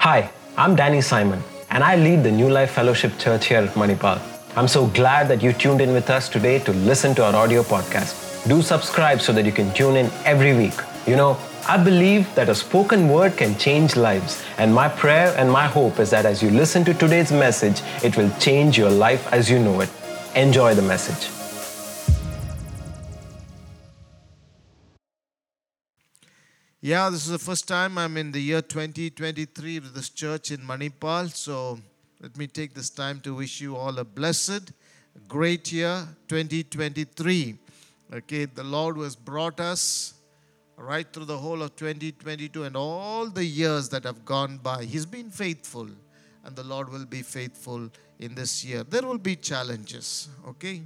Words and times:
Hi, 0.00 0.30
I'm 0.56 0.76
Danny 0.76 1.02
Simon, 1.02 1.42
and 1.68 1.84
I 1.84 1.94
lead 1.96 2.22
the 2.22 2.30
New 2.30 2.48
Life 2.48 2.70
Fellowship 2.70 3.18
Church 3.18 3.48
here 3.48 3.58
at 3.58 3.74
Manipal. 3.74 4.18
I'm 4.56 4.66
so 4.66 4.86
glad 4.86 5.28
that 5.28 5.42
you 5.42 5.52
tuned 5.52 5.82
in 5.82 5.92
with 5.92 6.08
us 6.08 6.30
today 6.30 6.58
to 6.60 6.72
listen 6.72 7.14
to 7.16 7.24
our 7.26 7.36
audio 7.36 7.62
podcast. 7.62 8.48
Do 8.48 8.62
subscribe 8.62 9.20
so 9.20 9.34
that 9.34 9.44
you 9.44 9.52
can 9.52 9.70
tune 9.74 9.96
in 9.96 10.10
every 10.24 10.56
week. 10.56 10.72
You 11.06 11.16
know, 11.16 11.36
I 11.68 11.76
believe 11.76 12.34
that 12.34 12.48
a 12.48 12.54
spoken 12.54 13.10
word 13.10 13.36
can 13.36 13.58
change 13.58 13.94
lives, 13.94 14.42
and 14.56 14.74
my 14.74 14.88
prayer 14.88 15.34
and 15.36 15.52
my 15.52 15.66
hope 15.66 15.98
is 15.98 16.08
that 16.08 16.24
as 16.24 16.42
you 16.42 16.48
listen 16.48 16.82
to 16.86 16.94
today's 16.94 17.30
message, 17.30 17.82
it 18.02 18.16
will 18.16 18.30
change 18.38 18.78
your 18.78 18.90
life 18.90 19.30
as 19.34 19.50
you 19.50 19.58
know 19.58 19.82
it. 19.82 19.90
Enjoy 20.34 20.74
the 20.74 20.80
message. 20.80 21.39
Yeah, 26.82 27.10
this 27.10 27.26
is 27.26 27.32
the 27.32 27.38
first 27.38 27.68
time 27.68 27.98
I'm 27.98 28.16
in 28.16 28.32
the 28.32 28.40
year 28.40 28.62
2023 28.62 29.80
with 29.80 29.94
this 29.94 30.08
church 30.08 30.50
in 30.50 30.60
Manipal. 30.60 31.30
So 31.30 31.78
let 32.22 32.34
me 32.38 32.46
take 32.46 32.72
this 32.72 32.88
time 32.88 33.20
to 33.20 33.34
wish 33.34 33.60
you 33.60 33.76
all 33.76 33.98
a 33.98 34.04
blessed, 34.04 34.72
great 35.28 35.70
year 35.70 36.08
2023. 36.28 37.58
Okay, 38.14 38.46
the 38.46 38.64
Lord 38.64 38.96
has 38.96 39.14
brought 39.14 39.60
us 39.60 40.14
right 40.78 41.06
through 41.12 41.26
the 41.26 41.36
whole 41.36 41.60
of 41.60 41.76
2022 41.76 42.64
and 42.64 42.74
all 42.74 43.26
the 43.26 43.44
years 43.44 43.90
that 43.90 44.04
have 44.04 44.24
gone 44.24 44.56
by. 44.56 44.84
He's 44.84 45.04
been 45.04 45.28
faithful, 45.28 45.86
and 46.46 46.56
the 46.56 46.64
Lord 46.64 46.88
will 46.88 47.04
be 47.04 47.20
faithful 47.20 47.90
in 48.20 48.34
this 48.34 48.64
year. 48.64 48.84
There 48.84 49.02
will 49.02 49.18
be 49.18 49.36
challenges, 49.36 50.30
okay? 50.48 50.80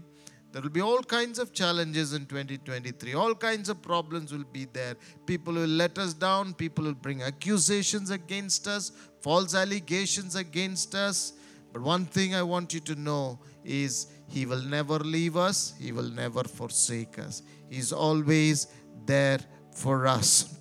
There 0.54 0.62
will 0.62 0.70
be 0.70 0.82
all 0.82 1.02
kinds 1.02 1.40
of 1.40 1.52
challenges 1.52 2.12
in 2.12 2.26
2023. 2.26 3.14
All 3.14 3.34
kinds 3.34 3.68
of 3.68 3.82
problems 3.82 4.32
will 4.32 4.44
be 4.52 4.66
there. 4.66 4.94
People 5.26 5.54
will 5.54 5.66
let 5.66 5.98
us 5.98 6.14
down. 6.14 6.54
People 6.54 6.84
will 6.84 6.94
bring 6.94 7.22
accusations 7.22 8.10
against 8.10 8.68
us, 8.68 8.92
false 9.20 9.56
allegations 9.56 10.36
against 10.36 10.94
us. 10.94 11.32
But 11.72 11.82
one 11.82 12.04
thing 12.04 12.36
I 12.36 12.44
want 12.44 12.72
you 12.72 12.78
to 12.82 12.94
know 12.94 13.40
is 13.64 14.06
He 14.28 14.46
will 14.46 14.62
never 14.62 15.00
leave 15.00 15.36
us, 15.36 15.74
He 15.80 15.90
will 15.90 16.08
never 16.08 16.44
forsake 16.44 17.18
us. 17.18 17.42
He's 17.68 17.92
always 17.92 18.68
there 19.06 19.40
for 19.72 20.06
us. 20.06 20.56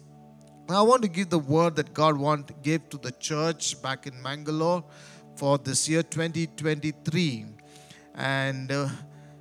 I 0.69 0.81
want 0.81 1.03
to 1.03 1.07
give 1.07 1.29
the 1.29 1.37
word 1.37 1.75
that 1.75 1.93
God 1.93 2.17
want, 2.17 2.63
gave 2.63 2.89
to 2.89 2.97
the 2.97 3.11
church 3.11 3.79
back 3.83 4.07
in 4.07 4.19
Mangalore 4.23 4.83
for 5.35 5.59
this 5.59 5.87
year 5.87 6.01
2023. 6.01 7.45
And 8.15 8.71
uh, 8.71 8.89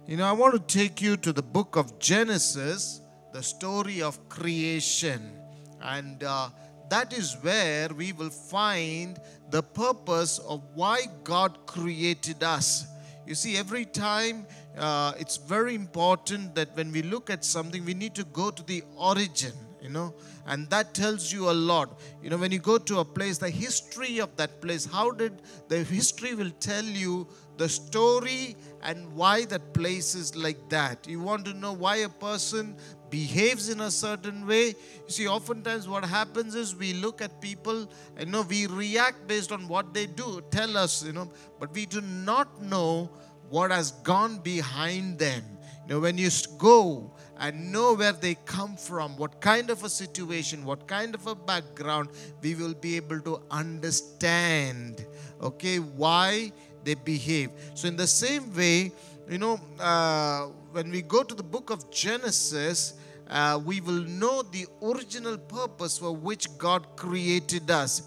you 0.06 0.16
know, 0.16 0.24
I 0.24 0.32
want 0.32 0.54
to 0.54 0.78
take 0.78 1.00
you 1.00 1.16
to 1.18 1.32
the 1.32 1.42
book 1.42 1.76
of 1.76 1.98
Genesis, 2.00 3.00
the 3.32 3.42
story 3.42 4.02
of 4.02 4.28
creation. 4.28 5.38
And 5.80 6.22
uh, 6.24 6.48
that 6.90 7.12
is 7.12 7.36
where 7.40 7.88
we 7.88 8.12
will 8.12 8.30
find 8.30 9.18
the 9.50 9.62
purpose 9.62 10.38
of 10.40 10.62
why 10.74 11.02
God 11.22 11.66
created 11.66 12.42
us. 12.42 12.86
You 13.26 13.36
see, 13.36 13.56
every 13.56 13.84
time 13.84 14.44
uh, 14.76 15.12
it's 15.18 15.36
very 15.36 15.76
important 15.76 16.56
that 16.56 16.76
when 16.76 16.90
we 16.90 17.02
look 17.02 17.30
at 17.30 17.44
something, 17.44 17.84
we 17.84 17.94
need 17.94 18.16
to 18.16 18.24
go 18.24 18.50
to 18.50 18.62
the 18.64 18.82
origin, 18.96 19.52
you 19.80 19.88
know, 19.88 20.14
and 20.46 20.68
that 20.70 20.94
tells 20.94 21.32
you 21.32 21.48
a 21.48 21.52
lot. 21.52 22.00
You 22.22 22.30
know, 22.30 22.38
when 22.38 22.50
you 22.50 22.58
go 22.58 22.78
to 22.78 22.98
a 22.98 23.04
place, 23.04 23.38
the 23.38 23.50
history 23.50 24.18
of 24.18 24.36
that 24.36 24.60
place, 24.60 24.84
how 24.84 25.12
did 25.12 25.42
the 25.68 25.84
history 25.84 26.34
will 26.34 26.50
tell 26.58 26.84
you 26.84 27.28
the 27.56 27.68
story 27.68 28.56
and 28.82 29.12
why 29.14 29.44
that 29.46 29.72
place 29.72 30.14
is 30.14 30.34
like 30.34 30.68
that. 30.68 31.06
You 31.06 31.20
want 31.20 31.44
to 31.46 31.54
know 31.54 31.72
why 31.72 31.96
a 31.96 32.08
person 32.08 32.76
behaves 33.10 33.68
in 33.68 33.80
a 33.80 33.90
certain 33.90 34.46
way. 34.46 34.68
You 34.68 35.08
see, 35.08 35.28
oftentimes 35.28 35.86
what 35.86 36.04
happens 36.04 36.54
is 36.54 36.74
we 36.74 36.94
look 36.94 37.20
at 37.20 37.40
people 37.40 37.88
and 38.16 38.26
you 38.26 38.32
know 38.32 38.42
we 38.42 38.66
react 38.66 39.26
based 39.26 39.52
on 39.52 39.68
what 39.68 39.92
they 39.92 40.06
do, 40.06 40.42
tell 40.50 40.76
us, 40.76 41.04
you 41.04 41.12
know, 41.12 41.30
but 41.60 41.72
we 41.74 41.86
do 41.86 42.00
not 42.00 42.62
know 42.62 43.10
what 43.50 43.70
has 43.70 43.92
gone 44.02 44.38
behind 44.38 45.18
them. 45.18 45.44
You 45.86 45.94
know, 45.94 46.00
when 46.00 46.16
you 46.16 46.30
go 46.58 47.12
and 47.38 47.72
know 47.72 47.94
where 47.94 48.12
they 48.12 48.36
come 48.46 48.76
from, 48.76 49.16
what 49.16 49.40
kind 49.40 49.68
of 49.68 49.84
a 49.84 49.88
situation, 49.88 50.64
what 50.64 50.86
kind 50.86 51.14
of 51.14 51.26
a 51.26 51.34
background, 51.34 52.08
we 52.40 52.54
will 52.54 52.74
be 52.74 52.96
able 52.96 53.20
to 53.20 53.42
understand, 53.50 55.04
okay, 55.40 55.78
why 55.80 56.52
they 56.84 56.94
behave. 56.94 57.50
So, 57.74 57.88
in 57.88 57.96
the 57.96 58.06
same 58.06 58.54
way, 58.54 58.92
you 59.28 59.38
know, 59.38 59.60
uh, 59.78 60.46
when 60.72 60.90
we 60.90 61.02
go 61.02 61.22
to 61.22 61.34
the 61.34 61.42
book 61.42 61.70
of 61.70 61.90
Genesis, 61.90 62.94
uh, 63.30 63.60
we 63.64 63.80
will 63.80 64.02
know 64.04 64.42
the 64.42 64.66
original 64.82 65.38
purpose 65.38 65.98
for 65.98 66.14
which 66.14 66.46
God 66.58 66.86
created 66.96 67.70
us. 67.70 68.02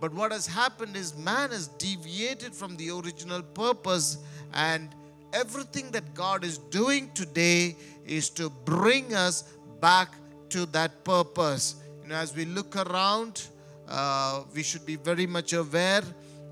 But 0.00 0.12
what 0.12 0.32
has 0.32 0.46
happened 0.46 0.96
is 0.96 1.16
man 1.16 1.50
has 1.50 1.68
deviated 1.68 2.54
from 2.54 2.76
the 2.76 2.90
original 2.90 3.42
purpose, 3.42 4.18
and 4.52 4.88
everything 5.32 5.90
that 5.92 6.14
God 6.14 6.42
is 6.44 6.58
doing 6.58 7.10
today 7.14 7.76
is 8.04 8.30
to 8.30 8.50
bring 8.64 9.14
us 9.14 9.42
back 9.80 10.14
to 10.50 10.66
that 10.66 11.04
purpose. 11.04 11.76
You 12.02 12.08
know, 12.08 12.16
as 12.16 12.34
we 12.34 12.44
look 12.44 12.74
around, 12.76 13.46
uh, 13.88 14.42
we 14.54 14.62
should 14.62 14.84
be 14.84 14.96
very 14.96 15.26
much 15.26 15.52
aware. 15.52 16.02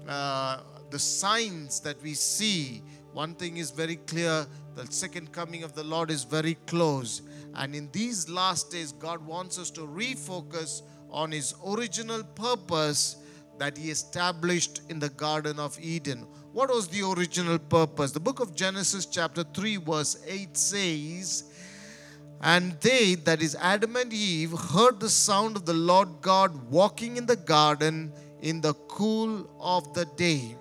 Uh, 0.08 0.58
the 0.94 0.98
signs 1.00 1.80
that 1.80 2.00
we 2.04 2.14
see, 2.14 2.80
one 3.12 3.34
thing 3.34 3.56
is 3.56 3.72
very 3.72 3.96
clear 3.96 4.46
the 4.76 4.86
second 4.92 5.32
coming 5.32 5.64
of 5.64 5.74
the 5.74 5.82
Lord 5.82 6.08
is 6.08 6.22
very 6.22 6.54
close. 6.68 7.22
And 7.56 7.74
in 7.74 7.88
these 7.90 8.28
last 8.28 8.70
days, 8.70 8.92
God 8.92 9.26
wants 9.26 9.58
us 9.58 9.72
to 9.72 9.80
refocus 9.80 10.82
on 11.10 11.32
His 11.32 11.52
original 11.66 12.22
purpose 12.22 13.16
that 13.58 13.76
He 13.76 13.90
established 13.90 14.82
in 14.88 15.00
the 15.00 15.08
Garden 15.08 15.58
of 15.58 15.76
Eden. 15.80 16.28
What 16.52 16.70
was 16.70 16.86
the 16.86 17.02
original 17.02 17.58
purpose? 17.58 18.12
The 18.12 18.20
book 18.20 18.38
of 18.38 18.54
Genesis, 18.54 19.04
chapter 19.04 19.42
3, 19.42 19.78
verse 19.78 20.22
8 20.28 20.56
says, 20.56 21.52
And 22.40 22.80
they, 22.80 23.16
that 23.16 23.42
is 23.42 23.56
Adam 23.60 23.96
and 23.96 24.12
Eve, 24.12 24.52
heard 24.52 25.00
the 25.00 25.10
sound 25.10 25.56
of 25.56 25.66
the 25.66 25.74
Lord 25.74 26.20
God 26.20 26.70
walking 26.70 27.16
in 27.16 27.26
the 27.26 27.34
garden 27.34 28.12
in 28.42 28.60
the 28.60 28.74
cool 28.86 29.50
of 29.58 29.92
the 29.94 30.04
day. 30.16 30.54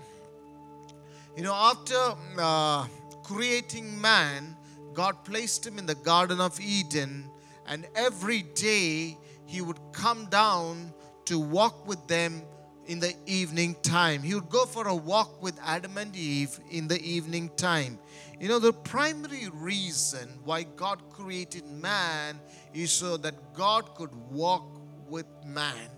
You 1.35 1.41
know, 1.41 1.53
after 1.53 1.97
uh, 2.37 2.85
creating 3.23 3.99
man, 3.99 4.55
God 4.93 5.25
placed 5.25 5.65
him 5.65 5.79
in 5.79 5.87
the 5.87 5.95
Garden 5.95 6.39
of 6.39 6.59
Eden, 6.61 7.27
and 7.65 7.87
every 7.95 8.43
day 8.43 9.17
he 9.47 9.61
would 9.61 9.79
come 9.93 10.27
down 10.27 10.93
to 11.25 11.39
walk 11.39 11.87
with 11.87 12.05
them 12.07 12.43
in 12.85 12.99
the 12.99 13.15
evening 13.25 13.75
time. 13.81 14.21
He 14.21 14.35
would 14.35 14.49
go 14.49 14.65
for 14.65 14.87
a 14.87 14.95
walk 14.95 15.41
with 15.41 15.59
Adam 15.63 15.97
and 15.97 16.15
Eve 16.15 16.59
in 16.69 16.87
the 16.87 17.01
evening 17.01 17.49
time. 17.55 17.97
You 18.39 18.47
know, 18.47 18.59
the 18.59 18.73
primary 18.73 19.49
reason 19.53 20.39
why 20.43 20.63
God 20.63 21.09
created 21.09 21.65
man 21.65 22.39
is 22.75 22.91
so 22.91 23.17
that 23.17 23.55
God 23.55 23.95
could 23.95 24.13
walk 24.29 24.81
with 25.07 25.25
man. 25.45 25.89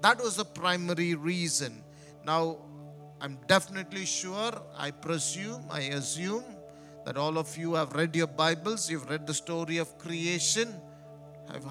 That 0.00 0.22
was 0.22 0.36
the 0.36 0.44
primary 0.44 1.14
reason. 1.14 1.82
Now, 2.24 2.58
I'm 3.20 3.36
definitely 3.46 4.06
sure, 4.06 4.52
I 4.78 4.90
presume, 4.90 5.64
I 5.70 5.80
assume 5.80 6.44
that 7.04 7.16
all 7.16 7.36
of 7.38 7.56
you 7.56 7.74
have 7.74 7.92
read 7.92 8.16
your 8.16 8.26
Bibles, 8.26 8.90
you've 8.90 9.08
read 9.10 9.26
the 9.26 9.34
story 9.34 9.76
of 9.76 9.98
creation. 9.98 10.74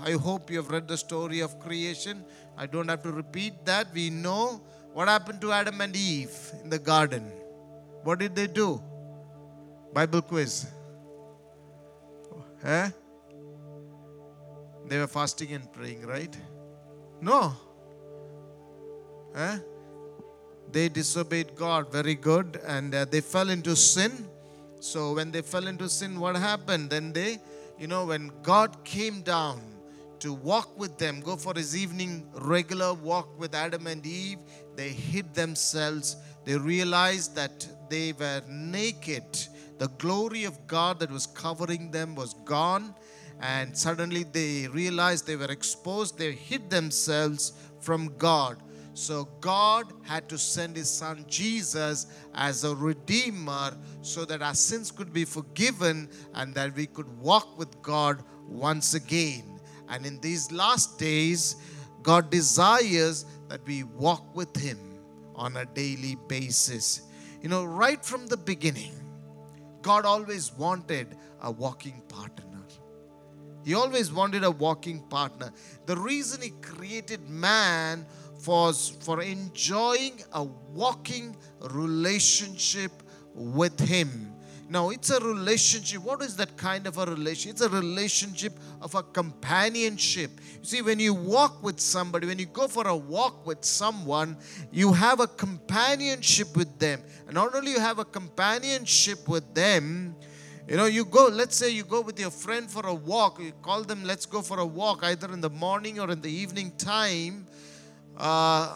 I 0.04 0.12
hope 0.12 0.52
you 0.52 0.58
have 0.58 0.70
read 0.70 0.88
the 0.88 0.98
story 0.98 1.40
of 1.40 1.60
creation. 1.60 2.24
I 2.58 2.66
don't 2.66 2.88
have 2.90 3.02
to 3.04 3.12
repeat 3.12 3.66
that. 3.66 3.88
We 3.94 4.10
know 4.10 4.62
what 4.94 5.08
happened 5.08 5.40
to 5.42 5.52
Adam 5.52 5.80
and 5.82 5.96
Eve 5.96 6.38
in 6.64 6.70
the 6.70 6.80
garden. 6.80 7.32
What 8.04 8.20
did 8.20 8.36
they 8.36 8.48
do? 8.48 8.82
Bible 9.94 10.22
quiz. 10.22 10.68
Eh? 12.64 12.90
They 14.88 14.98
were 14.98 15.08
fasting 15.08 15.54
and 15.54 15.72
praying, 15.72 16.06
right? 16.06 16.36
No. 17.22 17.54
Eh? 19.36 19.60
They 20.72 20.90
disobeyed 20.90 21.56
God. 21.56 21.92
Very 21.92 22.16
good. 22.16 22.60
And 22.68 22.94
uh, 22.94 23.06
they 23.06 23.22
fell 23.22 23.50
into 23.50 23.76
sin. 23.76 24.12
So 24.80 25.14
when 25.14 25.32
they 25.32 25.42
fell 25.42 25.68
into 25.68 25.90
sin, 25.90 26.20
what 26.20 26.36
happened? 26.36 26.90
Then 26.90 27.12
they, 27.12 27.40
you 27.78 27.88
know, 27.88 28.06
when 28.06 28.32
God 28.44 28.84
came 28.84 29.22
down 29.22 29.62
to 30.20 30.34
walk 30.34 30.78
with 30.78 30.98
them, 30.98 31.22
go 31.22 31.36
for 31.36 31.54
his 31.54 31.76
evening 31.76 32.28
regular 32.34 32.94
walk 32.94 33.40
with 33.40 33.56
Adam 33.56 33.88
and 33.88 34.06
Eve, 34.06 34.40
they 34.76 34.90
hid 34.90 35.34
themselves. 35.34 36.18
They 36.46 36.58
realized 36.58 37.36
that 37.36 37.68
they 37.90 38.14
were 38.14 38.42
naked. 38.48 39.24
The 39.78 39.88
glory 39.98 40.44
of 40.44 40.68
God 40.68 41.00
that 41.00 41.12
was 41.12 41.26
covering 41.26 41.92
them 41.92 42.16
was 42.16 42.34
gone. 42.46 42.94
And 43.42 43.78
suddenly 43.78 44.24
they 44.24 44.68
realized 44.68 45.26
they 45.26 45.38
were 45.38 45.52
exposed. 45.52 46.18
They 46.18 46.34
hid 46.34 46.70
themselves 46.70 47.54
from 47.80 48.14
God. 48.18 48.58
So 49.00 49.30
God 49.40 49.94
had 50.04 50.28
to 50.28 50.38
send 50.38 50.76
his 50.76 50.92
son 50.92 51.24
Jesus 51.30 52.08
as 52.36 52.66
a 52.66 52.76
redeemer 52.76 53.72
so 54.02 54.26
that 54.26 54.42
our 54.42 54.54
sins 54.54 54.92
could 54.92 55.14
be 55.14 55.24
forgiven 55.24 56.10
and 56.34 56.54
that 56.56 56.76
we 56.76 56.86
could 56.86 57.08
walk 57.18 57.58
with 57.58 57.82
God 57.82 58.22
once 58.46 58.96
again. 58.96 59.58
And 59.88 60.06
in 60.06 60.20
these 60.20 60.52
last 60.52 61.00
days, 61.00 61.56
God 62.04 62.30
desires 62.30 63.24
that 63.48 63.66
we 63.66 63.84
walk 63.84 64.36
with 64.36 64.54
him. 64.58 64.78
on 65.34 65.56
a 65.56 65.66
daily 65.68 66.18
basis. 66.28 67.04
You 67.42 67.48
know, 67.48 67.64
right 67.64 68.04
from 68.04 68.28
the 68.28 68.36
beginning, 68.36 68.92
God 69.82 70.04
always 70.04 70.52
wanted 70.52 71.16
a 71.42 71.50
walking 71.50 72.02
partner. 72.10 72.50
He 73.66 73.74
always 73.74 74.12
wanted 74.12 74.44
a 74.44 74.52
walking 74.52 75.02
partner. 75.10 75.52
The 75.86 75.96
reason 75.96 76.42
He 76.42 76.52
created 76.62 77.30
man 77.30 78.06
was 78.48 78.98
for 79.02 79.22
enjoying 79.22 80.22
a 80.34 80.44
walking 80.44 81.36
relationship 81.72 82.92
with 83.34 83.80
Him. 83.80 84.34
Now, 84.72 84.92
it's 84.92 85.10
a 85.10 85.20
relationship. 85.20 86.04
What 86.04 86.22
is 86.22 86.36
that 86.36 86.56
kind 86.56 86.86
of 86.86 87.00
a 87.00 87.06
relationship? 87.06 87.54
It's 87.54 87.62
a 87.62 87.70
relationship 87.70 88.54
of 88.82 88.94
a 88.94 89.02
companionship. 89.02 90.40
You 90.60 90.66
see, 90.66 90.82
when 90.84 91.00
you 91.00 91.16
walk 91.16 91.64
with 91.64 91.80
somebody, 91.80 92.28
when 92.28 92.38
you 92.38 92.46
go 92.46 92.68
for 92.68 92.88
a 92.88 92.96
walk 92.96 93.48
with 93.48 93.66
someone, 93.66 94.38
you 94.72 94.94
have 94.94 95.22
a 95.22 95.28
companionship 95.28 96.56
with 96.56 96.78
them. 96.78 97.02
And 97.26 97.34
not 97.34 97.56
only 97.56 97.72
you 97.72 97.80
have 97.80 97.98
a 97.98 98.06
companionship 98.06 99.28
with 99.28 99.56
them, 99.56 100.16
you 100.68 100.78
know, 100.78 100.86
you 100.86 101.04
go, 101.04 101.30
let's 101.32 101.56
say 101.56 101.72
you 101.72 101.84
go 101.84 102.02
with 102.02 102.20
your 102.20 102.30
friend 102.30 102.70
for 102.70 102.86
a 102.86 102.94
walk, 102.94 103.40
you 103.40 103.54
call 103.64 103.84
them, 103.84 104.04
let's 104.04 104.28
go 104.28 104.44
for 104.44 104.60
a 104.60 104.66
walk, 104.66 105.00
either 105.02 105.34
in 105.34 105.42
the 105.42 105.50
morning 105.50 106.00
or 106.00 106.12
in 106.12 106.22
the 106.22 106.30
evening 106.30 106.72
time. 106.78 107.48
Uh, 108.20 108.76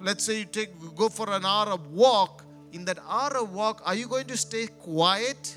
let's 0.00 0.24
say 0.24 0.38
you 0.40 0.44
take 0.46 0.70
go 0.96 1.08
for 1.08 1.30
an 1.30 1.44
hour 1.44 1.66
of 1.68 1.92
walk 1.92 2.46
in 2.76 2.84
that 2.84 2.98
hour 3.08 3.38
of 3.38 3.52
walk, 3.52 3.82
are 3.84 3.94
you 3.94 4.06
going 4.06 4.26
to 4.26 4.36
stay 4.36 4.66
quiet? 4.66 5.56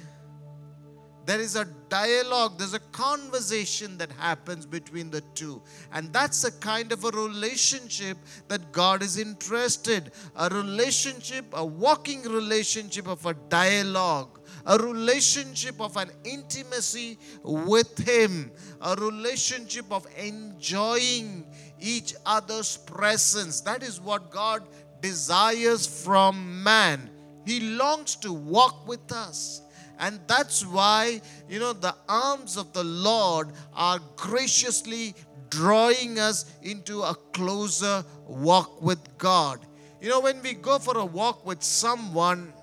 There 1.25 1.39
is 1.39 1.55
a 1.55 1.65
dialogue, 1.89 2.57
there's 2.57 2.73
a 2.73 2.79
conversation 2.79 3.97
that 3.99 4.11
happens 4.13 4.65
between 4.65 5.11
the 5.11 5.21
two. 5.35 5.61
And 5.93 6.11
that's 6.11 6.43
a 6.43 6.51
kind 6.51 6.91
of 6.91 7.03
a 7.03 7.11
relationship 7.11 8.17
that 8.47 8.71
God 8.71 9.03
is 9.03 9.19
interested. 9.19 10.11
A 10.35 10.49
relationship, 10.49 11.45
a 11.53 11.63
walking 11.63 12.23
relationship 12.23 13.07
of 13.07 13.23
a 13.27 13.35
dialogue, 13.49 14.39
a 14.65 14.77
relationship 14.77 15.79
of 15.79 15.97
an 15.97 16.09
intimacy 16.23 17.19
with 17.43 17.95
Him, 17.99 18.51
a 18.81 18.95
relationship 18.95 19.85
of 19.91 20.07
enjoying 20.17 21.45
each 21.79 22.13
other's 22.25 22.77
presence. 22.77 23.61
That 23.61 23.83
is 23.83 23.99
what 23.99 24.31
God 24.31 24.63
desires 25.01 25.85
from 25.87 26.63
man. 26.63 27.09
He 27.45 27.59
longs 27.59 28.15
to 28.17 28.33
walk 28.33 28.87
with 28.87 29.11
us. 29.11 29.61
And 29.99 30.19
that's 30.27 30.65
why, 30.65 31.21
you 31.49 31.59
know, 31.59 31.73
the 31.73 31.93
arms 32.07 32.55
of 32.55 32.71
the 32.71 32.83
Lord 32.83 33.49
are 33.73 33.99
graciously 34.15 35.13
drawing 35.49 36.19
us 36.19 36.45
into 36.61 37.01
a 37.01 37.15
closer 37.33 38.05
walk 38.25 38.81
with 38.81 38.99
God. 39.17 39.59
You 40.01 40.09
know, 40.09 40.21
when 40.21 40.41
we 40.41 40.53
go 40.53 40.79
for 40.79 40.97
a 40.97 41.05
walk 41.05 41.45
with 41.45 41.61
someone, 41.61 42.53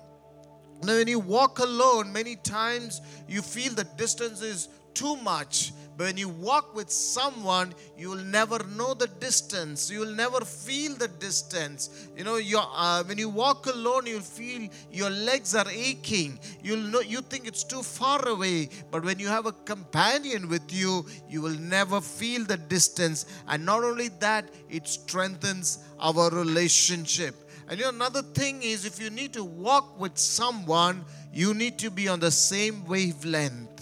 now 0.83 0.93
when 0.95 1.07
you 1.07 1.19
walk 1.19 1.59
alone, 1.59 2.11
many 2.11 2.35
times 2.37 3.01
you 3.27 3.41
feel 3.41 3.73
the 3.73 3.83
distance 3.83 4.41
is 4.41 4.69
too 4.95 5.15
much 5.17 5.73
but 5.97 6.05
when 6.05 6.17
you 6.17 6.29
walk 6.29 6.75
with 6.75 6.91
someone, 6.91 7.73
you 7.97 8.09
will 8.09 8.23
never 8.23 8.59
know 8.63 8.93
the 8.93 9.07
distance. 9.07 9.89
You 9.89 10.01
will 10.01 10.13
never 10.13 10.41
feel 10.45 10.93
the 10.93 11.07
distance. 11.07 12.07
You 12.15 12.23
know, 12.23 12.39
uh, 12.39 13.03
when 13.03 13.17
you 13.17 13.29
walk 13.29 13.65
alone, 13.65 14.05
you'll 14.05 14.21
feel 14.21 14.69
your 14.91 15.09
legs 15.09 15.55
are 15.55 15.67
aching. 15.67 16.37
You'll 16.61 16.87
know 16.91 16.99
you 16.99 17.21
think 17.21 17.47
it's 17.47 17.63
too 17.63 17.81
far 17.81 18.27
away. 18.27 18.69
But 18.91 19.05
when 19.05 19.17
you 19.17 19.27
have 19.27 19.47
a 19.47 19.51
companion 19.51 20.49
with 20.49 20.71
you, 20.71 21.03
you 21.27 21.41
will 21.41 21.57
never 21.57 21.99
feel 21.99 22.45
the 22.45 22.57
distance. 22.57 23.25
And 23.47 23.65
not 23.65 23.83
only 23.83 24.09
that, 24.19 24.45
it 24.69 24.87
strengthens 24.87 25.79
our 25.99 26.29
relationship. 26.29 27.33
And 27.69 27.79
you 27.79 27.85
know, 27.85 27.89
another 27.89 28.21
thing 28.21 28.61
is 28.61 28.85
if 28.85 29.01
you 29.01 29.09
need 29.09 29.33
to 29.33 29.43
walk 29.43 29.99
with 29.99 30.15
someone, 30.15 31.03
you 31.33 31.55
need 31.55 31.79
to 31.79 31.89
be 31.89 32.07
on 32.07 32.19
the 32.19 32.31
same 32.31 32.85
wavelength. 32.85 33.76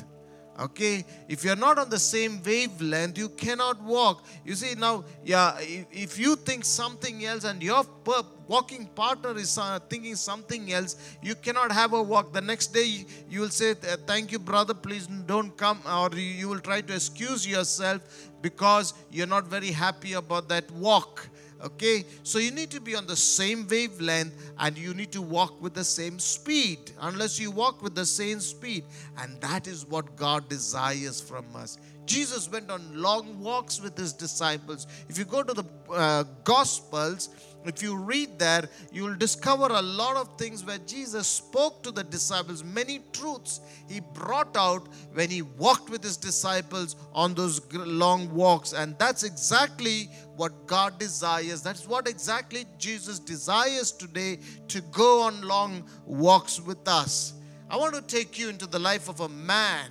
Okay, 0.57 1.03
if 1.27 1.43
you're 1.43 1.57
not 1.57 1.77
on 1.77 1.89
the 1.89 1.99
same 1.99 2.41
wavelength, 2.41 3.17
you 3.17 3.27
cannot 3.27 3.81
walk. 3.83 4.23
You 4.45 4.55
see, 4.55 4.73
now, 4.73 5.03
yeah, 5.25 5.57
if, 5.59 6.17
you 6.17 6.37
think 6.37 6.63
something 6.63 7.25
else 7.25 7.43
and 7.43 7.61
your 7.61 7.83
walking 8.47 8.85
partner 8.95 9.35
is 9.35 9.57
uh, 9.57 9.79
thinking 9.89 10.15
something 10.15 10.71
else, 10.71 10.95
you 11.21 11.35
cannot 11.35 11.73
have 11.73 11.91
a 11.91 12.01
walk. 12.01 12.31
The 12.31 12.39
next 12.39 12.67
day, 12.67 13.05
you 13.29 13.41
will 13.41 13.49
say, 13.49 13.73
Thank 13.73 14.31
you, 14.31 14.39
brother, 14.39 14.73
please 14.73 15.07
don't 15.07 15.55
come, 15.57 15.81
or 15.85 16.15
you 16.17 16.47
will 16.47 16.61
try 16.61 16.79
to 16.79 16.93
excuse 16.93 17.45
yourself 17.45 18.29
because 18.41 18.93
you're 19.11 19.27
not 19.27 19.47
very 19.47 19.71
happy 19.71 20.13
about 20.13 20.47
that 20.47 20.71
walk. 20.71 21.27
Okay, 21.63 22.03
so 22.23 22.37
you 22.37 22.51
need 22.51 22.69
to 22.71 22.81
be 22.81 22.95
on 22.95 23.07
the 23.07 23.15
same 23.15 23.67
wavelength 23.67 24.33
and 24.59 24.77
you 24.77 24.93
need 24.93 25.11
to 25.13 25.21
walk 25.21 25.61
with 25.61 25.73
the 25.73 25.83
same 25.83 26.19
speed. 26.19 26.91
Unless 27.01 27.39
you 27.39 27.49
walk 27.49 27.81
with 27.81 27.95
the 27.95 28.05
same 28.05 28.39
speed, 28.39 28.83
and 29.17 29.39
that 29.41 29.67
is 29.67 29.85
what 29.85 30.15
God 30.15 30.49
desires 30.49 31.21
from 31.21 31.45
us. 31.55 31.77
Jesus 32.05 32.51
went 32.51 32.69
on 32.69 32.83
long 32.93 33.39
walks 33.39 33.81
with 33.81 33.97
his 33.97 34.13
disciples. 34.13 34.85
If 35.09 35.17
you 35.17 35.25
go 35.25 35.43
to 35.43 35.53
the 35.53 35.63
uh, 35.91 36.23
Gospels, 36.43 37.29
if 37.67 37.81
you 37.81 37.95
read 37.95 38.39
there, 38.39 38.69
you 38.91 39.03
will 39.03 39.15
discover 39.15 39.67
a 39.67 39.81
lot 39.81 40.15
of 40.15 40.37
things 40.37 40.63
where 40.65 40.77
Jesus 40.79 41.27
spoke 41.27 41.83
to 41.83 41.91
the 41.91 42.03
disciples, 42.03 42.63
many 42.63 43.01
truths 43.13 43.61
he 43.87 43.99
brought 44.13 44.55
out 44.55 44.87
when 45.13 45.29
he 45.29 45.41
walked 45.41 45.89
with 45.89 46.03
his 46.03 46.17
disciples 46.17 46.95
on 47.13 47.33
those 47.33 47.61
long 47.73 48.33
walks. 48.33 48.73
And 48.73 48.97
that's 48.99 49.23
exactly 49.23 50.09
what 50.35 50.67
God 50.67 50.99
desires. 50.99 51.61
That's 51.61 51.87
what 51.87 52.07
exactly 52.07 52.65
Jesus 52.77 53.19
desires 53.19 53.91
today 53.91 54.39
to 54.67 54.81
go 54.81 55.21
on 55.21 55.41
long 55.41 55.83
walks 56.05 56.59
with 56.59 56.87
us. 56.87 57.33
I 57.69 57.77
want 57.77 57.95
to 57.95 58.01
take 58.01 58.37
you 58.37 58.49
into 58.49 58.67
the 58.67 58.79
life 58.79 59.09
of 59.09 59.21
a 59.21 59.29
man 59.29 59.89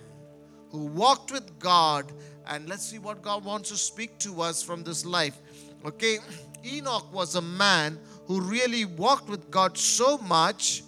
who 0.70 0.86
walked 0.86 1.32
with 1.32 1.58
God, 1.58 2.12
and 2.46 2.68
let's 2.68 2.84
see 2.84 2.98
what 2.98 3.22
God 3.22 3.44
wants 3.44 3.68
to 3.70 3.76
speak 3.76 4.18
to 4.18 4.42
us 4.42 4.62
from 4.62 4.82
this 4.82 5.04
life. 5.04 5.38
Okay, 5.84 6.18
Enoch 6.64 7.12
was 7.12 7.34
a 7.34 7.42
man 7.42 7.98
who 8.26 8.40
really 8.40 8.84
walked 8.84 9.28
with 9.28 9.50
God 9.50 9.76
so 9.76 10.16
much 10.18 10.82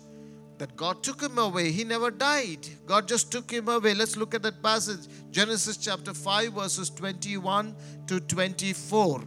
that 0.59 0.75
God 0.75 1.03
took 1.03 1.21
him 1.21 1.39
away. 1.39 1.71
He 1.71 1.85
never 1.85 2.11
died. 2.11 2.67
God 2.87 3.07
just 3.07 3.31
took 3.31 3.51
him 3.51 3.69
away. 3.69 3.93
Let's 3.93 4.17
look 4.17 4.35
at 4.35 4.43
that 4.43 4.63
passage 4.63 5.01
Genesis 5.31 5.77
chapter 5.77 6.15
5, 6.15 6.55
verses 6.55 6.89
21 6.91 7.75
to 8.07 8.21
24. 8.21 9.23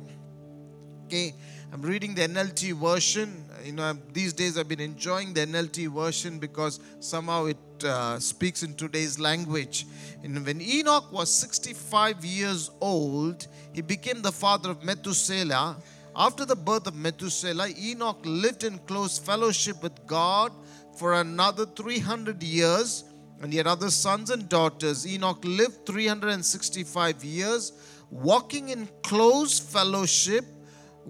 Okay, 1.05 1.33
I'm 1.71 1.83
reading 1.83 2.15
the 2.15 2.23
NLT 2.23 2.73
version. 2.73 3.45
You 3.63 3.73
know, 3.73 3.95
these 4.11 4.33
days 4.33 4.57
I've 4.57 4.67
been 4.67 4.79
enjoying 4.79 5.35
the 5.35 5.41
NLT 5.41 5.93
version 5.93 6.39
because 6.39 6.79
somehow 6.99 7.45
it 7.45 7.57
uh, 7.83 8.17
speaks 8.19 8.63
in 8.63 8.73
today's 8.73 9.19
language. 9.19 9.85
And 10.23 10.43
when 10.43 10.61
Enoch 10.61 11.11
was 11.11 11.31
65 11.31 12.25
years 12.25 12.71
old, 12.81 13.45
he 13.71 13.81
became 13.81 14.23
the 14.23 14.31
father 14.31 14.71
of 14.71 14.83
Methuselah. 14.83 15.77
After 16.15 16.43
the 16.43 16.55
birth 16.55 16.87
of 16.87 16.95
Methuselah, 16.95 17.69
Enoch 17.77 18.19
lived 18.23 18.63
in 18.63 18.79
close 18.79 19.19
fellowship 19.19 19.83
with 19.83 20.07
God 20.07 20.51
for 20.97 21.21
another 21.21 21.67
300 21.67 22.41
years, 22.41 23.03
and 23.41 23.53
he 23.53 23.59
had 23.59 23.67
other 23.67 23.91
sons 23.91 24.31
and 24.31 24.49
daughters. 24.49 25.05
Enoch 25.05 25.39
lived 25.43 25.85
365 25.85 27.23
years, 27.23 27.73
walking 28.09 28.69
in 28.69 28.89
close 29.03 29.59
fellowship 29.59 30.45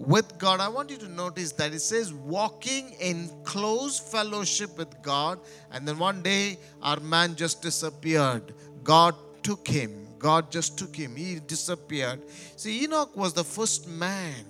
with 0.06 0.38
God. 0.38 0.60
I 0.60 0.68
want 0.68 0.90
you 0.90 0.96
to 0.96 1.08
notice 1.08 1.52
that 1.52 1.74
it 1.74 1.80
says 1.80 2.12
walking 2.12 2.92
in 3.00 3.30
close 3.44 3.98
fellowship 3.98 4.78
with 4.78 5.00
God, 5.02 5.38
and 5.70 5.86
then 5.86 5.98
one 5.98 6.22
day 6.22 6.58
our 6.82 6.98
man 7.00 7.36
just 7.36 7.60
disappeared. 7.60 8.54
God 8.82 9.14
took 9.42 9.68
him. 9.68 10.06
God 10.18 10.50
just 10.50 10.78
took 10.78 10.96
him. 10.96 11.16
He 11.16 11.38
disappeared. 11.40 12.22
See, 12.56 12.84
Enoch 12.84 13.14
was 13.14 13.34
the 13.34 13.44
first 13.44 13.88
man 13.88 14.44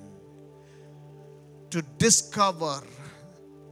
to 1.70 1.82
discover 1.98 2.80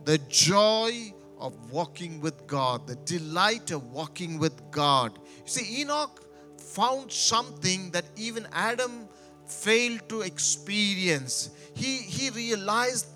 the 0.05 0.19
joy 0.29 1.13
of 1.39 1.71
walking 1.71 2.21
with 2.21 2.47
God, 2.49 2.89
the 2.89 2.97
delight 2.97 3.71
of 3.71 3.85
walking 3.93 4.39
with 4.39 4.69
God. 4.73 5.19
See, 5.45 5.81
Enoch 5.81 6.25
found 6.59 7.13
something 7.13 7.93
that 7.93 8.05
even 8.17 8.47
Adam 8.53 9.09
failed 9.47 10.09
to 10.09 10.23
experience. 10.23 11.51
He, 11.79 11.99
he 11.99 12.31
realized 12.31 13.07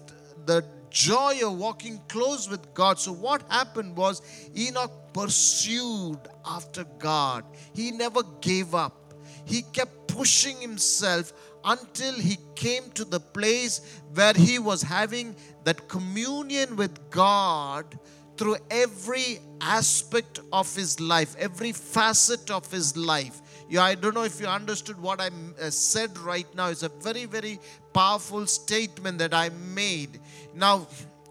the 0.47 0.65
joy 0.89 1.41
of 1.45 1.59
walking 1.59 2.01
close 2.09 2.49
with 2.49 2.73
God. 2.75 2.99
So, 2.99 3.13
what 3.13 3.43
happened 3.51 3.97
was 3.97 4.23
Enoch 4.57 4.93
pursued 5.13 6.21
after 6.47 6.85
God, 6.99 7.45
he 7.75 7.91
never 7.91 8.23
gave 8.41 8.75
up. 8.75 9.15
He 9.45 9.63
kept 9.63 10.07
pushing 10.07 10.61
himself 10.61 11.33
until 11.65 12.15
he 12.15 12.39
came 12.55 12.89
to 12.93 13.05
the 13.05 13.19
place 13.19 14.01
where 14.15 14.33
he 14.35 14.61
was 14.61 14.83
having 14.83 15.35
that 15.65 15.89
communion 15.89 16.77
with 16.77 17.11
God 17.11 17.99
through 18.37 18.57
every 18.71 19.41
aspect 19.61 20.41
of 20.53 20.73
his 20.75 21.01
life, 21.01 21.35
every 21.39 21.73
facet 21.73 22.51
of 22.51 22.71
his 22.71 22.97
life. 22.97 23.41
I 23.81 23.95
don't 23.95 24.15
know 24.15 24.25
if 24.25 24.41
you 24.41 24.47
understood 24.47 25.01
what 25.01 25.21
I 25.21 25.31
uh, 25.61 25.71
said 25.71 26.19
right 26.19 26.47
now. 26.55 26.69
It's 26.69 26.83
a 26.83 26.89
very, 26.89 27.25
very 27.25 27.59
powerful 27.93 28.47
statement 28.47 29.19
that 29.19 29.33
I 29.33 29.49
made. 29.51 30.21
Now, 30.55 30.87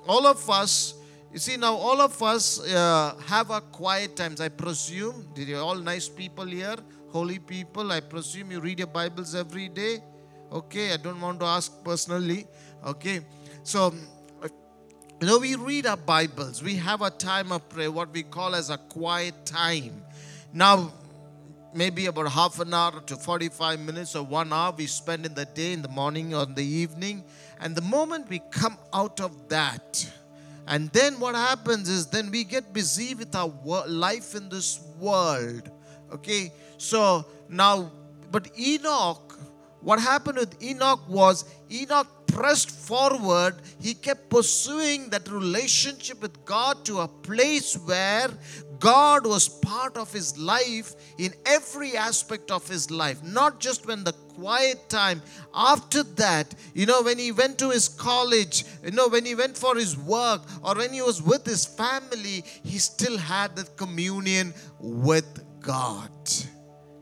all 0.08 0.26
of 0.26 0.50
us, 0.50 0.96
you 1.32 1.40
see, 1.40 1.58
now 1.58 1.76
all 1.76 2.02
of 2.02 2.22
us 2.24 2.60
uh, 2.68 3.16
have 3.28 3.52
our 3.52 3.62
quiet 3.62 4.16
times, 4.16 4.42
I 4.42 4.50
presume. 4.50 5.28
Did 5.36 5.50
you 5.50 5.58
all 5.58 5.76
nice 5.76 6.10
people 6.10 6.46
here? 6.46 6.78
Holy 7.10 7.40
people, 7.40 7.92
I 7.92 8.00
presume 8.00 8.52
you 8.52 8.60
read 8.60 8.80
your 8.80 8.88
Bibles 8.88 9.36
every 9.36 9.68
day. 9.68 10.02
Okay, 10.52 10.94
I 10.94 10.98
don't 10.98 11.22
want 11.22 11.40
to 11.42 11.46
ask 11.46 11.84
personally. 11.84 12.48
Okay, 12.86 13.20
so 13.64 13.94
you 15.22 15.28
know, 15.28 15.38
we 15.38 15.56
read 15.56 15.86
our 15.86 15.98
Bibles, 15.98 16.64
we 16.64 16.76
have 16.78 17.04
a 17.04 17.12
time 17.12 17.52
of 17.52 17.70
prayer, 17.70 17.92
what 17.92 18.12
we 18.12 18.24
call 18.24 18.56
as 18.56 18.72
a 18.72 18.78
quiet 18.78 19.46
time. 19.46 20.04
Now, 20.52 20.92
maybe 21.74 22.06
about 22.06 22.30
half 22.30 22.60
an 22.60 22.74
hour 22.74 23.02
to 23.02 23.16
45 23.16 23.80
minutes 23.80 24.16
or 24.16 24.24
one 24.24 24.52
hour 24.52 24.74
we 24.78 24.86
spend 24.88 25.26
in 25.26 25.34
the 25.34 25.46
day, 25.46 25.74
in 25.74 25.82
the 25.82 25.88
morning 25.88 26.34
or 26.34 26.44
in 26.44 26.56
the 26.56 26.66
evening. 26.66 27.24
And 27.60 27.76
the 27.76 27.82
moment 27.82 28.30
we 28.30 28.40
come 28.52 28.78
out 28.94 29.20
of 29.20 29.50
that, 29.50 30.10
and 30.68 30.90
then 30.92 31.20
what 31.20 31.36
happens 31.36 31.90
is 31.90 32.08
then 32.08 32.32
we 32.32 32.44
get 32.44 32.74
busy 32.74 33.16
with 33.16 33.36
our 33.36 33.52
life 33.88 34.36
in 34.36 34.50
this 34.50 34.80
world. 35.00 35.70
Okay, 36.14 36.52
so 36.78 37.26
now, 37.50 37.92
but 38.32 38.48
Enoch, 38.58 39.40
what 39.82 40.00
happened 40.00 40.38
with 40.38 40.62
Enoch 40.62 41.02
was 41.08 41.46
Enoch 41.72 42.21
pressed 42.32 42.72
forward, 42.72 43.56
he 43.80 43.94
kept 43.94 44.30
pursuing 44.30 45.10
that 45.10 45.30
relationship 45.30 46.22
with 46.22 46.44
God 46.46 46.86
to 46.86 47.00
a 47.00 47.08
place 47.08 47.76
where 47.76 48.30
God 48.80 49.28
was 49.28 49.48
part 49.48 49.96
of 49.96 50.12
his 50.12 50.38
life 50.38 50.96
in 51.20 51.34
every 51.46 51.96
aspect 51.96 52.50
of 52.50 52.68
his 52.68 52.90
life, 52.90 53.24
not 53.24 53.60
just 53.60 53.86
when 53.86 54.04
the 54.04 54.14
quiet 54.14 54.90
time. 54.90 55.22
After 55.54 56.02
that, 56.04 56.56
you 56.74 56.88
know, 56.88 57.04
when 57.04 57.20
he 57.20 57.32
went 57.32 57.60
to 57.60 57.70
his 57.70 57.88
college, 57.88 58.66
you 58.84 58.92
know, 58.92 59.08
when 59.08 59.24
he 59.24 59.36
went 59.36 59.56
for 59.56 59.76
his 59.76 59.98
work, 59.98 60.42
or 60.64 60.76
when 60.76 60.92
he 60.92 61.02
was 61.02 61.22
with 61.22 61.46
his 61.46 61.66
family, 61.66 62.44
he 62.64 62.80
still 62.80 63.18
had 63.18 63.56
that 63.56 63.78
communion 63.78 64.54
with 64.80 65.44
God. 65.62 66.12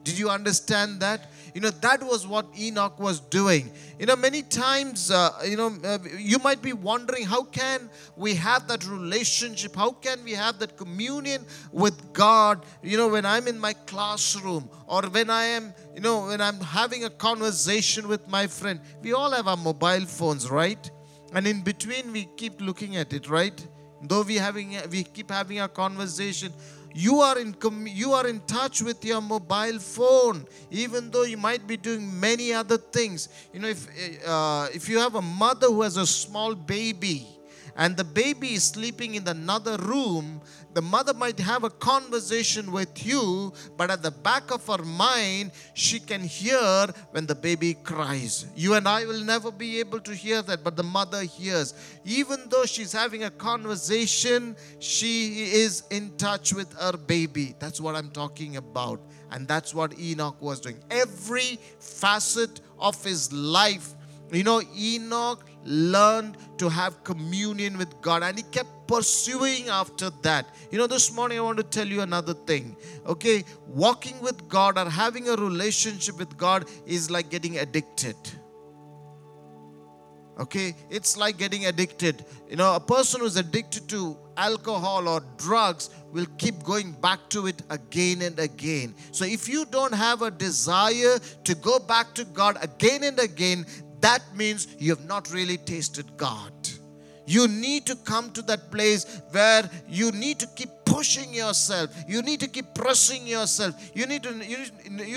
Did 0.04 0.20
you 0.20 0.30
understand 0.30 1.00
that? 1.00 1.32
You 1.54 1.62
know, 1.62 1.70
that 1.70 2.04
was 2.04 2.28
what 2.28 2.48
Enoch 2.58 3.00
was 3.00 3.20
doing. 3.20 3.72
You 4.00 4.06
know, 4.06 4.16
many 4.16 4.44
times, 4.44 5.12
uh, 5.12 5.32
you 5.46 5.58
know, 5.58 5.76
uh, 5.84 6.00
you 6.18 6.40
might 6.40 6.62
be 6.62 6.74
wondering 6.74 7.26
how 7.26 7.44
can 7.44 7.90
we 8.16 8.36
have 8.36 8.68
that 8.68 8.86
relationship? 8.88 9.76
How 9.76 9.92
can 9.92 10.24
we 10.24 10.34
have 10.34 10.60
that 10.60 10.78
communion 10.78 11.46
with 11.72 12.14
God? 12.14 12.66
You 12.84 12.98
know, 12.98 13.08
when 13.10 13.26
I'm 13.26 13.48
in 13.48 13.60
my 13.60 13.74
classroom 13.74 14.70
or 14.88 15.02
when 15.04 15.30
I 15.30 15.44
am, 15.46 15.74
you 15.96 16.02
know, 16.02 16.28
when 16.28 16.42
I'm 16.42 16.60
having 16.60 17.06
a 17.06 17.10
conversation 17.10 18.08
with 18.08 18.28
my 18.28 18.48
friend. 18.48 18.80
We 19.02 19.14
all 19.14 19.32
have 19.32 19.48
our 19.48 19.58
mobile 19.58 20.06
phones, 20.06 20.50
right? 20.50 20.90
And 21.34 21.46
in 21.46 21.62
between, 21.62 22.12
we 22.12 22.26
keep 22.38 22.62
looking 22.62 22.96
at 22.96 23.14
it, 23.14 23.30
right? 23.30 23.68
Though 24.02 24.22
we 24.22 24.36
having 24.36 24.78
we 24.90 25.04
keep 25.04 25.30
having 25.30 25.60
a 25.60 25.68
conversation, 25.68 26.54
you 27.00 27.22
are 27.22 27.40
in 27.40 27.56
you 27.86 28.12
are 28.12 28.28
in 28.28 28.40
touch 28.42 28.82
with 28.82 29.04
your 29.06 29.22
mobile 29.22 29.80
phone 29.80 30.46
even 30.70 31.10
though 31.10 31.24
you 31.24 31.38
might 31.38 31.66
be 31.66 31.78
doing 31.78 32.20
many 32.20 32.52
other 32.54 32.78
things. 32.78 33.30
You 33.54 33.60
know 33.62 33.70
if 33.70 33.88
uh, 34.28 34.68
if 34.74 34.90
you 34.90 35.00
have 35.00 35.16
a 35.16 35.22
mother 35.22 35.68
who 35.68 35.82
has 35.84 35.96
a 35.96 36.06
small 36.06 36.56
baby 36.56 37.26
and 37.78 37.96
the 37.96 38.04
baby 38.04 38.56
is 38.56 38.66
sleeping 38.66 39.16
in 39.16 39.26
another 39.28 39.78
room, 39.78 40.42
the 40.74 40.82
mother 40.82 41.14
might 41.14 41.40
have 41.40 41.64
a 41.64 41.70
conversation 41.70 42.72
with 42.72 43.06
you, 43.06 43.52
but 43.76 43.90
at 43.90 44.04
the 44.04 44.12
back 44.12 44.52
of 44.52 44.66
her 44.68 44.84
mind, 44.84 45.52
she 45.74 46.00
can 46.00 46.22
hear 46.22 46.88
when 47.12 47.26
the 47.26 47.36
baby 47.36 47.74
cries. 47.74 48.46
You 48.56 48.76
and 48.76 48.88
I 48.88 49.06
will 49.06 49.24
never 49.24 49.52
be 49.52 49.80
able 49.80 50.00
to 50.02 50.14
hear 50.14 50.42
that, 50.44 50.64
but 50.64 50.76
the 50.76 50.84
mother 50.84 51.24
hears. 51.24 51.74
Even 52.06 52.40
though 52.50 52.66
she's 52.66 52.92
having 52.92 53.24
a 53.24 53.32
conversation, 53.32 54.56
she 54.80 55.52
is 55.52 55.84
in 55.90 56.16
touch 56.18 56.54
with 56.54 56.72
her 56.74 56.96
baby. 56.98 57.56
That's 57.58 57.82
what 57.82 57.96
I'm 57.96 58.12
talking 58.12 58.58
about. 58.58 59.02
And 59.32 59.48
that's 59.48 59.74
what 59.74 59.98
Enoch 60.00 60.42
was 60.42 60.60
doing. 60.60 60.80
Every 60.90 61.60
facet 61.80 62.62
of 62.80 63.04
his 63.04 63.32
life, 63.34 63.94
you 64.32 64.44
know, 64.44 64.62
Enoch 64.78 65.49
learned 65.64 66.38
to 66.58 66.70
have 66.70 67.04
communion 67.04 67.78
with 67.78 68.00
God 68.02 68.24
and 68.24 68.38
he 68.38 68.44
kept 68.44 68.70
pursuing 68.88 69.70
after 69.70 70.10
that. 70.24 70.48
You 70.72 70.78
know, 70.78 70.88
this 70.88 71.14
morning 71.14 71.38
I 71.38 71.42
want 71.42 71.58
to 71.58 71.64
tell 71.64 71.88
you 71.88 72.02
another 72.02 72.34
thing. 72.34 72.76
Okay, 73.06 73.44
walking 73.68 74.20
with 74.22 74.48
God 74.50 74.78
or 74.78 74.90
having 74.90 75.30
a 75.30 75.36
relationship 75.36 76.18
with 76.18 76.38
God 76.38 76.66
is 76.86 77.12
like 77.12 77.30
getting 77.30 77.60
addicted. 77.60 78.16
Okay, 80.40 80.74
it's 80.90 81.18
like 81.18 81.38
getting 81.38 81.66
addicted. 81.66 82.24
You 82.50 82.56
know, 82.56 82.74
a 82.74 82.80
person 82.80 83.20
who's 83.20 83.36
addicted 83.36 83.90
to 83.90 84.18
alcohol 84.38 85.10
or 85.10 85.22
drugs 85.36 85.90
will 86.14 86.28
keep 86.38 86.64
going 86.64 86.94
back 86.94 87.20
to 87.32 87.48
it 87.48 87.62
again 87.70 88.22
and 88.22 88.40
again. 88.40 88.96
So, 89.12 89.26
if 89.26 89.50
you 89.50 89.66
don't 89.66 89.94
have 89.94 90.22
a 90.22 90.32
desire 90.32 91.20
to 91.44 91.56
go 91.56 91.78
back 91.78 92.14
to 92.16 92.24
God 92.24 92.58
again 92.62 93.04
and 93.04 93.20
again, 93.20 93.66
that 94.02 94.22
means 94.36 94.68
you 94.80 94.90
have 94.96 95.06
not 95.06 95.32
really 95.34 95.58
tasted 95.58 96.06
God. 96.18 96.52
You 97.26 97.48
need 97.48 97.86
to 97.86 97.96
come 97.96 98.32
to 98.32 98.42
that 98.44 98.72
place 98.72 99.22
where 99.32 99.70
you 99.88 100.12
need 100.12 100.40
to 100.40 100.48
keep 100.56 100.79
pushing 101.00 101.34
yourself. 101.34 101.90
You 102.10 102.22
need 102.22 102.42
to 102.42 102.50
keep 102.50 102.74
pressing 102.74 103.26
yourself. 103.26 103.74
You 103.94 104.06
need 104.06 104.24
to. 104.24 104.32
You, 104.54 104.58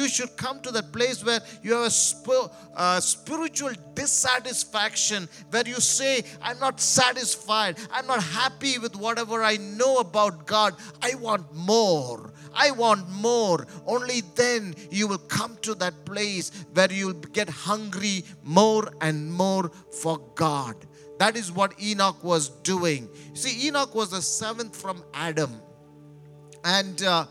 you 0.01 0.09
should 0.09 0.37
come 0.37 0.61
to 0.61 0.71
that 0.77 0.93
place 0.93 1.25
where 1.25 1.41
you 1.61 1.73
have 1.73 1.87
a 1.87 1.91
sp- 1.91 2.51
uh, 2.77 3.01
spiritual 3.01 3.73
dissatisfaction, 3.95 5.29
where 5.51 5.67
you 5.67 5.81
say, 5.81 6.23
"I'm 6.41 6.61
not 6.61 6.81
satisfied. 6.81 7.81
I'm 7.91 8.07
not 8.07 8.23
happy 8.23 8.79
with 8.79 8.95
whatever 8.95 9.43
I 9.43 9.57
know 9.57 9.99
about 9.99 10.47
God. 10.47 10.75
I 11.11 11.15
want 11.17 11.53
more." 11.53 12.33
I 12.55 12.71
want 12.71 13.09
more. 13.09 13.67
Only 13.87 14.21
then 14.37 14.75
you 14.91 15.09
will 15.09 15.25
come 15.37 15.57
to 15.63 15.75
that 15.77 16.05
place 16.05 16.51
where 16.75 16.93
you'll 16.93 17.25
get 17.39 17.49
hungry 17.49 18.27
more 18.43 18.93
and 19.01 19.33
more 19.33 19.71
for 20.03 20.19
God. 20.35 20.77
That 21.19 21.35
is 21.37 21.51
what 21.51 21.73
Enoch 21.81 22.23
was 22.23 22.51
doing. 22.73 23.09
See, 23.33 23.69
Enoch 23.69 23.95
was 23.95 24.11
the 24.11 24.21
seventh 24.21 24.77
from 24.77 25.03
Adam. 25.15 25.63
And 26.65 27.03
uh, 27.03 27.27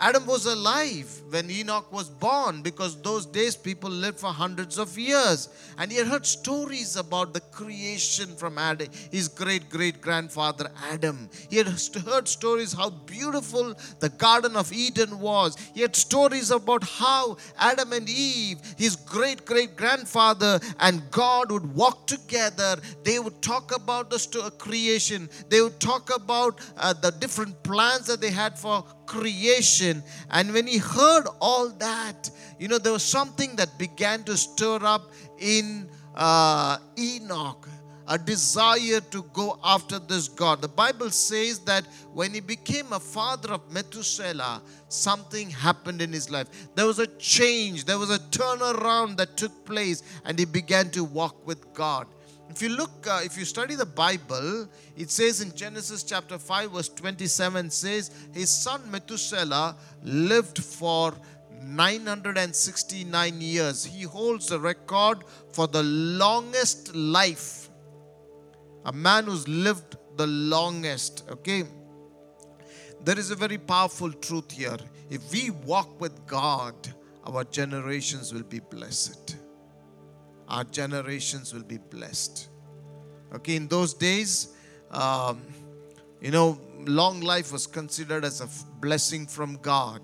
Adam 0.00 0.26
was 0.26 0.46
alive 0.46 1.22
when 1.30 1.50
Enoch 1.50 1.92
was 1.92 2.08
born 2.08 2.62
because 2.62 3.00
those 3.02 3.26
days 3.26 3.56
people 3.56 3.90
lived 3.90 4.18
for 4.18 4.32
hundreds 4.32 4.78
of 4.78 4.98
years. 4.98 5.48
And 5.78 5.90
he 5.90 5.98
had 5.98 6.08
heard 6.08 6.26
stories 6.26 6.96
about 6.96 7.32
the 7.32 7.40
creation 7.40 8.34
from 8.36 8.58
Adam, 8.58 8.88
his 9.10 9.28
great 9.28 9.70
great 9.70 10.00
grandfather 10.00 10.70
Adam. 10.90 11.28
He 11.48 11.56
had 11.56 11.68
heard 11.68 12.28
stories 12.28 12.72
how 12.72 12.90
beautiful 12.90 13.74
the 14.00 14.08
Garden 14.08 14.56
of 14.56 14.72
Eden 14.72 15.20
was. 15.20 15.56
He 15.74 15.80
had 15.82 15.94
stories 15.94 16.50
about 16.50 16.84
how 16.84 17.36
Adam 17.58 17.92
and 17.92 18.08
Eve, 18.08 18.58
his 18.76 18.96
great 18.96 19.44
great 19.44 19.76
grandfather, 19.76 20.60
and 20.80 21.08
God 21.10 21.52
would 21.52 21.74
walk 21.74 22.06
together. 22.06 22.76
They 23.04 23.18
would 23.18 23.40
talk 23.42 23.74
about 23.74 24.10
the 24.10 24.52
creation, 24.58 25.28
they 25.48 25.60
would 25.60 25.78
talk 25.78 26.14
about 26.14 26.60
uh, 26.76 26.92
the 26.92 27.12
different 27.12 27.62
plans 27.62 28.06
that 28.06 28.20
they 28.20 28.30
had 28.30 28.58
for 28.58 28.84
creation. 29.06 30.02
And 30.30 30.52
when 30.52 30.66
he 30.66 30.78
heard 30.78 31.26
all 31.40 31.68
that, 31.70 32.30
you 32.58 32.68
know, 32.68 32.78
there 32.78 32.92
was 32.92 33.04
something 33.04 33.56
that 33.56 33.78
began 33.78 34.22
to 34.24 34.36
stir 34.36 34.78
up 34.82 35.10
in 35.38 35.88
uh, 36.14 36.78
Enoch 36.98 37.68
a 38.06 38.18
desire 38.18 39.00
to 39.00 39.22
go 39.32 39.58
after 39.64 39.98
this 39.98 40.28
God. 40.28 40.60
The 40.60 40.68
Bible 40.68 41.10
says 41.10 41.60
that 41.60 41.86
when 42.12 42.34
he 42.34 42.40
became 42.40 42.92
a 42.92 43.00
father 43.00 43.52
of 43.54 43.72
Methuselah, 43.72 44.62
something 44.88 45.50
happened 45.50 46.02
in 46.02 46.12
his 46.12 46.30
life. 46.30 46.48
There 46.74 46.86
was 46.86 46.98
a 46.98 47.06
change, 47.06 47.84
there 47.84 47.98
was 47.98 48.10
a 48.10 48.18
turnaround 48.18 49.16
that 49.16 49.36
took 49.36 49.64
place, 49.64 50.02
and 50.24 50.38
he 50.38 50.44
began 50.44 50.90
to 50.90 51.04
walk 51.04 51.46
with 51.46 51.72
God. 51.72 52.06
If 52.50 52.62
you 52.62 52.68
look, 52.70 53.06
uh, 53.08 53.20
if 53.24 53.36
you 53.36 53.44
study 53.44 53.74
the 53.74 53.86
Bible, 53.86 54.68
it 54.96 55.10
says 55.10 55.40
in 55.40 55.54
Genesis 55.56 56.02
chapter 56.02 56.38
5, 56.38 56.72
verse 56.72 56.88
27 56.88 57.70
says, 57.70 58.10
His 58.32 58.50
son 58.50 58.88
Methuselah 58.90 59.76
lived 60.02 60.62
for 60.62 61.14
969 61.62 63.40
years. 63.40 63.84
He 63.84 64.02
holds 64.02 64.48
the 64.48 64.60
record 64.60 65.24
for 65.52 65.66
the 65.66 65.82
longest 65.82 66.94
life. 66.94 67.70
A 68.84 68.92
man 68.92 69.24
who's 69.24 69.48
lived 69.48 69.96
the 70.16 70.26
longest. 70.26 71.24
Okay. 71.30 71.64
There 73.02 73.18
is 73.18 73.30
a 73.30 73.36
very 73.36 73.58
powerful 73.58 74.12
truth 74.12 74.52
here. 74.52 74.76
If 75.10 75.32
we 75.32 75.50
walk 75.50 76.00
with 76.00 76.26
God, 76.26 76.74
our 77.24 77.44
generations 77.44 78.32
will 78.32 78.42
be 78.42 78.60
blessed 78.60 79.36
our 80.48 80.64
generations 80.64 81.52
will 81.52 81.62
be 81.62 81.78
blessed. 81.78 82.48
Okay, 83.34 83.56
in 83.56 83.68
those 83.68 83.94
days, 83.94 84.54
um, 84.90 85.42
you 86.20 86.30
know, 86.30 86.60
long 86.86 87.20
life 87.20 87.52
was 87.52 87.66
considered 87.66 88.24
as 88.24 88.40
a 88.40 88.48
blessing 88.80 89.26
from 89.26 89.56
God. 89.56 90.02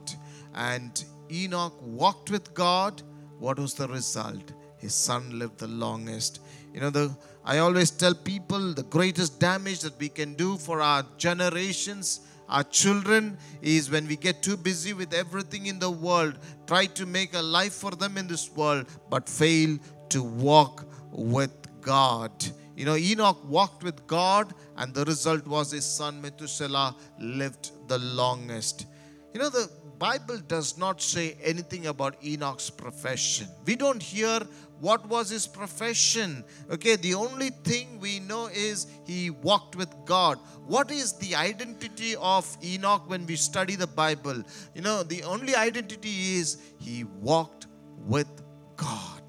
And 0.55 1.05
Enoch 1.31 1.75
walked 1.81 2.31
with 2.31 2.53
God. 2.55 3.03
What 3.39 3.59
was 3.59 3.75
the 3.75 3.89
result? 3.89 4.53
His 4.79 4.95
son 4.95 5.39
lived 5.39 5.59
the 5.59 5.69
longest. 5.69 6.41
You 6.75 6.81
know, 6.81 6.91
the 6.91 7.17
I 7.45 7.59
always 7.59 7.91
tell 7.91 8.15
people 8.15 8.75
the 8.75 8.83
greatest 8.83 9.41
damage 9.41 9.81
that 9.81 9.99
we 9.99 10.09
can 10.09 10.35
do 10.35 10.59
for 10.59 10.83
our 10.83 11.05
generations, 11.17 12.21
our 12.49 12.65
children, 12.65 13.39
is 13.63 13.91
when 13.91 14.07
we 14.07 14.17
get 14.17 14.43
too 14.43 14.57
busy 14.57 14.93
with 14.93 15.15
everything 15.15 15.67
in 15.67 15.79
the 15.79 15.91
world, 15.91 16.39
try 16.67 16.87
to 16.87 17.07
make 17.07 17.35
a 17.35 17.41
life 17.41 17.73
for 17.73 17.93
them 17.93 18.19
in 18.19 18.27
this 18.27 18.51
world, 18.51 18.87
but 19.09 19.29
fail 19.29 19.79
to 20.11 20.23
walk 20.23 20.87
with 21.11 21.53
God. 21.81 22.33
You 22.77 22.85
know, 22.87 22.97
Enoch 22.97 23.39
walked 23.47 23.83
with 23.83 24.07
God, 24.07 24.55
and 24.77 24.95
the 24.95 25.05
result 25.05 25.47
was 25.47 25.71
his 25.71 25.85
son 25.85 26.21
Methuselah 26.21 26.97
lived 27.19 27.73
the 27.89 27.99
longest. 27.99 28.87
You 29.35 29.41
know, 29.41 29.51
the 29.51 29.71
Bible 29.99 30.39
does 30.49 30.79
not 30.79 31.03
say 31.03 31.37
anything 31.43 31.89
about 31.89 32.17
Enoch's 32.25 32.71
profession. 32.71 33.47
We 33.67 33.77
don't 33.77 34.03
hear 34.03 34.41
what 34.81 35.07
was 35.09 35.29
his 35.29 35.47
profession. 35.47 36.43
Okay, 36.71 36.97
the 36.97 37.15
only 37.15 37.51
thing 37.51 38.01
we 38.01 38.19
know 38.21 38.47
is 38.47 38.87
he 39.07 39.29
walked 39.29 39.77
with 39.77 39.95
God. 40.07 40.39
What 40.67 40.91
is 40.91 41.13
the 41.19 41.35
identity 41.35 42.17
of 42.17 42.57
Enoch 42.65 43.09
when 43.09 43.27
we 43.27 43.37
study 43.37 43.77
the 43.77 43.87
Bible? 43.87 44.43
You 44.75 44.81
know, 44.81 45.03
the 45.03 45.23
only 45.25 45.55
identity 45.55 46.39
is 46.39 46.57
he 46.79 47.05
walked 47.05 47.67
with 47.99 48.29
God. 48.77 49.20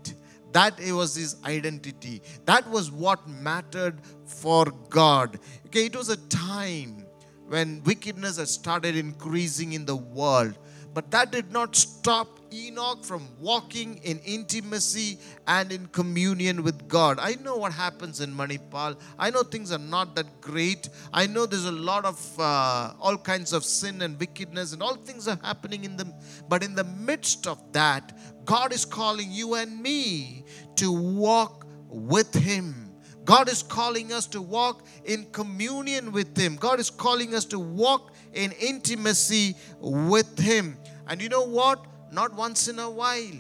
That 0.53 0.79
it 0.79 0.91
was 0.91 1.15
his 1.15 1.37
identity. 1.45 2.21
That 2.45 2.69
was 2.69 2.91
what 2.91 3.27
mattered 3.27 4.01
for 4.25 4.65
God. 4.89 5.39
Okay, 5.67 5.85
it 5.85 5.95
was 5.95 6.09
a 6.09 6.17
time 6.27 7.05
when 7.47 7.83
wickedness 7.83 8.37
had 8.37 8.47
started 8.47 8.95
increasing 8.95 9.73
in 9.73 9.85
the 9.85 9.95
world. 9.95 10.57
But 10.93 11.11
that 11.11 11.31
did 11.31 11.51
not 11.51 11.75
stop 11.75 12.39
Enoch 12.53 13.03
from 13.05 13.27
walking 13.39 13.97
in 14.03 14.19
intimacy 14.19 15.17
and 15.47 15.71
in 15.71 15.87
communion 15.87 16.63
with 16.63 16.87
God. 16.87 17.17
I 17.19 17.35
know 17.35 17.55
what 17.55 17.71
happens 17.71 18.19
in 18.19 18.33
Manipal. 18.33 18.99
I 19.17 19.29
know 19.29 19.43
things 19.43 19.71
are 19.71 19.79
not 19.79 20.15
that 20.15 20.41
great. 20.41 20.89
I 21.13 21.27
know 21.27 21.45
there's 21.45 21.65
a 21.65 21.71
lot 21.71 22.03
of 22.03 22.39
uh, 22.39 22.93
all 22.99 23.17
kinds 23.17 23.53
of 23.53 23.63
sin 23.63 24.01
and 24.01 24.19
wickedness 24.19 24.73
and 24.73 24.83
all 24.83 24.95
things 24.95 25.27
are 25.27 25.39
happening 25.43 25.85
in 25.85 25.95
them. 25.95 26.13
But 26.49 26.63
in 26.63 26.75
the 26.75 26.83
midst 26.83 27.47
of 27.47 27.59
that, 27.71 28.17
God 28.43 28.73
is 28.73 28.83
calling 28.83 29.31
you 29.31 29.55
and 29.55 29.81
me 29.81 30.43
to 30.75 30.91
walk 30.91 31.65
with 31.87 32.33
Him. 32.33 32.91
God 33.23 33.49
is 33.49 33.61
calling 33.61 34.11
us 34.11 34.25
to 34.27 34.41
walk 34.41 34.85
in 35.05 35.25
communion 35.31 36.11
with 36.11 36.35
Him. 36.37 36.55
God 36.55 36.79
is 36.79 36.89
calling 36.89 37.35
us 37.35 37.45
to 37.45 37.59
walk 37.59 38.13
in 38.33 38.51
intimacy 38.53 39.55
with 39.79 40.39
Him. 40.39 40.77
And 41.11 41.21
you 41.21 41.27
know 41.27 41.43
what? 41.43 41.85
Not 42.09 42.33
once 42.33 42.69
in 42.69 42.79
a 42.79 42.89
while, 42.89 43.39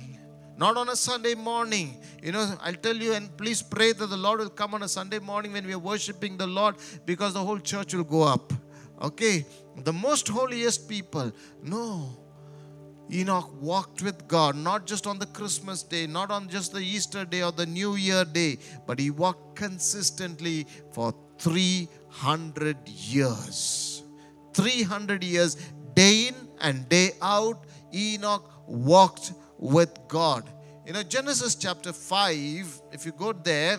not 0.57 0.75
on 0.75 0.89
a 0.89 0.95
Sunday 0.95 1.35
morning. 1.35 1.95
You 2.21 2.33
know, 2.33 2.53
I'll 2.61 2.73
tell 2.73 2.95
you, 2.95 3.13
and 3.13 3.35
please 3.37 3.61
pray 3.61 3.93
that 3.93 4.07
the 4.07 4.17
Lord 4.17 4.39
will 4.39 4.49
come 4.49 4.73
on 4.73 4.83
a 4.83 4.89
Sunday 4.89 5.19
morning 5.19 5.53
when 5.53 5.65
we 5.65 5.71
are 5.71 5.79
worshiping 5.79 6.35
the 6.35 6.47
Lord 6.47 6.75
because 7.05 7.33
the 7.33 7.39
whole 7.39 7.59
church 7.59 7.93
will 7.93 8.03
go 8.03 8.23
up. 8.23 8.51
Okay? 9.01 9.45
The 9.85 9.93
most 9.93 10.27
holiest 10.27 10.89
people. 10.89 11.31
No. 11.63 12.17
Enoch 13.09 13.49
walked 13.61 14.01
with 14.01 14.27
God, 14.27 14.57
not 14.57 14.85
just 14.85 15.07
on 15.07 15.17
the 15.17 15.25
Christmas 15.27 15.81
day, 15.81 16.07
not 16.07 16.29
on 16.29 16.49
just 16.49 16.73
the 16.73 16.79
Easter 16.79 17.23
day 17.23 17.41
or 17.41 17.53
the 17.53 17.65
New 17.65 17.95
Year 17.95 18.25
day, 18.25 18.57
but 18.85 18.99
he 18.99 19.11
walked 19.11 19.55
consistently 19.55 20.67
for 20.91 21.15
300 21.39 22.77
years. 22.89 24.03
300 24.53 25.23
years, 25.23 25.55
day 25.93 26.27
in 26.27 26.50
and 26.61 26.87
day 26.87 27.11
out, 27.21 27.65
Enoch 27.93 28.49
walked 28.67 29.33
with 29.57 29.89
God. 30.07 30.49
You 30.85 30.93
know, 30.93 31.03
Genesis 31.03 31.55
chapter 31.55 31.93
5, 31.93 32.81
if 32.91 33.05
you 33.05 33.11
go 33.11 33.33
there, 33.33 33.77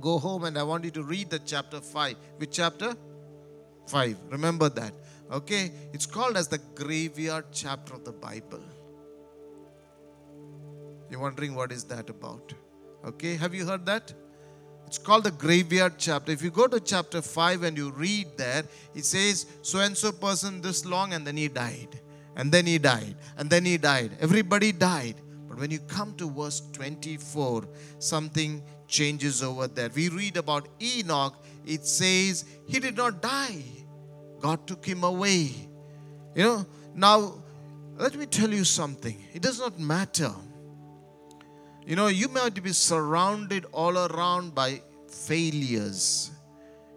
go 0.00 0.18
home 0.18 0.44
and 0.44 0.58
I 0.58 0.62
want 0.62 0.84
you 0.84 0.90
to 0.92 1.02
read 1.02 1.30
the 1.30 1.38
chapter 1.40 1.80
5. 1.80 2.16
Which 2.36 2.52
chapter? 2.52 2.94
5. 3.88 4.16
Remember 4.30 4.68
that. 4.68 4.92
Okay? 5.30 5.72
It's 5.92 6.06
called 6.06 6.36
as 6.36 6.48
the 6.48 6.58
graveyard 6.74 7.46
chapter 7.52 7.94
of 7.94 8.04
the 8.04 8.12
Bible. 8.12 8.62
You're 11.10 11.20
wondering 11.20 11.54
what 11.54 11.72
is 11.72 11.84
that 11.84 12.10
about? 12.10 12.52
Okay? 13.04 13.36
Have 13.36 13.54
you 13.54 13.66
heard 13.66 13.86
that? 13.86 14.12
It's 14.88 14.96
called 14.96 15.24
the 15.24 15.30
graveyard 15.32 15.96
chapter. 15.98 16.32
If 16.32 16.40
you 16.40 16.50
go 16.50 16.66
to 16.66 16.80
chapter 16.80 17.20
5 17.20 17.62
and 17.62 17.76
you 17.76 17.90
read 17.90 18.28
there, 18.38 18.62
it 18.94 19.04
says, 19.04 19.44
so 19.60 19.80
and 19.80 19.94
so 19.94 20.12
person 20.12 20.62
this 20.62 20.86
long 20.86 21.12
and 21.12 21.26
then 21.26 21.36
he 21.36 21.48
died. 21.48 22.00
And 22.36 22.50
then 22.50 22.64
he 22.64 22.78
died. 22.78 23.14
And 23.36 23.50
then 23.50 23.66
he 23.66 23.76
died. 23.76 24.12
Everybody 24.18 24.72
died. 24.72 25.16
But 25.46 25.58
when 25.58 25.70
you 25.70 25.80
come 25.80 26.14
to 26.14 26.30
verse 26.30 26.62
24, 26.72 27.68
something 27.98 28.62
changes 28.86 29.42
over 29.42 29.66
there. 29.66 29.90
We 29.94 30.08
read 30.08 30.38
about 30.38 30.68
Enoch. 30.80 31.34
It 31.66 31.84
says 31.84 32.46
he 32.66 32.80
did 32.80 32.96
not 32.96 33.20
die. 33.20 33.62
God 34.40 34.66
took 34.66 34.86
him 34.86 35.04
away. 35.04 35.50
You 36.34 36.44
know, 36.44 36.66
now 36.94 37.42
let 37.98 38.16
me 38.16 38.24
tell 38.24 38.48
you 38.48 38.64
something. 38.64 39.22
It 39.34 39.42
does 39.42 39.58
not 39.58 39.78
matter. 39.78 40.32
You 41.88 41.96
know, 41.96 42.08
you 42.08 42.28
might 42.28 42.62
be 42.62 42.74
surrounded 42.74 43.64
all 43.72 43.96
around 43.96 44.54
by 44.54 44.82
failures. 45.08 46.30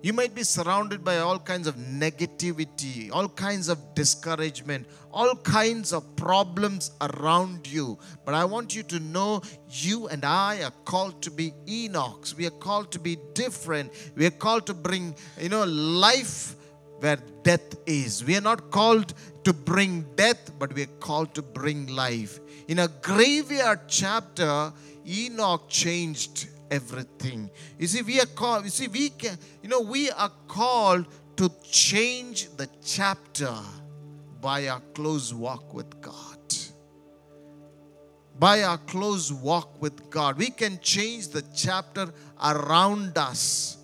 You 0.02 0.12
might 0.12 0.36
be 0.36 0.44
surrounded 0.44 1.02
by 1.02 1.20
all 1.20 1.40
kinds 1.40 1.66
of 1.66 1.76
negativity, 1.76 3.10
all 3.10 3.30
kinds 3.30 3.70
of 3.70 3.78
discouragement, 3.96 4.86
all 5.14 5.34
kinds 5.38 5.94
of 5.94 6.18
problems 6.18 6.92
around 7.00 7.72
you. 7.72 8.00
But 8.26 8.34
I 8.34 8.44
want 8.44 8.76
you 8.76 8.84
to 8.84 9.00
know 9.00 9.44
you 9.70 10.10
and 10.10 10.26
I 10.26 10.62
are 10.64 10.74
called 10.84 11.22
to 11.22 11.32
be 11.32 11.54
Enochs. 11.66 12.36
We 12.36 12.46
are 12.48 12.58
called 12.68 12.92
to 12.92 13.00
be 13.00 13.18
different. 13.34 13.94
We 14.18 14.26
are 14.26 14.38
called 14.46 14.66
to 14.66 14.74
bring, 14.74 15.16
you 15.40 15.48
know, 15.48 15.64
life 15.64 16.58
where 17.00 17.18
death 17.44 17.78
is. 17.86 18.26
We 18.26 18.36
are 18.36 18.42
not 18.42 18.72
called 18.72 19.14
to 19.44 19.54
bring 19.54 20.06
death, 20.16 20.52
but 20.60 20.74
we 20.74 20.84
are 20.84 20.98
called 21.00 21.34
to 21.36 21.42
bring 21.42 21.88
life. 21.88 22.40
In 22.68 22.80
a 22.80 22.88
graveyard 22.88 23.82
chapter, 23.88 24.72
Enoch 25.08 25.68
changed 25.68 26.48
everything. 26.70 27.50
You 27.78 27.88
see, 27.88 28.02
we 28.02 28.20
are 28.22 28.26
called, 28.26 28.66
you 28.66 28.70
see, 28.70 28.88
we 28.88 29.10
can, 29.10 29.38
you 29.62 29.70
know, 29.70 29.82
we 29.82 30.10
are 30.12 30.32
called 30.48 31.06
to 31.38 31.52
change 31.64 32.50
the 32.58 32.68
chapter 32.84 33.56
by 34.40 34.68
our 34.68 34.82
close 34.94 35.34
walk 35.34 35.74
with 35.74 36.02
God. 36.02 36.38
By 38.40 38.64
our 38.64 38.78
close 38.78 39.32
walk 39.32 39.82
with 39.82 40.10
God. 40.10 40.38
We 40.38 40.50
can 40.50 40.80
change 40.80 41.28
the 41.28 41.44
chapter 41.56 42.12
around 42.44 43.18
us 43.18 43.78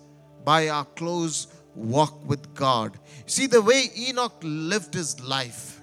by 0.44 0.68
our 0.68 0.84
close 0.84 1.46
walk 1.78 2.28
with 2.28 2.54
God. 2.54 2.98
See, 3.26 3.46
the 3.46 3.62
way 3.62 3.90
Enoch 3.96 4.34
lived 4.42 4.94
his 4.94 5.20
life, 5.20 5.80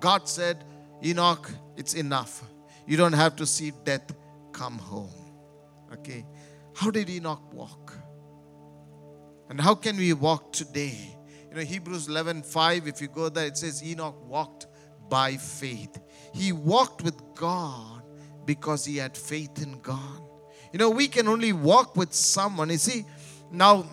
God 0.00 0.28
said, 0.28 0.64
Enoch, 1.04 1.50
it's 1.76 1.94
enough. 1.94 2.42
You 2.86 2.96
don't 2.96 3.12
have 3.12 3.36
to 3.36 3.46
see 3.46 3.72
death 3.84 4.12
come 4.52 4.78
home. 4.78 5.10
Okay. 5.92 6.24
How 6.74 6.90
did 6.90 7.08
Enoch 7.10 7.52
walk? 7.52 7.94
And 9.48 9.60
how 9.60 9.74
can 9.74 9.96
we 9.96 10.12
walk 10.12 10.52
today? 10.52 11.16
You 11.50 11.56
know, 11.56 11.62
Hebrews 11.62 12.08
11 12.08 12.42
5, 12.42 12.88
if 12.88 13.00
you 13.00 13.08
go 13.08 13.28
there, 13.28 13.46
it 13.46 13.56
says 13.56 13.84
Enoch 13.84 14.16
walked 14.26 14.66
by 15.08 15.36
faith. 15.36 16.00
He 16.32 16.52
walked 16.52 17.02
with 17.02 17.20
God 17.34 18.02
because 18.46 18.84
he 18.84 18.96
had 18.96 19.16
faith 19.16 19.62
in 19.62 19.78
God. 19.80 20.22
You 20.72 20.78
know, 20.78 20.90
we 20.90 21.06
can 21.08 21.28
only 21.28 21.52
walk 21.52 21.96
with 21.96 22.14
someone. 22.14 22.70
You 22.70 22.78
see, 22.78 23.04
now, 23.50 23.84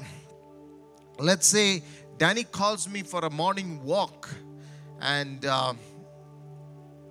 let's 1.20 1.48
say 1.48 1.84
Danny 2.18 2.44
calls 2.44 2.88
me 2.88 3.04
for 3.04 3.26
a 3.26 3.30
morning 3.30 3.84
walk, 3.84 4.30
and 5.02 5.46
uh, 5.46 5.74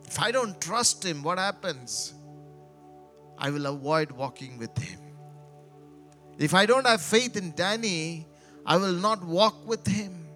if 0.07 0.19
I 0.19 0.31
don't 0.31 0.61
trust 0.61 1.05
him, 1.05 1.23
what 1.23 1.39
happens? 1.39 2.15
I 3.37 3.51
will 3.51 3.67
avoid 3.67 4.11
walking 4.11 4.59
with 4.59 4.77
him. 4.79 4.99
If 6.39 6.55
I 6.55 6.67
don't 6.67 6.87
have 6.87 7.03
faith 7.03 7.37
in 7.37 7.53
Danny, 7.55 8.27
I 8.65 8.77
will 8.77 8.93
not 8.93 9.25
walk 9.25 9.67
with 9.67 9.87
him. 9.87 10.27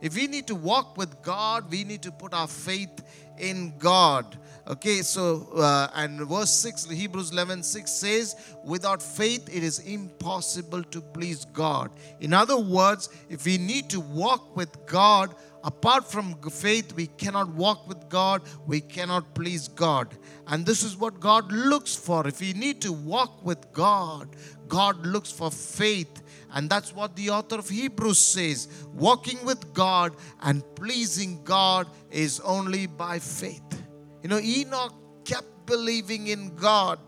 If 0.00 0.16
we 0.16 0.26
need 0.26 0.46
to 0.46 0.54
walk 0.54 0.96
with 0.96 1.22
God, 1.22 1.70
we 1.70 1.84
need 1.84 2.02
to 2.02 2.12
put 2.12 2.32
our 2.32 2.48
faith 2.48 3.02
in 3.40 3.74
God. 3.78 4.38
Okay, 4.68 5.02
so, 5.02 5.48
uh, 5.56 5.88
and 5.94 6.20
verse 6.28 6.50
6, 6.50 6.90
Hebrews 6.90 7.32
11 7.32 7.62
6 7.64 7.90
says, 7.90 8.36
Without 8.64 9.02
faith, 9.02 9.48
it 9.52 9.64
is 9.64 9.80
impossible 9.80 10.84
to 10.84 11.00
please 11.00 11.44
God. 11.46 11.90
In 12.20 12.32
other 12.32 12.56
words, 12.56 13.08
if 13.28 13.46
we 13.46 13.58
need 13.58 13.90
to 13.90 13.98
walk 13.98 14.54
with 14.54 14.86
God, 14.86 15.34
apart 15.64 16.08
from 16.08 16.34
faith, 16.42 16.94
we 16.94 17.08
cannot 17.08 17.48
walk 17.48 17.88
with 17.88 18.08
God, 18.08 18.42
we 18.66 18.80
cannot 18.80 19.34
please 19.34 19.66
God. 19.66 20.16
And 20.46 20.64
this 20.64 20.84
is 20.84 20.96
what 20.96 21.18
God 21.18 21.50
looks 21.50 21.96
for. 21.96 22.28
If 22.28 22.40
we 22.40 22.52
need 22.52 22.80
to 22.82 22.92
walk 22.92 23.44
with 23.44 23.72
God, 23.72 24.28
God 24.68 25.04
looks 25.04 25.32
for 25.32 25.50
faith. 25.50 26.22
And 26.52 26.68
that's 26.68 26.94
what 26.94 27.16
the 27.16 27.30
author 27.30 27.56
of 27.56 27.68
Hebrews 27.68 28.18
says 28.18 28.68
walking 28.92 29.44
with 29.44 29.72
God 29.72 30.16
and 30.42 30.62
pleasing 30.74 31.42
God 31.44 31.86
is 32.10 32.40
only 32.40 32.86
by 32.86 33.18
faith. 33.18 33.82
You 34.22 34.28
know, 34.28 34.38
Enoch 34.38 34.94
kept 35.24 35.66
believing 35.66 36.26
in 36.26 36.54
God. 36.56 36.98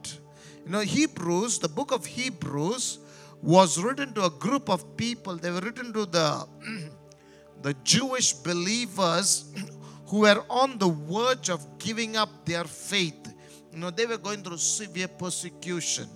You 0.65 0.71
know, 0.71 0.81
Hebrews, 0.81 1.59
the 1.59 1.69
book 1.69 1.93
of 1.93 2.07
Hebrews, 2.07 2.99
was 3.43 3.83
written 3.83 4.15
to 4.15 4.27
a 4.27 4.31
group 4.31 4.71
of 4.71 4.97
people. 4.97 5.37
They 5.37 5.51
were 5.51 5.61
written 5.61 5.93
to 5.93 6.07
the, 6.07 6.47
the 7.63 7.75
Jewish 7.83 8.33
believers 8.33 9.53
who 10.07 10.21
were 10.21 10.45
on 10.49 10.79
the 10.79 10.89
verge 10.89 11.51
of 11.51 11.79
giving 11.79 12.17
up 12.17 12.47
their 12.47 12.65
faith. 12.65 13.35
You 13.73 13.79
know, 13.79 13.91
they 13.91 14.07
were 14.07 14.19
going 14.19 14.43
through 14.43 14.59
severe 14.59 15.09
persecution. 15.09 16.07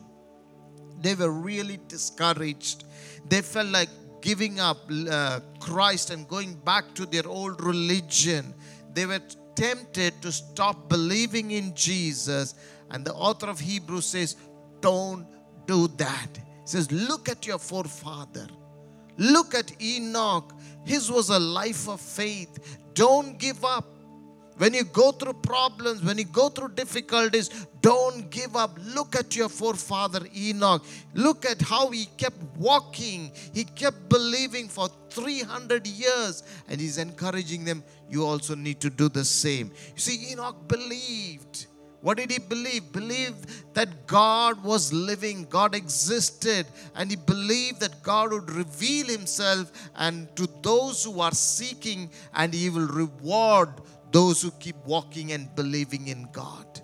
They 1.01 1.15
were 1.15 1.33
really 1.33 1.79
discouraged. 1.89 2.85
They 3.29 3.43
felt 3.43 3.69
like 3.69 3.89
giving 4.21 4.61
up 4.61 4.79
uh, 4.91 5.41
Christ 5.61 6.11
and 6.11 6.27
going 6.29 6.55
back 6.55 6.95
to 6.95 7.07
their 7.07 7.27
old 7.27 7.63
religion. 7.65 8.55
They 8.93 9.07
were 9.07 9.21
tempted 9.55 10.21
to 10.23 10.33
stop 10.33 10.89
believing 10.89 11.51
in 11.51 11.75
Jesus. 11.75 12.55
And 12.91 13.05
the 13.05 13.15
author 13.15 13.49
of 13.49 13.59
Hebrews 13.59 14.07
says, 14.07 14.37
Don't 14.81 15.27
do 15.67 15.89
that. 15.97 16.29
He 16.37 16.67
says, 16.67 16.91
Look 16.93 17.29
at 17.29 17.47
your 17.47 17.59
forefather. 17.59 18.47
Look 19.19 19.55
at 19.55 19.81
Enoch. 19.81 20.53
His 20.85 21.11
was 21.11 21.31
a 21.31 21.39
life 21.39 21.89
of 21.89 22.01
faith. 22.01 22.79
Don't 22.95 23.39
give 23.39 23.65
up. 23.65 23.87
When 24.59 24.73
you 24.73 24.85
go 24.85 25.13
through 25.13 25.35
problems, 25.35 26.03
when 26.03 26.17
you 26.17 26.25
go 26.25 26.49
through 26.49 26.71
difficulties, 26.71 27.67
don't 27.83 28.31
give 28.31 28.57
up. 28.57 28.79
Look 28.95 29.15
at 29.15 29.37
your 29.37 29.51
forefather 29.51 30.27
Enoch. 30.35 30.83
Look 31.15 31.45
at 31.45 31.61
how 31.61 31.91
he 31.91 32.07
kept 32.17 32.39
walking. 32.57 33.33
He 33.53 33.65
kept 33.65 34.09
believing 34.09 34.69
for 34.69 34.89
300 35.11 35.87
years. 35.87 36.43
And 36.69 36.81
he's 36.81 36.97
encouraging 36.97 37.65
them, 37.65 37.85
you 38.11 38.25
also 38.25 38.55
need 38.55 38.81
to 38.81 38.91
do 38.91 39.09
the 39.11 39.25
same. 39.25 39.71
You 39.95 40.01
see, 40.01 40.33
Enoch 40.33 40.67
believed. 40.69 41.67
What 42.01 42.19
did 42.19 42.31
he 42.31 42.39
believe? 42.39 42.93
Believed 42.93 43.75
that 43.75 44.07
God 44.07 44.63
was 44.63 44.93
living, 44.93 45.45
God 45.51 45.75
existed, 45.75 46.67
and 46.95 47.11
he 47.11 47.17
believed 47.17 47.81
that 47.81 48.01
God 48.03 48.33
would 48.33 48.49
reveal 48.51 49.07
himself 49.09 49.73
and 49.97 50.35
to 50.37 50.49
those 50.63 51.03
who 51.03 51.21
are 51.21 51.33
seeking, 51.33 52.09
and 52.35 52.55
he 52.55 52.71
will 52.71 52.87
reward 52.87 53.71
those 54.17 54.41
who 54.41 54.51
keep 54.53 54.77
walking 54.87 55.33
and 55.33 55.55
believing 55.55 56.09
in 56.09 56.27
God. 56.33 56.81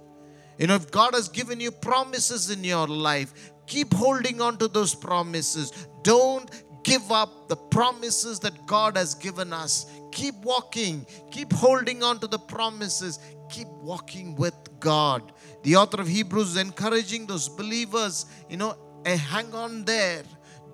You 0.58 0.66
know, 0.66 0.74
if 0.74 0.90
God 0.90 1.14
has 1.14 1.30
given 1.30 1.60
you 1.60 1.70
promises 1.70 2.50
in 2.50 2.62
your 2.62 2.86
life, 2.86 3.52
keep 3.66 3.94
holding 3.94 4.42
on 4.42 4.58
to 4.58 4.68
those 4.68 4.94
promises. 4.94 5.72
Don't 6.02 6.50
give 6.84 7.10
up 7.10 7.48
the 7.48 7.56
promises 7.56 8.38
that 8.40 8.66
God 8.66 8.98
has 8.98 9.14
given 9.14 9.50
us. 9.54 9.86
Keep 10.12 10.34
walking, 10.42 11.06
keep 11.30 11.50
holding 11.54 12.02
on 12.02 12.18
to 12.18 12.26
the 12.26 12.38
promises, 12.38 13.18
keep 13.48 13.68
walking 13.80 14.34
with 14.34 14.54
God. 14.78 15.32
The 15.62 15.76
author 15.76 16.02
of 16.02 16.08
Hebrews 16.08 16.50
is 16.50 16.56
encouraging 16.58 17.24
those 17.24 17.48
believers, 17.48 18.26
you 18.50 18.58
know, 18.58 18.76
eh, 19.06 19.16
hang 19.16 19.54
on 19.54 19.86
there. 19.86 20.24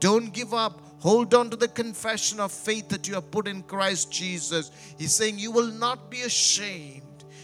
Don't 0.00 0.32
give 0.32 0.52
up. 0.54 0.87
Hold 1.00 1.32
on 1.34 1.48
to 1.50 1.56
the 1.56 1.68
confession 1.68 2.40
of 2.40 2.50
faith 2.50 2.88
that 2.88 3.06
you 3.06 3.14
have 3.14 3.30
put 3.30 3.46
in 3.46 3.62
Christ 3.62 4.10
Jesus. 4.10 4.70
He's 4.98 5.14
saying, 5.14 5.38
You 5.38 5.52
will 5.52 5.70
not 5.70 6.10
be 6.10 6.22
ashamed. 6.22 7.02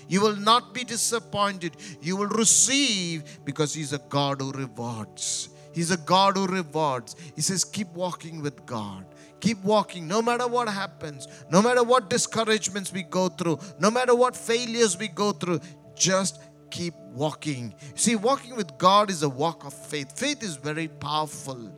You 0.09 0.21
will 0.21 0.37
not 0.37 0.75
be 0.75 0.85
disappointed. 0.85 1.77
You 2.03 2.17
will 2.17 2.29
receive 2.29 3.45
because 3.45 3.73
He's 3.73 3.93
a 3.93 3.99
God 3.99 4.41
who 4.41 4.51
rewards. 4.53 5.51
He's 5.73 5.91
a 5.91 5.97
God 5.97 6.37
who 6.37 6.47
rewards. 6.47 7.15
He 7.37 7.43
says, 7.43 7.65
Keep 7.65 7.93
walking 7.95 8.43
with 8.43 8.67
God. 8.67 9.07
Keep 9.41 9.63
walking 9.63 10.09
no 10.09 10.23
matter 10.23 10.49
what 10.49 10.69
happens, 10.69 11.29
no 11.51 11.61
matter 11.61 11.83
what 11.83 12.09
discouragements 12.09 12.93
we 12.93 13.03
go 13.03 13.29
through, 13.29 13.59
no 13.79 13.91
matter 13.91 14.15
what 14.15 14.37
failures 14.37 14.99
we 14.99 15.09
go 15.09 15.33
through. 15.33 15.61
Just 15.95 16.41
keep 16.71 16.95
walking. 17.13 17.75
See, 17.95 18.17
walking 18.17 18.57
with 18.57 18.77
God 18.79 19.11
is 19.11 19.23
a 19.23 19.29
walk 19.29 19.65
of 19.65 19.75
faith. 19.75 20.19
Faith 20.19 20.43
is 20.43 20.57
very 20.57 20.89
powerful 20.89 21.71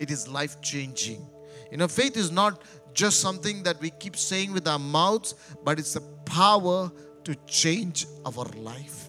it 0.00 0.10
is 0.10 0.26
life 0.26 0.60
changing. 0.60 1.24
You 1.70 1.76
know, 1.76 1.86
faith 1.86 2.16
is 2.16 2.32
not 2.32 2.62
just 2.92 3.20
something 3.20 3.62
that 3.62 3.80
we 3.80 3.90
keep 3.90 4.16
saying 4.16 4.52
with 4.52 4.66
our 4.66 4.78
mouths, 4.78 5.34
but 5.64 5.78
it's 5.78 5.94
the 5.94 6.00
power 6.24 6.90
to 7.24 7.34
change 7.46 8.06
our 8.24 8.44
life. 8.56 9.08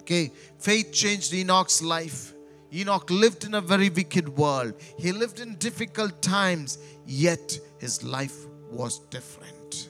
Okay, 0.00 0.30
faith 0.58 0.92
changed 0.92 1.34
Enoch's 1.34 1.82
life. 1.82 2.32
Enoch 2.72 3.10
lived 3.10 3.44
in 3.44 3.54
a 3.54 3.60
very 3.60 3.88
wicked 3.88 4.28
world. 4.28 4.74
He 4.98 5.12
lived 5.12 5.40
in 5.40 5.56
difficult 5.56 6.22
times, 6.22 6.78
yet 7.06 7.58
his 7.78 8.02
life 8.02 8.46
was 8.70 9.00
different. 9.10 9.88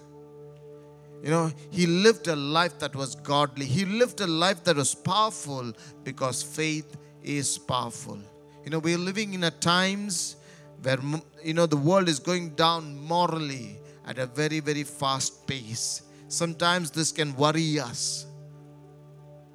You 1.23 1.31
know, 1.31 1.53
he 1.71 1.87
lived 1.87 2.29
a 2.29 2.37
life 2.37 2.79
that 2.81 2.95
was 2.95 3.15
godly. 3.15 3.65
He 3.65 3.87
lived 3.87 4.21
a 4.21 4.27
life 4.27 4.63
that 4.65 4.77
was 4.77 4.95
powerful 4.95 5.73
because 6.03 6.43
faith 6.43 6.97
is 7.23 7.57
powerful. 7.57 8.19
You 8.65 8.71
know, 8.71 8.79
we're 8.79 8.99
living 8.99 9.35
in 9.35 9.45
a 9.45 9.51
times 9.51 10.37
where, 10.83 10.99
you 11.45 11.53
know, 11.53 11.67
the 11.67 11.77
world 11.77 12.09
is 12.09 12.19
going 12.19 12.51
down 12.55 12.99
morally 12.99 13.79
at 14.07 14.19
a 14.19 14.25
very, 14.25 14.61
very 14.61 14.85
fast 14.85 15.47
pace. 15.47 16.03
Sometimes 16.29 16.91
this 16.91 17.13
can 17.13 17.37
worry 17.37 17.79
us. 17.79 18.27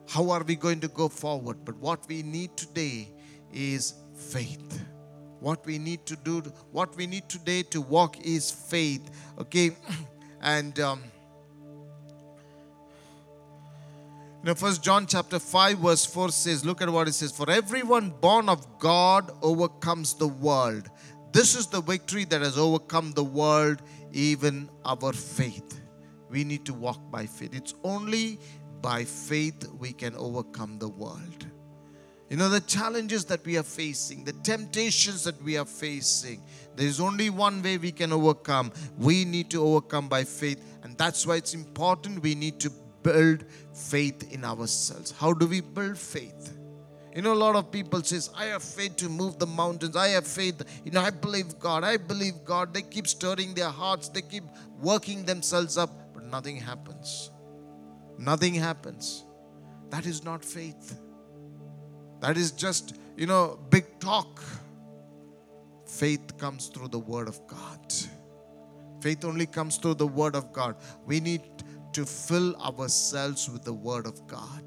How 0.08 0.30
are 0.30 0.44
we 0.44 0.56
going 0.56 0.80
to 0.82 0.88
go 0.88 1.10
forward? 1.10 1.58
But 1.66 1.78
what 1.78 2.08
we 2.08 2.22
need 2.22 2.56
today 2.56 3.10
is 3.52 3.96
faith. 4.16 4.86
What 5.40 5.66
we 5.66 5.80
need 5.80 6.06
to 6.06 6.16
do, 6.16 6.42
what 6.72 6.96
we 6.96 7.08
need 7.08 7.30
today 7.30 7.64
to 7.64 7.82
walk 7.82 8.20
is 8.24 8.52
faith. 8.52 9.10
Okay? 9.40 9.76
And, 10.42 10.80
um, 10.80 11.04
You 14.42 14.46
know, 14.46 14.56
First 14.56 14.82
John 14.82 15.06
chapter 15.06 15.38
5, 15.38 15.80
verse 15.80 16.06
4 16.06 16.30
says, 16.30 16.64
look 16.64 16.82
at 16.82 16.90
what 16.90 17.10
it 17.10 17.14
says. 17.14 17.30
For 17.30 17.50
everyone 17.50 18.12
born 18.22 18.48
of 18.48 18.80
God 18.80 19.32
overcomes 19.42 20.14
the 20.14 20.30
world. 20.30 20.90
This 21.34 21.58
is 21.58 21.68
the 21.68 21.82
victory 21.82 22.24
that 22.24 22.40
has 22.42 22.58
overcome 22.58 23.12
the 23.12 23.24
world, 23.24 23.82
even 24.14 24.70
our 24.86 25.12
faith. 25.12 25.82
We 26.30 26.46
need 26.46 26.66
to 26.68 26.74
walk 26.74 27.12
by 27.12 27.26
faith. 27.26 27.54
It's 27.54 27.74
only 27.84 28.40
by 28.82 29.04
faith 29.04 29.68
we 29.78 29.92
can 29.92 30.16
overcome 30.16 30.80
the 30.80 30.88
world. 30.88 31.46
You 32.30 32.38
know, 32.38 32.48
the 32.48 32.62
challenges 32.62 33.26
that 33.26 33.46
we 33.46 33.58
are 33.58 33.64
facing, 33.64 34.24
the 34.24 34.32
temptations 34.32 35.26
that 35.26 35.42
we 35.44 35.58
are 35.58 35.66
facing, 35.66 36.42
there 36.78 36.88
is 36.88 37.02
only 37.02 37.30
one 37.30 37.62
way 37.62 37.78
we 37.78 37.92
can 37.92 38.14
overcome. 38.14 38.72
We 38.98 39.26
need 39.26 39.50
to 39.50 39.62
overcome 39.62 40.08
by 40.08 40.24
faith. 40.24 40.64
And 40.84 40.98
that's 40.98 41.28
why 41.28 41.36
it's 41.36 41.54
important 41.54 42.24
we 42.24 42.36
need 42.36 42.58
to 42.62 42.72
build 43.04 43.46
faith 43.80 44.32
in 44.34 44.44
ourselves. 44.44 45.12
How 45.12 45.34
do 45.34 45.48
we 45.48 45.62
build 45.62 45.98
faith? 45.98 46.58
You 47.16 47.24
know, 47.24 47.34
a 47.34 47.36
lot 47.36 47.56
of 47.56 47.72
people 47.72 48.04
says, 48.04 48.30
I 48.38 48.46
have 48.46 48.64
faith 48.64 48.98
to 48.98 49.10
move 49.10 49.40
the 49.40 49.48
mountains. 49.48 49.96
I 49.96 50.10
have 50.10 50.28
faith. 50.28 50.62
You 50.86 50.92
know, 50.92 51.02
I 51.02 51.10
believe 51.10 51.58
God. 51.58 51.84
I 51.84 51.98
believe 51.98 52.46
God. 52.46 52.74
They 52.74 52.84
keep 52.84 53.08
stirring 53.08 53.54
their 53.56 53.70
hearts. 53.70 54.10
They 54.10 54.22
keep 54.22 54.44
working 54.80 55.26
themselves 55.26 55.78
up, 55.78 55.90
but 56.14 56.26
nothing 56.26 56.58
happens. 56.58 57.32
Nothing 58.18 58.54
happens. 58.54 59.26
That 59.90 60.06
is 60.06 60.24
not 60.24 60.46
faith. 60.46 61.00
That 62.22 62.38
is 62.38 62.52
just, 62.52 62.96
you 63.18 63.26
know, 63.26 63.60
big 63.70 64.00
talk. 64.00 64.42
Faith 65.86 66.38
comes 66.38 66.68
through 66.68 66.90
the 66.90 67.00
Word 67.00 67.28
of 67.28 67.40
God. 67.48 67.94
Faith 69.02 69.26
only 69.26 69.48
comes 69.48 69.78
through 69.78 69.96
the 69.96 70.08
Word 70.08 70.36
of 70.36 70.54
God. 70.54 70.76
We 71.06 71.20
need 71.20 71.42
to 71.94 72.06
fill 72.06 72.56
ourselves 72.58 73.50
with 73.50 73.64
the 73.64 73.74
Word 73.74 74.06
of 74.06 74.28
God. 74.28 74.64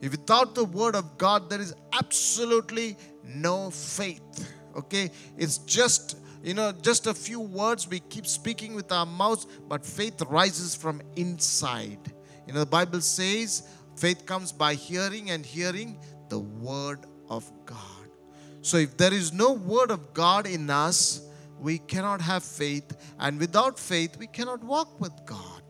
If 0.00 0.12
without 0.12 0.54
the 0.54 0.64
Word 0.64 0.96
of 0.96 1.16
God, 1.18 1.48
there 1.48 1.60
is 1.60 1.74
absolutely 1.92 2.96
no 3.24 3.70
faith. 3.70 4.52
Okay? 4.76 5.10
It's 5.36 5.58
just, 5.58 6.18
you 6.42 6.54
know, 6.54 6.72
just 6.72 7.06
a 7.06 7.14
few 7.14 7.40
words 7.40 7.88
we 7.88 8.00
keep 8.00 8.26
speaking 8.26 8.74
with 8.74 8.92
our 8.92 9.06
mouths, 9.06 9.46
but 9.68 9.84
faith 9.84 10.20
rises 10.28 10.74
from 10.74 11.00
inside. 11.16 12.12
You 12.46 12.52
know, 12.52 12.60
the 12.60 12.66
Bible 12.66 13.00
says 13.00 13.68
faith 13.96 14.26
comes 14.26 14.52
by 14.52 14.74
hearing, 14.74 15.30
and 15.30 15.44
hearing 15.44 15.98
the 16.28 16.40
Word 16.40 17.06
of 17.28 17.50
God. 17.64 17.78
So 18.60 18.76
if 18.76 18.96
there 18.96 19.12
is 19.12 19.32
no 19.32 19.52
Word 19.52 19.90
of 19.90 20.12
God 20.12 20.46
in 20.46 20.68
us, 20.70 21.22
we 21.58 21.78
cannot 21.78 22.20
have 22.20 22.42
faith, 22.44 23.14
and 23.18 23.40
without 23.40 23.78
faith, 23.78 24.18
we 24.18 24.26
cannot 24.26 24.62
walk 24.62 25.00
with 25.00 25.12
God. 25.24 25.62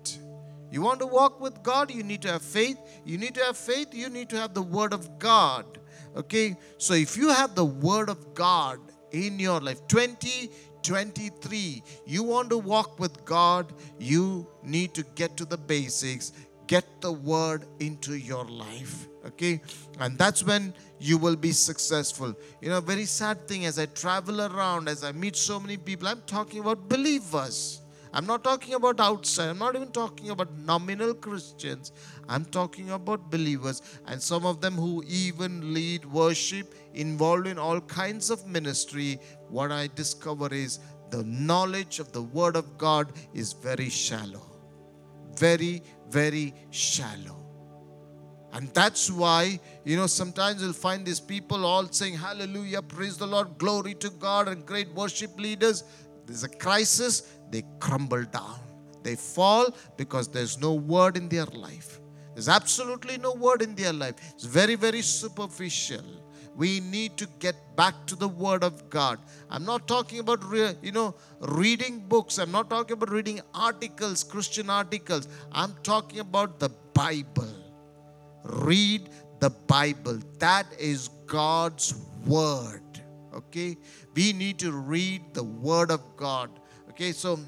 You 0.74 0.82
want 0.82 0.98
to 0.98 1.06
walk 1.06 1.40
with 1.40 1.62
God, 1.62 1.92
you 1.92 2.02
need 2.02 2.20
to 2.22 2.32
have 2.32 2.42
faith. 2.42 2.76
You 3.04 3.16
need 3.16 3.36
to 3.36 3.44
have 3.44 3.56
faith, 3.56 3.94
you 3.94 4.08
need 4.08 4.28
to 4.30 4.36
have 4.36 4.54
the 4.54 4.62
Word 4.62 4.92
of 4.92 5.20
God. 5.20 5.78
Okay? 6.16 6.56
So 6.78 6.94
if 6.94 7.16
you 7.16 7.28
have 7.28 7.54
the 7.54 7.64
Word 7.64 8.08
of 8.08 8.34
God 8.34 8.80
in 9.12 9.38
your 9.38 9.60
life, 9.60 9.86
2023, 9.86 11.82
you 12.06 12.24
want 12.24 12.50
to 12.50 12.58
walk 12.58 12.98
with 12.98 13.24
God, 13.24 13.72
you 14.00 14.48
need 14.64 14.94
to 14.94 15.04
get 15.14 15.36
to 15.36 15.44
the 15.44 15.56
basics, 15.56 16.32
get 16.66 17.00
the 17.00 17.12
Word 17.12 17.66
into 17.78 18.16
your 18.18 18.44
life. 18.44 19.06
Okay? 19.24 19.60
And 20.00 20.18
that's 20.18 20.42
when 20.42 20.74
you 20.98 21.18
will 21.18 21.36
be 21.36 21.52
successful. 21.52 22.34
You 22.60 22.70
know, 22.70 22.80
very 22.80 23.04
sad 23.04 23.46
thing 23.46 23.64
as 23.64 23.78
I 23.78 23.86
travel 23.86 24.40
around, 24.40 24.88
as 24.88 25.04
I 25.04 25.12
meet 25.12 25.36
so 25.36 25.60
many 25.60 25.76
people, 25.76 26.08
I'm 26.08 26.22
talking 26.22 26.58
about 26.58 26.88
believers. 26.88 27.80
I'm 28.14 28.26
not 28.26 28.44
talking 28.44 28.74
about 28.74 29.00
outside. 29.00 29.48
I'm 29.48 29.58
not 29.58 29.74
even 29.74 29.90
talking 29.90 30.30
about 30.30 30.56
nominal 30.56 31.14
Christians. 31.14 31.90
I'm 32.28 32.44
talking 32.44 32.90
about 32.90 33.28
believers 33.28 33.82
and 34.06 34.22
some 34.22 34.46
of 34.46 34.60
them 34.60 34.74
who 34.74 35.02
even 35.08 35.74
lead 35.74 36.04
worship, 36.04 36.74
involved 36.94 37.48
in 37.48 37.58
all 37.58 37.80
kinds 37.80 38.30
of 38.30 38.46
ministry. 38.46 39.18
What 39.48 39.72
I 39.72 39.88
discover 39.96 40.54
is 40.54 40.78
the 41.10 41.24
knowledge 41.24 41.98
of 41.98 42.12
the 42.12 42.22
Word 42.22 42.54
of 42.54 42.78
God 42.78 43.10
is 43.34 43.52
very 43.52 43.88
shallow. 43.90 44.46
Very, 45.34 45.82
very 46.08 46.54
shallow. 46.70 47.44
And 48.52 48.72
that's 48.74 49.10
why, 49.10 49.58
you 49.84 49.96
know, 49.96 50.06
sometimes 50.06 50.62
you'll 50.62 50.72
find 50.72 51.04
these 51.04 51.18
people 51.18 51.66
all 51.66 51.88
saying, 51.90 52.14
Hallelujah, 52.14 52.82
praise 52.82 53.16
the 53.16 53.26
Lord, 53.26 53.58
glory 53.58 53.94
to 53.94 54.10
God, 54.10 54.46
and 54.46 54.64
great 54.64 54.94
worship 54.94 55.36
leaders. 55.36 55.82
There's 56.26 56.44
a 56.44 56.48
crisis, 56.48 57.34
they 57.54 57.62
crumble 57.78 58.24
down. 58.24 58.58
They 59.04 59.14
fall 59.14 59.66
because 59.96 60.28
there's 60.28 60.60
no 60.60 60.72
word 60.74 61.16
in 61.16 61.28
their 61.28 61.46
life. 61.46 62.00
There's 62.34 62.48
absolutely 62.48 63.16
no 63.18 63.32
word 63.32 63.62
in 63.62 63.74
their 63.76 63.92
life. 63.92 64.16
It's 64.34 64.44
very, 64.44 64.74
very 64.74 65.02
superficial. 65.02 66.04
We 66.56 66.80
need 66.80 67.16
to 67.18 67.28
get 67.38 67.54
back 67.76 67.94
to 68.06 68.16
the 68.16 68.28
Word 68.28 68.62
of 68.62 68.88
God. 68.88 69.18
I'm 69.50 69.64
not 69.64 69.88
talking 69.88 70.20
about, 70.20 70.40
you 70.82 70.92
know, 70.92 71.14
reading 71.40 71.98
books. 71.98 72.38
I'm 72.38 72.52
not 72.52 72.70
talking 72.70 72.94
about 72.94 73.10
reading 73.10 73.40
articles, 73.52 74.22
Christian 74.22 74.70
articles. 74.70 75.28
I'm 75.50 75.74
talking 75.82 76.20
about 76.20 76.60
the 76.60 76.70
Bible. 76.92 77.54
Read 78.44 79.08
the 79.40 79.50
Bible. 79.50 80.20
That 80.38 80.66
is 80.78 81.08
God's 81.26 81.94
Word. 82.24 82.82
Okay? 83.34 83.76
We 84.14 84.32
need 84.32 84.60
to 84.60 84.70
read 84.70 85.22
the 85.34 85.44
Word 85.44 85.90
of 85.90 86.00
God. 86.16 86.50
Okay, 86.94 87.10
so 87.10 87.40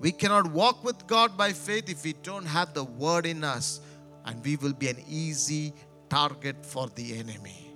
we 0.00 0.10
cannot 0.10 0.50
walk 0.50 0.82
with 0.82 1.06
God 1.06 1.38
by 1.38 1.52
faith 1.52 1.88
if 1.88 2.02
we 2.02 2.12
don't 2.24 2.44
have 2.44 2.74
the 2.74 2.82
Word 2.82 3.24
in 3.24 3.44
us, 3.44 3.78
and 4.24 4.44
we 4.44 4.56
will 4.56 4.72
be 4.72 4.88
an 4.88 5.00
easy 5.08 5.72
target 6.08 6.66
for 6.66 6.88
the 6.96 7.16
enemy. 7.16 7.70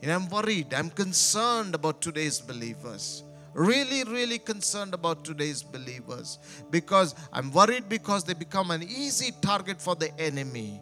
And 0.00 0.12
I'm 0.12 0.28
worried, 0.28 0.72
I'm 0.72 0.90
concerned 0.90 1.74
about 1.74 2.00
today's 2.00 2.40
believers. 2.40 3.24
Really, 3.52 4.04
really 4.04 4.38
concerned 4.38 4.94
about 4.94 5.24
today's 5.24 5.64
believers 5.64 6.38
because 6.70 7.16
I'm 7.32 7.50
worried 7.50 7.88
because 7.88 8.22
they 8.22 8.34
become 8.34 8.70
an 8.70 8.84
easy 8.84 9.32
target 9.40 9.82
for 9.82 9.96
the 9.96 10.16
enemy. 10.20 10.80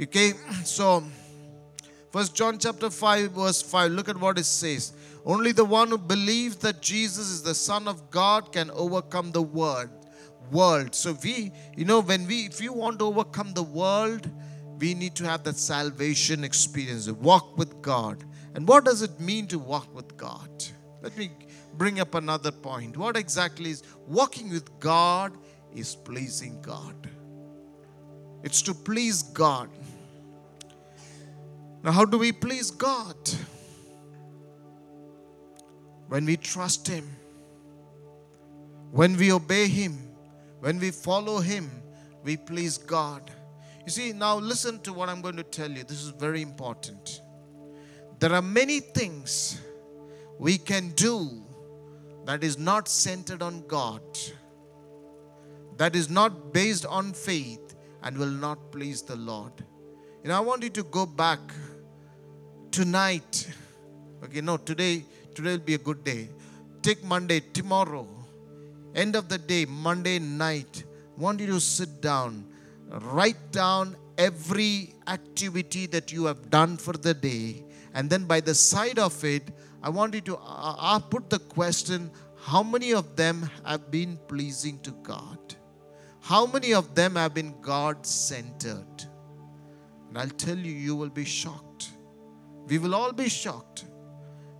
Okay, 0.00 0.32
so 0.64 1.04
First 2.12 2.34
John 2.34 2.58
chapter 2.58 2.88
5, 2.88 3.32
verse 3.32 3.60
5, 3.60 3.92
look 3.92 4.08
at 4.08 4.16
what 4.16 4.38
it 4.38 4.44
says. 4.44 4.94
Only 5.26 5.50
the 5.50 5.64
one 5.64 5.88
who 5.88 5.98
believes 5.98 6.54
that 6.58 6.80
Jesus 6.80 7.28
is 7.28 7.42
the 7.42 7.54
Son 7.54 7.88
of 7.88 8.10
God 8.12 8.52
can 8.52 8.70
overcome 8.70 9.32
the 9.32 9.42
world. 9.42 9.90
World. 10.52 10.94
So 10.94 11.18
we, 11.24 11.50
you 11.76 11.84
know, 11.84 11.98
when 12.00 12.28
we 12.28 12.46
if 12.46 12.60
you 12.60 12.72
want 12.72 13.00
to 13.00 13.06
overcome 13.06 13.52
the 13.52 13.64
world, 13.64 14.30
we 14.78 14.94
need 14.94 15.16
to 15.16 15.24
have 15.24 15.42
that 15.42 15.56
salvation 15.56 16.44
experience, 16.44 17.10
walk 17.10 17.58
with 17.58 17.82
God. 17.82 18.22
And 18.54 18.68
what 18.68 18.84
does 18.84 19.02
it 19.02 19.18
mean 19.18 19.48
to 19.48 19.58
walk 19.58 19.92
with 19.92 20.16
God? 20.16 20.48
Let 21.02 21.16
me 21.18 21.32
bring 21.74 21.98
up 21.98 22.14
another 22.14 22.52
point. 22.52 22.96
What 22.96 23.16
exactly 23.16 23.70
is 23.70 23.82
walking 24.06 24.50
with 24.50 24.78
God 24.78 25.36
is 25.74 25.96
pleasing 25.96 26.62
God. 26.62 26.94
It's 28.44 28.62
to 28.62 28.74
please 28.74 29.24
God. 29.24 29.68
Now, 31.82 31.90
how 31.90 32.04
do 32.04 32.16
we 32.16 32.30
please 32.30 32.70
God? 32.70 33.16
When 36.08 36.24
we 36.24 36.36
trust 36.36 36.86
Him, 36.86 37.08
when 38.90 39.16
we 39.16 39.32
obey 39.32 39.68
Him, 39.68 39.98
when 40.60 40.78
we 40.78 40.90
follow 40.90 41.40
Him, 41.40 41.70
we 42.22 42.36
please 42.36 42.78
God. 42.78 43.30
You 43.84 43.90
see, 43.90 44.12
now 44.12 44.36
listen 44.36 44.80
to 44.80 44.92
what 44.92 45.08
I'm 45.08 45.20
going 45.20 45.36
to 45.36 45.42
tell 45.42 45.70
you. 45.70 45.84
This 45.84 46.02
is 46.02 46.10
very 46.10 46.42
important. 46.42 47.20
There 48.18 48.32
are 48.32 48.42
many 48.42 48.80
things 48.80 49.60
we 50.38 50.58
can 50.58 50.90
do 50.90 51.42
that 52.24 52.42
is 52.42 52.58
not 52.58 52.88
centered 52.88 53.42
on 53.42 53.64
God, 53.68 54.02
that 55.76 55.94
is 55.94 56.10
not 56.10 56.52
based 56.52 56.86
on 56.86 57.12
faith, 57.12 57.76
and 58.02 58.16
will 58.16 58.26
not 58.26 58.72
please 58.72 59.02
the 59.02 59.16
Lord. 59.16 59.52
You 60.22 60.30
know, 60.30 60.36
I 60.36 60.40
want 60.40 60.62
you 60.62 60.70
to 60.70 60.82
go 60.82 61.06
back 61.06 61.38
tonight. 62.70 63.48
Okay, 64.24 64.40
no, 64.40 64.56
today, 64.56 65.04
today 65.36 65.52
will 65.52 65.68
be 65.72 65.74
a 65.74 65.78
good 65.78 66.02
day. 66.02 66.28
Take 66.82 67.04
Monday, 67.04 67.40
tomorrow, 67.52 68.06
end 68.94 69.14
of 69.14 69.28
the 69.28 69.38
day, 69.38 69.64
Monday 69.66 70.18
night. 70.18 70.84
I 71.16 71.20
want 71.20 71.40
you 71.40 71.46
to 71.48 71.60
sit 71.60 72.00
down, 72.00 72.44
write 72.88 73.52
down 73.52 73.96
every 74.18 74.94
activity 75.06 75.86
that 75.86 76.12
you 76.12 76.24
have 76.24 76.50
done 76.50 76.76
for 76.76 76.94
the 76.94 77.14
day 77.14 77.62
and 77.96 78.10
then 78.10 78.26
by 78.26 78.40
the 78.40 78.54
side 78.54 78.98
of 78.98 79.24
it, 79.24 79.42
I 79.82 79.88
want 79.88 80.12
you 80.12 80.20
to 80.20 80.36
uh, 80.36 80.76
uh, 80.78 80.98
put 80.98 81.30
the 81.30 81.38
question 81.38 82.10
how 82.38 82.62
many 82.62 82.92
of 82.92 83.16
them 83.16 83.48
have 83.64 83.90
been 83.90 84.18
pleasing 84.28 84.78
to 84.80 84.90
God? 85.02 85.38
How 86.20 86.44
many 86.44 86.74
of 86.74 86.94
them 86.94 87.16
have 87.16 87.32
been 87.32 87.54
God 87.62 88.04
centered? 88.04 89.06
And 90.08 90.18
I'll 90.18 90.28
tell 90.28 90.58
you, 90.58 90.72
you 90.72 90.94
will 90.94 91.08
be 91.08 91.24
shocked. 91.24 91.88
We 92.68 92.76
will 92.76 92.94
all 92.94 93.12
be 93.12 93.30
shocked 93.30 93.86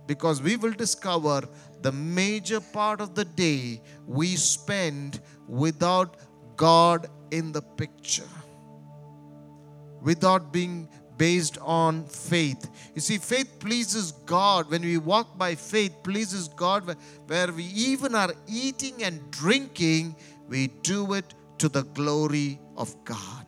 because 0.07 0.41
we 0.41 0.55
will 0.55 0.71
discover 0.71 1.47
the 1.81 1.91
major 1.91 2.59
part 2.59 3.01
of 3.01 3.13
the 3.13 3.25
day 3.25 3.81
we 4.05 4.35
spend 4.35 5.21
without 5.47 6.17
God 6.55 7.07
in 7.31 7.51
the 7.51 7.61
picture, 7.61 8.33
without 10.01 10.51
being 10.51 10.89
based 11.17 11.57
on 11.61 12.05
faith. 12.05 12.69
You 12.93 13.01
see, 13.01 13.17
faith 13.17 13.59
pleases 13.59 14.11
God. 14.11 14.69
When 14.69 14.83
we 14.83 14.97
walk 14.97 15.37
by 15.37 15.55
faith, 15.55 15.95
pleases 16.03 16.47
God. 16.47 16.95
Where 17.25 17.51
we 17.51 17.63
even 17.63 18.15
are 18.15 18.33
eating 18.47 19.03
and 19.03 19.29
drinking, 19.31 20.15
we 20.47 20.67
do 20.67 21.13
it 21.13 21.33
to 21.57 21.69
the 21.69 21.83
glory 21.83 22.59
of 22.75 22.95
God. 23.03 23.46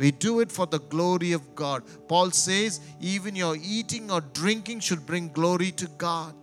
We 0.00 0.12
do 0.12 0.40
it 0.40 0.50
for 0.50 0.64
the 0.64 0.78
glory 0.78 1.32
of 1.32 1.54
God. 1.54 1.82
Paul 2.08 2.30
says, 2.30 2.80
even 3.02 3.36
your 3.36 3.54
eating 3.62 4.10
or 4.10 4.22
drinking 4.22 4.80
should 4.80 5.04
bring 5.04 5.28
glory 5.28 5.72
to 5.72 5.86
God. 5.98 6.34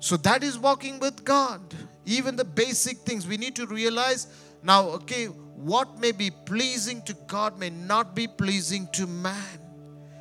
So 0.00 0.18
that 0.18 0.44
is 0.44 0.58
walking 0.58 0.98
with 0.98 1.24
God. 1.24 1.62
Even 2.04 2.36
the 2.36 2.44
basic 2.44 2.98
things 2.98 3.26
we 3.26 3.38
need 3.38 3.56
to 3.56 3.66
realize 3.66 4.26
now, 4.62 4.82
okay, 4.88 5.26
what 5.26 5.98
may 5.98 6.12
be 6.12 6.30
pleasing 6.30 7.00
to 7.02 7.14
God 7.26 7.58
may 7.58 7.70
not 7.70 8.14
be 8.14 8.26
pleasing 8.26 8.86
to 8.92 9.06
man. 9.06 9.58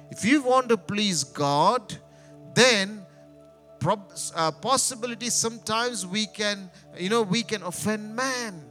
If 0.10 0.24
you 0.24 0.42
want 0.42 0.70
to 0.70 0.78
please 0.78 1.26
God, 1.26 1.98
then 2.56 3.06
uh, 4.36 4.52
possibility 4.52 5.30
sometimes 5.30 6.08
we 6.08 6.28
can, 6.28 6.72
you 6.98 7.10
know, 7.10 7.24
we 7.24 7.44
can 7.44 7.62
offend 7.64 8.16
man. 8.16 8.69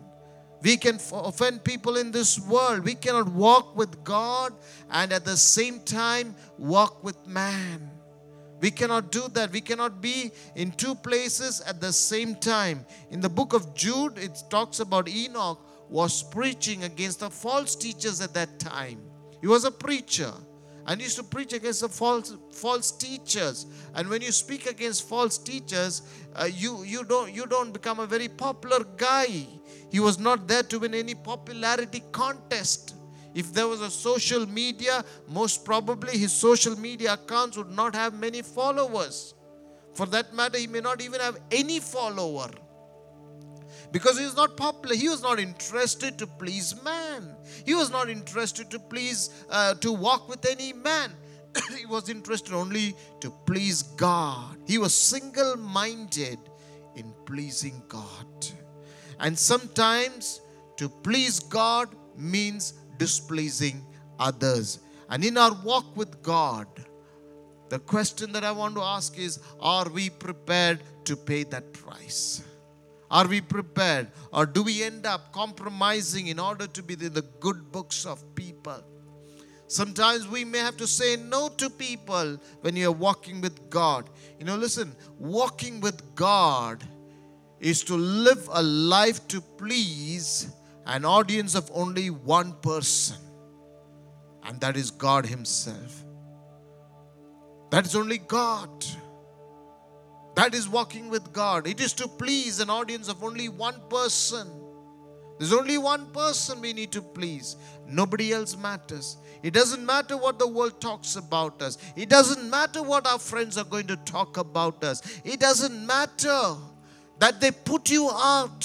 We 0.62 0.76
can 0.76 0.98
offend 1.12 1.62
people 1.62 1.96
in 1.96 2.10
this 2.10 2.38
world. 2.38 2.84
We 2.84 2.94
cannot 2.94 3.28
walk 3.28 3.76
with 3.76 4.02
God 4.02 4.52
and 4.90 5.12
at 5.12 5.24
the 5.24 5.36
same 5.36 5.80
time 5.80 6.34
walk 6.58 7.04
with 7.04 7.26
man. 7.26 7.90
We 8.60 8.72
cannot 8.72 9.12
do 9.12 9.28
that. 9.34 9.52
We 9.52 9.60
cannot 9.60 10.00
be 10.00 10.32
in 10.56 10.72
two 10.72 10.96
places 10.96 11.60
at 11.60 11.80
the 11.80 11.92
same 11.92 12.34
time. 12.34 12.84
In 13.10 13.20
the 13.20 13.28
book 13.28 13.52
of 13.52 13.74
Jude, 13.74 14.18
it 14.18 14.42
talks 14.50 14.80
about 14.80 15.08
Enoch 15.08 15.60
was 15.88 16.22
preaching 16.24 16.84
against 16.84 17.20
the 17.20 17.30
false 17.30 17.76
teachers 17.76 18.20
at 18.20 18.34
that 18.34 18.58
time. 18.58 19.00
He 19.40 19.46
was 19.46 19.64
a 19.64 19.70
preacher 19.70 20.32
and 20.88 21.02
used 21.02 21.16
to 21.16 21.22
preach 21.22 21.52
against 21.52 21.82
the 21.82 21.88
false 21.88 22.34
false 22.50 22.90
teachers. 22.90 23.66
And 23.94 24.08
when 24.08 24.22
you 24.22 24.32
speak 24.32 24.64
against 24.66 25.06
false 25.06 25.36
teachers, 25.36 26.00
uh, 26.34 26.48
you 26.50 26.82
you 26.82 27.04
don't 27.04 27.32
you 27.32 27.46
don't 27.46 27.72
become 27.72 28.00
a 28.00 28.06
very 28.06 28.28
popular 28.28 28.82
guy. 28.96 29.46
He 29.90 30.00
was 30.00 30.18
not 30.18 30.48
there 30.48 30.62
to 30.62 30.78
win 30.78 30.94
any 30.94 31.14
popularity 31.14 32.02
contest. 32.10 32.94
If 33.34 33.52
there 33.52 33.68
was 33.68 33.82
a 33.82 33.90
social 33.90 34.46
media, 34.46 35.04
most 35.28 35.64
probably 35.64 36.16
his 36.16 36.32
social 36.32 36.78
media 36.80 37.12
accounts 37.12 37.58
would 37.58 37.70
not 37.70 37.94
have 37.94 38.14
many 38.14 38.40
followers. 38.40 39.34
For 39.94 40.06
that 40.06 40.32
matter, 40.32 40.58
he 40.58 40.66
may 40.66 40.80
not 40.80 41.02
even 41.02 41.20
have 41.20 41.38
any 41.50 41.80
follower 41.80 42.48
because 43.92 44.18
he 44.18 44.24
was 44.24 44.36
not 44.36 44.56
popular. 44.56 44.94
He 44.94 45.08
was 45.08 45.22
not 45.22 45.38
interested 45.38 46.18
to 46.18 46.26
please 46.26 46.80
man. 46.82 47.34
He 47.64 47.74
was 47.74 47.90
not 47.90 48.08
interested 48.08 48.70
to 48.70 48.78
please, 48.78 49.30
uh, 49.50 49.74
to 49.74 49.92
walk 49.92 50.28
with 50.28 50.44
any 50.46 50.72
man. 50.72 51.12
he 51.78 51.86
was 51.86 52.08
interested 52.08 52.54
only 52.54 52.94
to 53.20 53.30
please 53.46 53.82
God. 53.82 54.56
He 54.66 54.78
was 54.78 54.94
single 54.94 55.56
minded 55.56 56.38
in 56.96 57.12
pleasing 57.24 57.82
God. 57.88 58.26
And 59.20 59.38
sometimes 59.38 60.40
to 60.76 60.88
please 60.88 61.40
God 61.40 61.88
means 62.16 62.74
displeasing 62.98 63.84
others. 64.18 64.80
And 65.08 65.24
in 65.24 65.38
our 65.38 65.54
walk 65.64 65.96
with 65.96 66.22
God, 66.22 66.66
the 67.68 67.78
question 67.78 68.32
that 68.32 68.44
I 68.44 68.52
want 68.52 68.74
to 68.76 68.82
ask 68.82 69.18
is 69.18 69.40
Are 69.60 69.88
we 69.88 70.10
prepared 70.10 70.80
to 71.04 71.16
pay 71.16 71.44
that 71.44 71.72
price? 71.72 72.42
Are 73.10 73.26
we 73.26 73.40
prepared? 73.40 74.08
Or 74.32 74.46
do 74.46 74.62
we 74.62 74.82
end 74.82 75.06
up 75.06 75.32
compromising 75.32 76.26
in 76.26 76.38
order 76.38 76.66
to 76.66 76.82
be 76.82 76.94
in 76.94 77.12
the 77.12 77.24
good 77.40 77.72
books 77.72 78.04
of 78.04 78.22
people? 78.34 78.82
Sometimes 79.66 80.26
we 80.26 80.44
may 80.44 80.58
have 80.58 80.76
to 80.78 80.86
say 80.86 81.16
no 81.16 81.50
to 81.50 81.68
people 81.68 82.38
when 82.62 82.74
you're 82.74 82.90
walking 82.90 83.40
with 83.40 83.68
God. 83.68 84.08
You 84.38 84.46
know, 84.46 84.56
listen, 84.56 84.94
walking 85.18 85.80
with 85.80 86.14
God 86.14 86.82
is 87.60 87.82
to 87.84 87.94
live 87.94 88.48
a 88.52 88.62
life 88.62 89.26
to 89.28 89.40
please 89.40 90.48
an 90.86 91.04
audience 91.04 91.54
of 91.54 91.70
only 91.74 92.08
one 92.08 92.54
person, 92.62 93.18
and 94.44 94.58
that 94.62 94.74
is 94.74 94.90
God 94.90 95.26
Himself. 95.26 96.02
That 97.70 97.84
is 97.84 97.94
only 97.94 98.16
God. 98.16 98.86
That 100.38 100.54
is 100.54 100.68
walking 100.68 101.08
with 101.08 101.32
God. 101.32 101.66
It 101.66 101.80
is 101.80 101.92
to 101.94 102.06
please 102.06 102.60
an 102.60 102.70
audience 102.70 103.08
of 103.08 103.24
only 103.24 103.48
one 103.48 103.74
person. 103.90 104.46
There's 105.36 105.52
only 105.52 105.78
one 105.78 106.12
person 106.12 106.60
we 106.60 106.72
need 106.72 106.92
to 106.92 107.02
please. 107.02 107.56
Nobody 107.88 108.32
else 108.32 108.56
matters. 108.56 109.16
It 109.42 109.52
doesn't 109.52 109.84
matter 109.84 110.16
what 110.16 110.38
the 110.38 110.46
world 110.46 110.80
talks 110.80 111.16
about 111.16 111.60
us. 111.60 111.76
It 111.96 112.08
doesn't 112.08 112.48
matter 112.48 112.84
what 112.84 113.04
our 113.04 113.18
friends 113.18 113.58
are 113.58 113.64
going 113.64 113.88
to 113.88 113.96
talk 113.96 114.36
about 114.36 114.84
us. 114.84 115.02
It 115.24 115.40
doesn't 115.40 115.84
matter 115.84 116.54
that 117.18 117.40
they 117.40 117.50
put 117.50 117.90
you 117.90 118.08
out. 118.08 118.64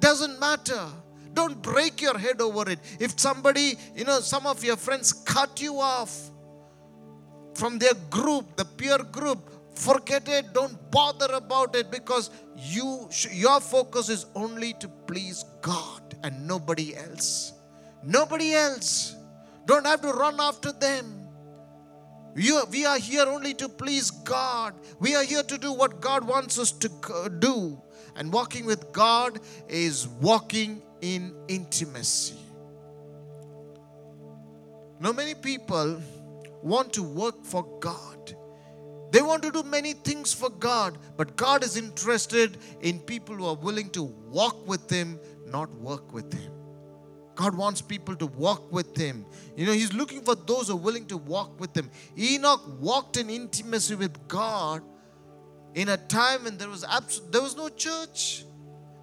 Doesn't 0.00 0.40
matter. 0.40 0.88
Don't 1.34 1.62
break 1.62 2.02
your 2.02 2.18
head 2.18 2.40
over 2.40 2.68
it. 2.68 2.80
If 2.98 3.20
somebody, 3.20 3.74
you 3.94 4.02
know, 4.02 4.18
some 4.18 4.44
of 4.44 4.64
your 4.64 4.76
friends 4.76 5.12
cut 5.12 5.60
you 5.60 5.78
off 5.78 6.32
from 7.54 7.78
their 7.78 7.94
group, 8.10 8.56
the 8.56 8.64
peer 8.64 8.98
group, 8.98 9.52
forget 9.78 10.28
it. 10.28 10.52
Don't 10.52 10.90
bother 10.90 11.32
about 11.32 11.76
it 11.76 11.90
because 11.90 12.30
you 12.56 13.08
your 13.30 13.60
focus 13.60 14.08
is 14.08 14.26
only 14.34 14.72
to 14.74 14.88
please 14.88 15.44
God 15.62 16.02
and 16.22 16.46
nobody 16.46 16.96
else. 16.96 17.52
Nobody 18.02 18.54
else. 18.54 19.16
Don't 19.66 19.86
have 19.86 20.00
to 20.02 20.12
run 20.12 20.40
after 20.40 20.72
them. 20.72 21.28
You, 22.34 22.62
we 22.70 22.86
are 22.86 22.98
here 22.98 23.26
only 23.26 23.52
to 23.54 23.68
please 23.68 24.10
God. 24.10 24.74
We 25.00 25.14
are 25.16 25.24
here 25.24 25.42
to 25.42 25.58
do 25.58 25.72
what 25.72 26.00
God 26.00 26.24
wants 26.24 26.58
us 26.58 26.70
to 26.72 26.88
do. 27.38 27.80
And 28.16 28.32
walking 28.32 28.64
with 28.64 28.92
God 28.92 29.40
is 29.68 30.08
walking 30.20 30.82
in 31.00 31.34
intimacy. 31.48 32.36
Now, 35.00 35.12
many 35.12 35.34
people 35.34 36.00
want 36.62 36.92
to 36.94 37.02
work 37.02 37.44
for 37.44 37.64
God. 37.80 38.34
They 39.10 39.22
want 39.22 39.42
to 39.44 39.50
do 39.50 39.62
many 39.62 39.94
things 39.94 40.34
for 40.34 40.50
God, 40.50 40.98
but 41.16 41.36
God 41.36 41.64
is 41.64 41.76
interested 41.76 42.58
in 42.80 43.00
people 43.00 43.36
who 43.36 43.46
are 43.46 43.54
willing 43.54 43.90
to 43.90 44.02
walk 44.02 44.66
with 44.68 44.90
Him, 44.90 45.18
not 45.46 45.72
work 45.76 46.12
with 46.12 46.32
Him. 46.32 46.52
God 47.34 47.54
wants 47.56 47.80
people 47.80 48.16
to 48.16 48.26
walk 48.26 48.70
with 48.72 48.96
Him. 48.96 49.24
You 49.56 49.66
know, 49.66 49.72
He's 49.72 49.92
looking 49.92 50.22
for 50.22 50.34
those 50.34 50.68
who 50.68 50.74
are 50.74 50.76
willing 50.76 51.06
to 51.06 51.16
walk 51.16 51.58
with 51.60 51.74
Him. 51.74 51.90
Enoch 52.18 52.62
walked 52.80 53.16
in 53.16 53.30
intimacy 53.30 53.94
with 53.94 54.28
God 54.28 54.82
in 55.74 55.88
a 55.88 55.96
time 55.96 56.44
when 56.44 56.58
there 56.58 56.68
was 56.68 56.84
abs- 56.84 57.22
there 57.30 57.40
was 57.40 57.56
no 57.56 57.68
church, 57.68 58.44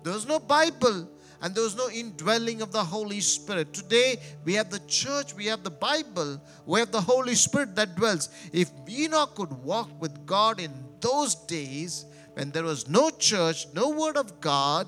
there 0.04 0.14
was 0.14 0.28
no 0.28 0.40
Bible, 0.40 1.10
and 1.46 1.54
there 1.54 1.64
was 1.64 1.76
no 1.76 1.92
indwelling 1.92 2.64
of 2.64 2.72
the 2.72 2.84
Holy 2.84 3.22
Spirit. 3.22 3.72
Today 3.72 4.18
we 4.46 4.56
have 4.56 4.72
the 4.72 4.80
church, 4.88 5.36
we 5.36 5.46
have 5.46 5.64
the 5.64 5.70
Bible, 5.70 6.42
we 6.66 6.80
have 6.80 6.92
the 6.92 7.00
Holy 7.00 7.36
Spirit 7.36 7.76
that 7.76 7.96
dwells. 7.96 8.30
If 8.52 8.72
Enoch 8.90 9.36
could 9.36 9.52
walk 9.64 9.92
with 10.02 10.26
God 10.26 10.60
in 10.60 10.72
those 11.02 11.36
days 11.36 12.06
when 12.34 12.50
there 12.50 12.64
was 12.64 12.90
no 12.90 13.12
church, 13.12 13.68
no 13.76 13.92
word 13.92 14.18
of 14.18 14.42
God, 14.42 14.88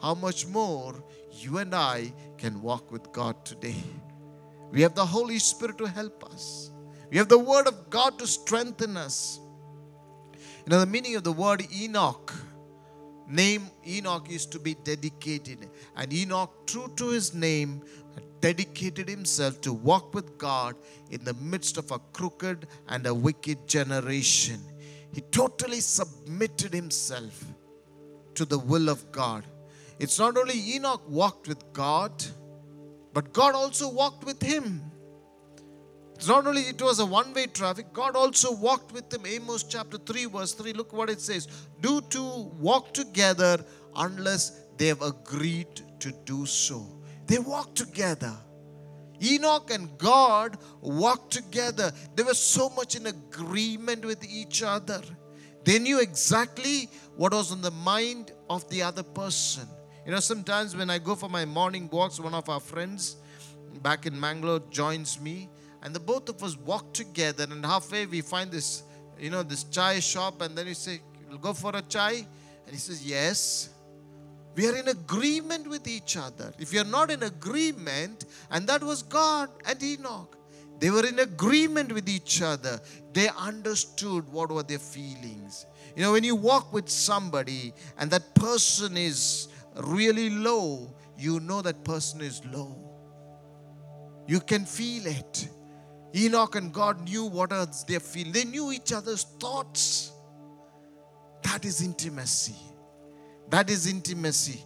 how 0.00 0.14
much 0.14 0.46
more 0.46 0.94
you 1.32 1.58
and 1.58 1.74
I 1.74 2.12
can 2.38 2.62
walk 2.62 2.92
with 2.92 3.10
God 3.10 3.44
today. 3.44 3.82
We 4.70 4.82
have 4.82 4.94
the 4.94 5.04
Holy 5.04 5.40
Spirit 5.40 5.76
to 5.78 5.86
help 5.86 6.22
us. 6.32 6.70
We 7.10 7.18
have 7.18 7.28
the 7.28 7.38
Word 7.38 7.66
of 7.66 7.90
God 7.90 8.16
to 8.20 8.28
strengthen 8.28 8.96
us. 8.96 9.40
You 10.64 10.70
know, 10.70 10.78
the 10.78 10.86
meaning 10.86 11.16
of 11.16 11.24
the 11.24 11.32
word 11.32 11.66
Enoch, 11.74 12.32
name 13.28 13.70
Enoch 13.86 14.30
is 14.30 14.46
to 14.46 14.58
be 14.58 14.74
dedicated. 14.74 15.68
And 15.96 16.12
Enoch, 16.12 16.66
true 16.66 16.92
to 16.96 17.08
his 17.08 17.34
name, 17.34 17.82
dedicated 18.40 19.08
himself 19.08 19.60
to 19.62 19.72
walk 19.72 20.14
with 20.14 20.38
God 20.38 20.76
in 21.10 21.24
the 21.24 21.34
midst 21.34 21.78
of 21.78 21.90
a 21.90 21.98
crooked 22.12 22.66
and 22.88 23.06
a 23.06 23.14
wicked 23.14 23.66
generation. 23.66 24.60
He 25.12 25.20
totally 25.22 25.80
submitted 25.80 26.72
himself 26.72 27.44
to 28.34 28.44
the 28.44 28.58
will 28.58 28.88
of 28.88 29.10
God. 29.12 29.44
It's 29.98 30.18
not 30.18 30.36
only 30.36 30.74
Enoch 30.74 31.02
walked 31.08 31.48
with 31.48 31.72
God, 31.72 32.12
but 33.14 33.32
God 33.32 33.54
also 33.54 33.88
walked 33.88 34.24
with 34.24 34.42
him. 34.42 34.82
It's 36.16 36.28
not 36.28 36.46
only 36.46 36.62
it 36.62 36.80
was 36.80 36.98
a 36.98 37.06
one-way 37.06 37.46
traffic, 37.48 37.92
God 37.92 38.16
also 38.16 38.54
walked 38.54 38.92
with 38.92 39.12
him. 39.12 39.26
Amos 39.26 39.62
chapter 39.62 39.98
3, 39.98 40.24
verse 40.24 40.54
3. 40.54 40.72
Look 40.72 40.92
what 40.94 41.10
it 41.10 41.20
says. 41.20 41.46
Do 41.80 42.00
two 42.00 42.50
walk 42.58 42.94
together 42.94 43.62
unless 43.94 44.62
they 44.78 44.86
have 44.86 45.02
agreed 45.02 45.82
to 46.00 46.12
do 46.24 46.46
so. 46.46 46.86
They 47.26 47.38
walked 47.38 47.76
together. 47.76 48.34
Enoch 49.22 49.70
and 49.70 49.96
God 49.98 50.56
walked 50.80 51.32
together. 51.32 51.92
They 52.14 52.22
were 52.22 52.34
so 52.34 52.70
much 52.70 52.96
in 52.96 53.06
agreement 53.06 54.04
with 54.04 54.24
each 54.24 54.62
other. 54.62 55.02
They 55.64 55.78
knew 55.78 56.00
exactly 56.00 56.88
what 57.16 57.34
was 57.34 57.52
on 57.52 57.60
the 57.60 57.70
mind 57.70 58.32
of 58.48 58.68
the 58.70 58.82
other 58.82 59.02
person. 59.02 59.68
You 60.06 60.12
know, 60.12 60.20
sometimes 60.20 60.76
when 60.76 60.88
I 60.88 60.98
go 60.98 61.14
for 61.14 61.28
my 61.28 61.44
morning 61.44 61.88
walks, 61.92 62.20
one 62.20 62.34
of 62.34 62.48
our 62.48 62.60
friends 62.60 63.16
back 63.82 64.06
in 64.06 64.18
Mangalore 64.18 64.62
joins 64.70 65.20
me, 65.20 65.48
and 65.86 65.94
the 65.94 66.00
both 66.00 66.28
of 66.28 66.42
us 66.42 66.56
walk 66.58 66.92
together. 66.92 67.46
And 67.48 67.64
halfway 67.64 68.06
we 68.06 68.20
find 68.20 68.50
this, 68.50 68.82
you 69.20 69.30
know, 69.30 69.44
this 69.44 69.62
chai 69.62 70.00
shop, 70.00 70.42
and 70.42 70.58
then 70.58 70.66
we 70.66 70.74
say, 70.74 71.00
"We'll 71.28 71.38
go 71.38 71.52
for 71.54 71.76
a 71.76 71.82
chai," 71.82 72.26
and 72.66 72.72
he 72.72 72.76
says, 72.76 73.06
"Yes." 73.06 73.68
We 74.56 74.66
are 74.66 74.74
in 74.74 74.88
agreement 74.88 75.68
with 75.68 75.86
each 75.86 76.16
other. 76.16 76.52
If 76.58 76.72
you're 76.72 76.84
not 76.98 77.10
in 77.10 77.22
agreement, 77.22 78.24
and 78.50 78.66
that 78.66 78.82
was 78.82 79.02
God 79.02 79.50
and 79.64 79.80
Enoch, 79.80 80.36
they 80.80 80.90
were 80.90 81.06
in 81.06 81.18
agreement 81.20 81.92
with 81.92 82.08
each 82.08 82.42
other. 82.42 82.80
They 83.12 83.28
understood 83.28 84.28
what 84.32 84.50
were 84.50 84.62
their 84.62 84.78
feelings. 84.78 85.66
You 85.94 86.02
know, 86.02 86.12
when 86.12 86.24
you 86.24 86.34
walk 86.34 86.72
with 86.72 86.88
somebody 86.88 87.74
and 87.98 88.10
that 88.10 88.34
person 88.34 88.96
is 88.96 89.48
really 89.76 90.30
low, 90.30 90.94
you 91.16 91.38
know 91.40 91.62
that 91.62 91.84
person 91.84 92.22
is 92.22 92.42
low. 92.46 92.74
You 94.26 94.40
can 94.40 94.64
feel 94.64 95.06
it. 95.06 95.48
Enoch 96.16 96.54
and 96.54 96.72
God 96.72 97.02
knew 97.02 97.26
what 97.26 97.52
else 97.52 97.84
they 97.84 97.98
feel. 97.98 98.32
They 98.32 98.44
knew 98.44 98.72
each 98.72 98.92
other's 98.92 99.24
thoughts. 99.38 100.12
That 101.42 101.64
is 101.64 101.82
intimacy. 101.82 102.56
That 103.50 103.70
is 103.70 103.86
intimacy. 103.86 104.64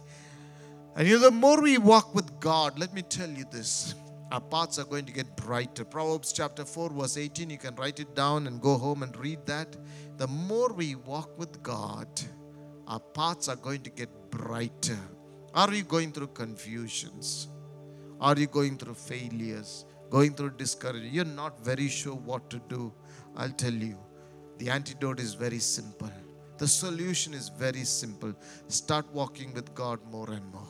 And 0.95 1.07
you 1.07 1.15
know, 1.15 1.25
the 1.25 1.31
more 1.31 1.61
we 1.61 1.77
walk 1.77 2.15
with 2.15 2.39
God, 2.39 2.79
let 2.79 2.93
me 2.93 3.01
tell 3.01 3.29
you 3.29 3.45
this, 3.51 3.95
our 4.31 4.41
paths 4.41 4.79
are 4.79 4.85
going 4.85 5.05
to 5.05 5.11
get 5.11 5.35
brighter. 5.35 5.83
Proverbs 5.83 6.31
chapter 6.31 6.65
4, 6.65 6.89
verse 6.91 7.17
18, 7.17 7.49
you 7.49 7.57
can 7.57 7.75
write 7.75 7.99
it 7.99 8.15
down 8.15 8.47
and 8.47 8.61
go 8.61 8.77
home 8.77 9.03
and 9.03 9.15
read 9.17 9.45
that. 9.45 9.75
The 10.17 10.27
more 10.27 10.71
we 10.71 10.95
walk 10.95 11.37
with 11.37 11.61
God, 11.61 12.07
our 12.87 12.99
paths 12.99 13.49
are 13.49 13.55
going 13.57 13.81
to 13.83 13.89
get 13.89 14.09
brighter. 14.31 14.99
Are 15.53 15.73
you 15.73 15.83
going 15.83 16.13
through 16.13 16.27
confusions? 16.27 17.49
Are 18.19 18.37
you 18.37 18.47
going 18.47 18.77
through 18.77 18.93
failures? 18.93 19.85
Going 20.11 20.33
through 20.35 20.51
discouragement? 20.57 21.13
You're 21.13 21.25
not 21.25 21.63
very 21.65 21.87
sure 21.87 22.13
what 22.13 22.49
to 22.51 22.61
do. 22.69 22.93
I'll 23.35 23.49
tell 23.49 23.73
you, 23.73 23.97
the 24.59 24.69
antidote 24.69 25.19
is 25.19 25.33
very 25.33 25.59
simple. 25.59 26.11
The 26.57 26.67
solution 26.67 27.33
is 27.33 27.49
very 27.49 27.85
simple. 27.85 28.35
Start 28.67 29.11
walking 29.13 29.53
with 29.53 29.73
God 29.73 29.99
more 30.11 30.29
and 30.29 30.45
more. 30.51 30.67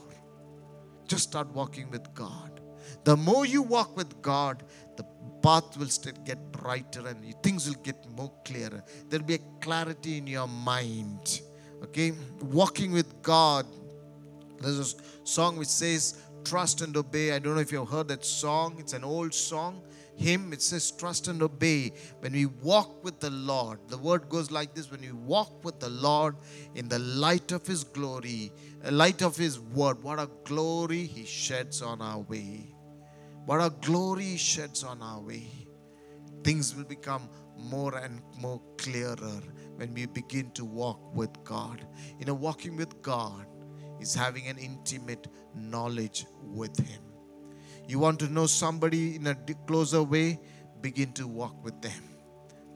Just 1.07 1.23
start 1.23 1.49
walking 1.53 1.89
with 1.89 2.13
God. 2.13 2.61
The 3.03 3.17
more 3.17 3.45
you 3.45 3.61
walk 3.63 3.97
with 3.97 4.21
God, 4.21 4.63
the 4.95 5.03
path 5.41 5.75
will 5.75 5.89
get 6.23 6.51
brighter 6.51 7.07
and 7.07 7.35
things 7.43 7.67
will 7.67 7.81
get 7.81 7.97
more 8.15 8.31
clearer. 8.45 8.83
There'll 9.09 9.25
be 9.25 9.35
a 9.35 9.39
clarity 9.59 10.19
in 10.19 10.27
your 10.27 10.47
mind. 10.47 11.41
Okay? 11.83 12.13
Walking 12.41 12.91
with 12.91 13.21
God. 13.21 13.65
There's 14.61 14.93
a 14.93 15.27
song 15.27 15.57
which 15.57 15.67
says, 15.67 16.21
Trust 16.43 16.81
and 16.81 16.95
obey. 16.97 17.31
I 17.31 17.39
don't 17.39 17.55
know 17.55 17.61
if 17.61 17.71
you've 17.71 17.89
heard 17.89 18.07
that 18.09 18.25
song. 18.25 18.75
It's 18.79 18.93
an 18.93 19.03
old 19.03 19.33
song. 19.33 19.81
Hymn, 20.15 20.53
it 20.53 20.61
says, 20.61 20.91
Trust 20.91 21.27
and 21.27 21.41
obey. 21.41 21.93
When 22.19 22.33
we 22.33 22.45
walk 22.45 23.03
with 23.03 23.19
the 23.19 23.29
Lord, 23.29 23.79
the 23.87 23.97
word 23.97 24.29
goes 24.29 24.51
like 24.51 24.73
this 24.73 24.91
when 24.91 25.01
we 25.01 25.11
walk 25.11 25.63
with 25.63 25.79
the 25.79 25.89
Lord 25.89 26.35
in 26.75 26.87
the 26.87 26.99
light 26.99 27.51
of 27.51 27.65
His 27.65 27.83
glory, 27.83 28.51
uh, 28.85 28.91
light 28.91 29.21
of 29.21 29.35
His 29.35 29.59
word, 29.59 30.01
what 30.03 30.19
a 30.19 30.29
glory 30.43 31.05
He 31.05 31.25
sheds 31.25 31.81
on 31.81 32.01
our 32.01 32.19
way. 32.19 32.75
What 33.45 33.61
a 33.61 33.71
glory 33.81 34.25
He 34.25 34.37
sheds 34.37 34.83
on 34.83 35.01
our 35.01 35.19
way. 35.19 35.47
Things 36.43 36.75
will 36.75 36.83
become 36.83 37.27
more 37.57 37.95
and 37.97 38.21
more 38.39 38.61
clearer 38.77 39.41
when 39.75 39.93
we 39.93 40.05
begin 40.05 40.51
to 40.51 40.65
walk 40.65 41.15
with 41.15 41.31
God. 41.43 41.85
You 42.19 42.25
know, 42.25 42.33
walking 42.33 42.75
with 42.75 43.01
God 43.01 43.45
is 43.99 44.13
having 44.13 44.47
an 44.47 44.57
intimate 44.57 45.27
knowledge 45.55 46.25
with 46.41 46.77
Him. 46.77 47.01
You 47.87 47.99
want 47.99 48.19
to 48.19 48.27
know 48.27 48.45
somebody 48.45 49.15
in 49.15 49.27
a 49.27 49.35
closer 49.67 50.03
way? 50.03 50.39
Begin 50.81 51.11
to 51.13 51.27
walk 51.27 51.63
with 51.63 51.81
them. 51.81 52.03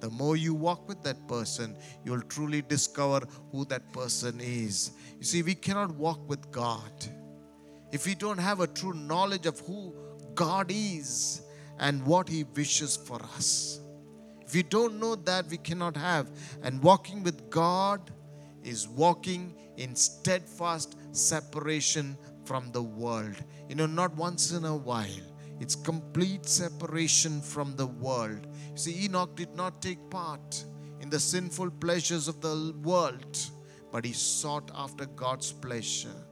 The 0.01 0.09
more 0.09 0.35
you 0.35 0.53
walk 0.53 0.87
with 0.87 1.01
that 1.03 1.27
person, 1.27 1.75
you'll 2.03 2.21
truly 2.21 2.61
discover 2.61 3.25
who 3.51 3.65
that 3.65 3.91
person 3.93 4.39
is. 4.39 4.91
You 5.17 5.25
see, 5.25 5.41
we 5.41 5.55
cannot 5.55 5.95
walk 5.95 6.27
with 6.29 6.51
God 6.51 6.91
if 7.91 8.05
we 8.05 8.13
don't 8.13 8.37
have 8.37 8.59
a 8.59 8.67
true 8.67 8.93
knowledge 8.93 9.45
of 9.45 9.59
who 9.61 9.95
God 10.33 10.67
is 10.69 11.41
and 11.79 12.05
what 12.05 12.27
He 12.27 12.43
wishes 12.43 12.95
for 12.95 13.21
us. 13.37 13.79
If 14.41 14.53
we 14.53 14.63
don't 14.63 14.99
know 14.99 15.15
that, 15.15 15.47
we 15.47 15.57
cannot 15.57 15.97
have. 15.97 16.29
And 16.61 16.83
walking 16.83 17.23
with 17.23 17.49
God 17.49 18.11
is 18.63 18.87
walking 18.87 19.55
in 19.77 19.95
steadfast 19.95 20.97
separation 21.11 22.17
from 22.45 22.71
the 22.71 22.83
world. 22.83 23.35
You 23.67 23.75
know, 23.75 23.85
not 23.85 24.15
once 24.15 24.51
in 24.51 24.65
a 24.65 24.75
while. 24.75 25.25
It's 25.59 25.75
complete 25.75 26.45
separation 26.45 27.41
from 27.41 27.75
the 27.75 27.87
world. 27.87 28.45
You 28.71 28.77
see, 28.77 29.05
Enoch 29.05 29.35
did 29.35 29.55
not 29.55 29.81
take 29.81 30.09
part 30.09 30.65
in 30.99 31.09
the 31.09 31.19
sinful 31.19 31.71
pleasures 31.71 32.27
of 32.27 32.41
the 32.41 32.75
world, 32.83 33.37
but 33.91 34.03
he 34.03 34.11
sought 34.11 34.69
after 34.75 35.05
God's 35.05 35.51
pleasure. 35.51 36.25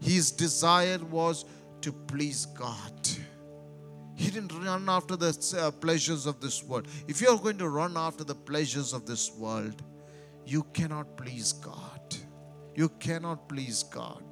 His 0.00 0.30
desire 0.30 0.98
was 0.98 1.44
to 1.80 1.92
please 1.92 2.46
God. 2.46 3.08
He 4.14 4.30
didn't 4.30 4.52
run 4.64 4.88
after 4.88 5.16
the 5.16 5.56
uh, 5.60 5.70
pleasures 5.70 6.26
of 6.26 6.40
this 6.40 6.62
world. 6.62 6.88
If 7.06 7.20
you 7.20 7.28
are 7.28 7.38
going 7.38 7.58
to 7.58 7.68
run 7.68 7.96
after 7.96 8.24
the 8.24 8.34
pleasures 8.34 8.92
of 8.92 9.06
this 9.06 9.32
world, 9.32 9.82
you 10.44 10.64
cannot 10.72 11.16
please 11.16 11.52
God. 11.52 12.16
You 12.74 12.88
cannot 13.00 13.48
please 13.48 13.82
God. 13.84 14.22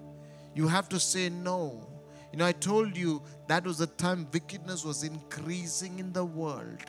You 0.57 0.67
have 0.69 0.89
to 0.89 0.99
say 0.99 1.29
no. 1.29 1.87
You 2.33 2.39
know, 2.39 2.47
I 2.47 2.53
told 2.53 2.97
you 2.97 3.23
that 3.47 3.65
was 3.65 3.77
the 3.77 3.89
time 3.89 4.27
wickedness 4.33 4.87
was 4.87 5.03
increasing 5.03 5.99
in 5.99 6.15
the 6.15 6.25
world. 6.25 6.83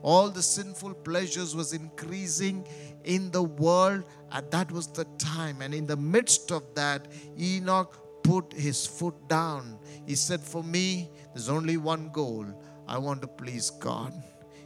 All 0.00 0.30
the 0.30 0.42
sinful 0.42 0.94
pleasures 0.94 1.54
was 1.54 1.74
increasing 1.74 2.66
in 3.04 3.30
the 3.30 3.42
world, 3.42 4.04
and 4.32 4.50
that 4.52 4.72
was 4.72 4.86
the 4.86 5.04
time. 5.18 5.60
And 5.60 5.74
in 5.74 5.86
the 5.86 5.98
midst 5.98 6.50
of 6.50 6.62
that, 6.76 7.08
Enoch 7.38 8.22
put 8.22 8.54
his 8.54 8.86
foot 8.86 9.28
down. 9.28 9.78
He 10.06 10.14
said, 10.14 10.40
For 10.40 10.64
me, 10.64 11.10
there's 11.34 11.50
only 11.50 11.76
one 11.76 12.08
goal 12.08 12.46
I 12.86 12.96
want 12.96 13.20
to 13.20 13.28
please 13.28 13.68
God. 13.68 14.14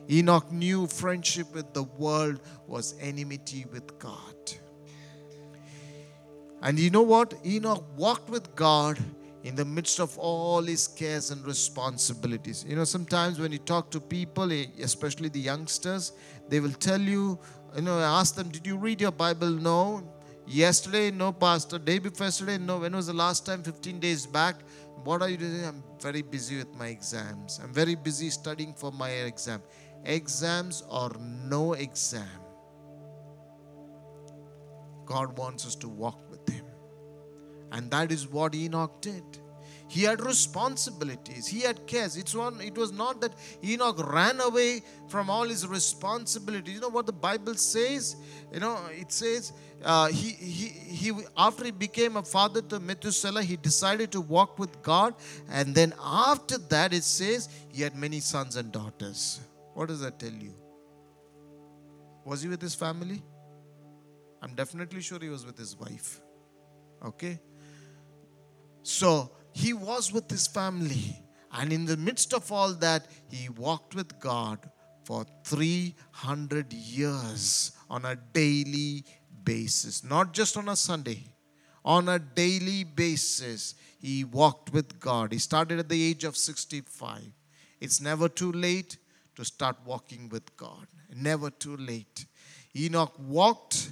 Enoch 0.08 0.52
knew 0.52 0.86
friendship 0.86 1.52
with 1.52 1.74
the 1.74 1.82
world 1.82 2.40
was 2.68 2.94
enmity 3.00 3.66
with 3.72 3.98
God. 3.98 4.31
And 6.62 6.78
you 6.78 6.90
know 6.90 7.02
what? 7.02 7.34
Enoch 7.44 7.84
walked 7.96 8.30
with 8.30 8.54
God 8.54 8.98
in 9.42 9.56
the 9.56 9.64
midst 9.64 9.98
of 9.98 10.16
all 10.16 10.62
his 10.62 10.86
cares 10.86 11.32
and 11.32 11.44
responsibilities. 11.44 12.64
You 12.68 12.76
know, 12.76 12.84
sometimes 12.84 13.40
when 13.40 13.50
you 13.50 13.58
talk 13.58 13.90
to 13.90 14.00
people, 14.00 14.52
eh, 14.52 14.66
especially 14.80 15.28
the 15.28 15.40
youngsters, 15.40 16.12
they 16.48 16.60
will 16.60 16.72
tell 16.72 17.00
you, 17.00 17.38
you 17.74 17.82
know, 17.82 17.98
ask 17.98 18.36
them, 18.36 18.48
Did 18.48 18.66
you 18.66 18.76
read 18.76 19.00
your 19.00 19.10
Bible? 19.10 19.50
No. 19.50 20.08
Yesterday, 20.46 21.10
no, 21.10 21.32
Pastor. 21.32 21.78
Day 21.78 21.98
before 21.98 22.26
yesterday, 22.26 22.58
no. 22.58 22.78
When 22.78 22.94
was 22.94 23.08
the 23.08 23.12
last 23.12 23.44
time? 23.44 23.62
15 23.64 23.98
days 23.98 24.26
back. 24.26 24.56
What 25.02 25.20
are 25.20 25.28
you 25.28 25.36
doing? 25.36 25.64
I'm 25.64 25.82
very 26.00 26.22
busy 26.22 26.58
with 26.58 26.72
my 26.76 26.86
exams. 26.88 27.60
I'm 27.62 27.72
very 27.72 27.96
busy 27.96 28.30
studying 28.30 28.72
for 28.74 28.92
my 28.92 29.10
exam. 29.10 29.62
Exams 30.04 30.84
or 30.88 31.10
no 31.18 31.72
exam, 31.72 32.28
God 35.06 35.36
wants 35.36 35.66
us 35.66 35.74
to 35.76 35.88
walk. 35.88 36.31
And 37.72 37.90
that 37.90 38.12
is 38.12 38.28
what 38.28 38.54
Enoch 38.54 39.00
did. 39.00 39.24
He 39.88 40.04
had 40.04 40.24
responsibilities. 40.24 41.46
He 41.46 41.60
had 41.60 41.86
cares. 41.86 42.16
It's 42.16 42.34
one, 42.34 42.60
it 42.62 42.78
was 42.78 42.92
not 42.92 43.20
that 43.20 43.34
Enoch 43.62 43.98
ran 44.10 44.40
away 44.40 44.82
from 45.08 45.28
all 45.28 45.44
his 45.44 45.66
responsibilities. 45.66 46.74
You 46.74 46.80
know 46.80 46.88
what 46.88 47.04
the 47.04 47.12
Bible 47.12 47.54
says? 47.56 48.16
You 48.52 48.60
know, 48.60 48.78
it 48.90 49.12
says 49.12 49.52
uh, 49.84 50.06
he, 50.06 50.30
he, 50.30 50.68
he, 50.68 51.12
after 51.36 51.64
he 51.64 51.72
became 51.72 52.16
a 52.16 52.22
father 52.22 52.62
to 52.62 52.80
Methuselah, 52.80 53.42
he 53.42 53.56
decided 53.56 54.12
to 54.12 54.22
walk 54.22 54.58
with 54.58 54.80
God. 54.82 55.14
And 55.50 55.74
then 55.74 55.92
after 56.02 56.56
that, 56.56 56.94
it 56.94 57.04
says 57.04 57.50
he 57.70 57.82
had 57.82 57.94
many 57.94 58.20
sons 58.20 58.56
and 58.56 58.72
daughters. 58.72 59.40
What 59.74 59.88
does 59.88 60.00
that 60.00 60.18
tell 60.18 60.32
you? 60.32 60.54
Was 62.24 62.40
he 62.40 62.48
with 62.48 62.62
his 62.62 62.74
family? 62.74 63.22
I'm 64.40 64.54
definitely 64.54 65.02
sure 65.02 65.18
he 65.20 65.28
was 65.28 65.44
with 65.44 65.58
his 65.58 65.76
wife. 65.76 66.20
Okay? 67.04 67.38
So 68.82 69.30
he 69.52 69.72
was 69.72 70.12
with 70.12 70.30
his 70.30 70.46
family. 70.46 71.18
And 71.52 71.72
in 71.72 71.84
the 71.84 71.96
midst 71.96 72.32
of 72.32 72.50
all 72.50 72.72
that, 72.74 73.06
he 73.28 73.48
walked 73.48 73.94
with 73.94 74.18
God 74.18 74.58
for 75.04 75.26
300 75.44 76.72
years 76.72 77.72
on 77.90 78.04
a 78.04 78.16
daily 78.16 79.04
basis. 79.44 80.02
Not 80.02 80.32
just 80.32 80.56
on 80.56 80.68
a 80.68 80.76
Sunday, 80.76 81.24
on 81.84 82.08
a 82.08 82.18
daily 82.18 82.84
basis, 82.84 83.74
he 84.00 84.24
walked 84.24 84.72
with 84.72 84.98
God. 85.00 85.32
He 85.32 85.38
started 85.38 85.78
at 85.78 85.88
the 85.88 86.02
age 86.02 86.24
of 86.24 86.36
65. 86.36 87.20
It's 87.80 88.00
never 88.00 88.28
too 88.28 88.52
late 88.52 88.96
to 89.36 89.44
start 89.44 89.76
walking 89.84 90.28
with 90.28 90.56
God. 90.56 90.86
Never 91.14 91.50
too 91.50 91.76
late. 91.76 92.26
Enoch 92.76 93.14
walked 93.18 93.90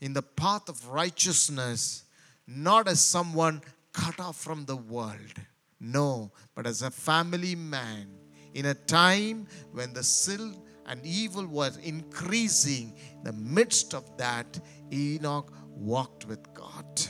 in 0.00 0.12
the 0.14 0.22
path 0.22 0.68
of 0.68 0.88
righteousness, 0.88 2.04
not 2.46 2.88
as 2.88 3.00
someone 3.00 3.60
cut 3.92 4.18
off 4.20 4.36
from 4.36 4.64
the 4.64 4.76
world. 4.76 5.34
No, 5.80 6.32
but 6.54 6.66
as 6.66 6.82
a 6.82 6.90
family 6.90 7.54
man 7.54 8.08
in 8.54 8.66
a 8.66 8.74
time 8.74 9.46
when 9.72 9.92
the 9.92 10.02
sin 10.02 10.56
and 10.86 11.04
evil 11.04 11.46
was 11.46 11.76
increasing, 11.78 12.94
in 13.16 13.24
the 13.24 13.32
midst 13.32 13.94
of 13.94 14.04
that, 14.16 14.60
Enoch 14.92 15.52
walked 15.68 16.26
with 16.26 16.52
God. 16.54 17.02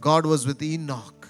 God 0.00 0.26
was 0.26 0.46
with 0.46 0.62
Enoch. 0.62 1.26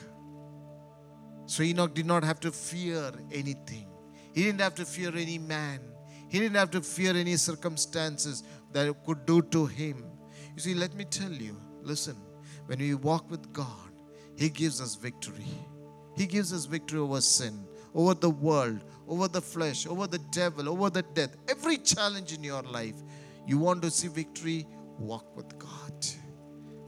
So 1.46 1.62
Enoch 1.62 1.94
did 1.94 2.06
not 2.06 2.24
have 2.24 2.40
to 2.40 2.50
fear 2.50 3.12
anything. 3.32 3.86
He 4.34 4.42
didn't 4.42 4.60
have 4.60 4.74
to 4.74 4.84
fear 4.84 5.16
any 5.16 5.38
man. 5.38 5.80
He 6.28 6.40
didn't 6.40 6.56
have 6.56 6.72
to 6.72 6.82
fear 6.82 7.16
any 7.16 7.36
circumstances 7.36 8.42
that 8.72 8.94
could 9.04 9.24
do 9.24 9.42
to 9.42 9.66
him. 9.66 10.04
You 10.54 10.60
see, 10.60 10.74
let 10.74 10.94
me 10.94 11.04
tell 11.04 11.32
you 11.32 11.56
listen, 11.82 12.16
when 12.66 12.80
we 12.80 12.94
walk 12.94 13.30
with 13.30 13.52
God, 13.52 13.85
he 14.36 14.48
gives 14.48 14.80
us 14.80 14.94
victory. 14.94 15.46
He 16.16 16.26
gives 16.26 16.52
us 16.52 16.64
victory 16.64 17.00
over 17.00 17.20
sin, 17.20 17.66
over 17.94 18.14
the 18.14 18.30
world, 18.30 18.84
over 19.08 19.28
the 19.28 19.40
flesh, 19.40 19.86
over 19.86 20.06
the 20.06 20.18
devil, 20.30 20.68
over 20.68 20.90
the 20.90 21.02
death. 21.02 21.36
Every 21.48 21.78
challenge 21.78 22.32
in 22.32 22.42
your 22.42 22.62
life, 22.62 22.96
you 23.46 23.58
want 23.58 23.82
to 23.82 23.90
see 23.90 24.08
victory, 24.08 24.66
walk 24.98 25.36
with 25.36 25.58
God. 25.58 26.06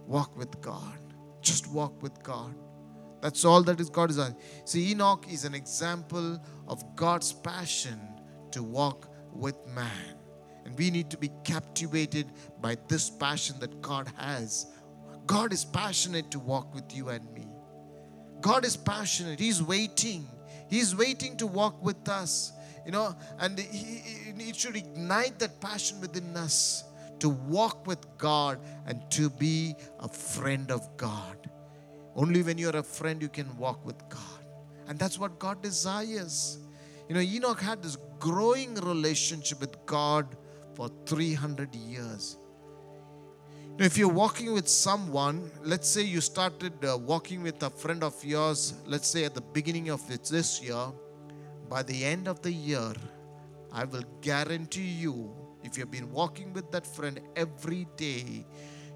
Walk 0.07 0.37
with 0.37 0.61
God. 0.61 0.99
Just 1.43 1.71
walk 1.71 2.03
with 2.03 2.23
God. 2.23 2.55
That's 3.21 3.45
all 3.45 3.63
that 3.65 3.81
is 3.81 3.91
God 3.91 4.11
is 4.11 4.19
on. 4.19 4.37
See, 4.65 4.91
Enoch 4.93 5.27
is 5.31 5.45
an 5.45 5.55
example 5.55 6.41
of 6.67 6.83
God's 6.97 7.33
passion 7.33 7.99
to 8.53 8.63
walk 8.63 9.13
with 9.33 9.57
man. 9.75 10.17
And 10.65 10.79
we 10.79 10.91
need 10.91 11.11
to 11.11 11.17
be 11.19 11.31
captivated 11.45 12.27
by 12.61 12.77
this 12.89 13.11
passion 13.11 13.59
that 13.61 13.81
God 13.81 14.11
has 14.17 14.67
God 15.29 15.53
is 15.53 15.63
passionate 15.65 16.31
to 16.31 16.39
walk 16.39 16.75
with 16.75 16.97
you 16.97 17.11
and 17.11 17.33
me. 17.35 17.47
God 18.41 18.65
is 18.65 18.79
passionate. 18.79 19.39
He's 19.39 19.63
waiting. 19.63 20.27
He's 20.71 20.97
waiting 20.97 21.37
to 21.37 21.47
walk 21.47 21.85
with 21.85 22.09
us. 22.09 22.53
You 22.87 22.93
know, 22.93 23.15
and 23.39 23.59
he, 23.59 24.01
it 24.39 24.57
should 24.57 24.75
ignite 24.75 25.39
that 25.41 25.61
passion 25.61 26.01
within 26.01 26.35
us 26.35 26.85
to 27.19 27.29
walk 27.29 27.87
with 27.87 27.99
God 28.17 28.59
and 28.87 29.03
to 29.11 29.29
be 29.29 29.75
a 30.01 30.09
friend 30.09 30.71
of 30.71 30.97
God. 30.97 31.51
Only 32.17 32.43
when 32.43 32.57
you're 32.57 32.77
a 32.77 32.83
friend, 32.83 33.21
you 33.21 33.29
can 33.29 33.55
walk 33.59 33.85
with 33.85 33.99
God. 34.09 34.23
And 34.89 34.99
that's 34.99 35.19
what 35.19 35.39
God 35.39 35.63
desires. 35.63 36.59
You 37.07 37.17
know, 37.17 37.21
Enoch 37.21 37.61
had 37.61 37.83
this 37.83 37.99
growing 38.19 38.75
relationship 38.77 39.61
with 39.61 39.77
God 39.85 40.37
for 40.75 40.91
300 41.05 41.75
years. 41.75 42.39
Now, 43.79 43.85
if 43.85 43.97
you're 43.97 44.09
walking 44.09 44.53
with 44.53 44.67
someone, 44.67 45.53
let's 45.63 45.89
say 45.89 46.03
you 46.03 46.21
started 46.21 46.85
uh, 46.85 46.99
walking 46.99 47.45
with 47.45 47.63
a 47.63 47.71
friend 47.71 48.03
of 48.03 48.13
yours, 48.25 48.75
let's 48.87 49.07
say 49.07 49.25
at 49.25 49.37
the 49.37 49.41
beginning 49.41 49.89
of 49.89 50.05
this 50.09 50.61
year, 50.61 50.87
by 51.69 51.85
the 51.85 52.05
end 52.05 52.27
of 52.27 52.43
the 52.43 52.51
year, 52.51 52.93
I 53.73 53.85
will 53.85 54.03
guarantee 54.21 54.81
you, 54.81 55.31
if 55.63 55.79
you've 55.79 55.93
been 55.93 56.11
walking 56.11 56.53
with 56.53 56.73
that 56.73 56.85
friend 56.85 57.21
every 57.37 57.87
day, 57.97 58.45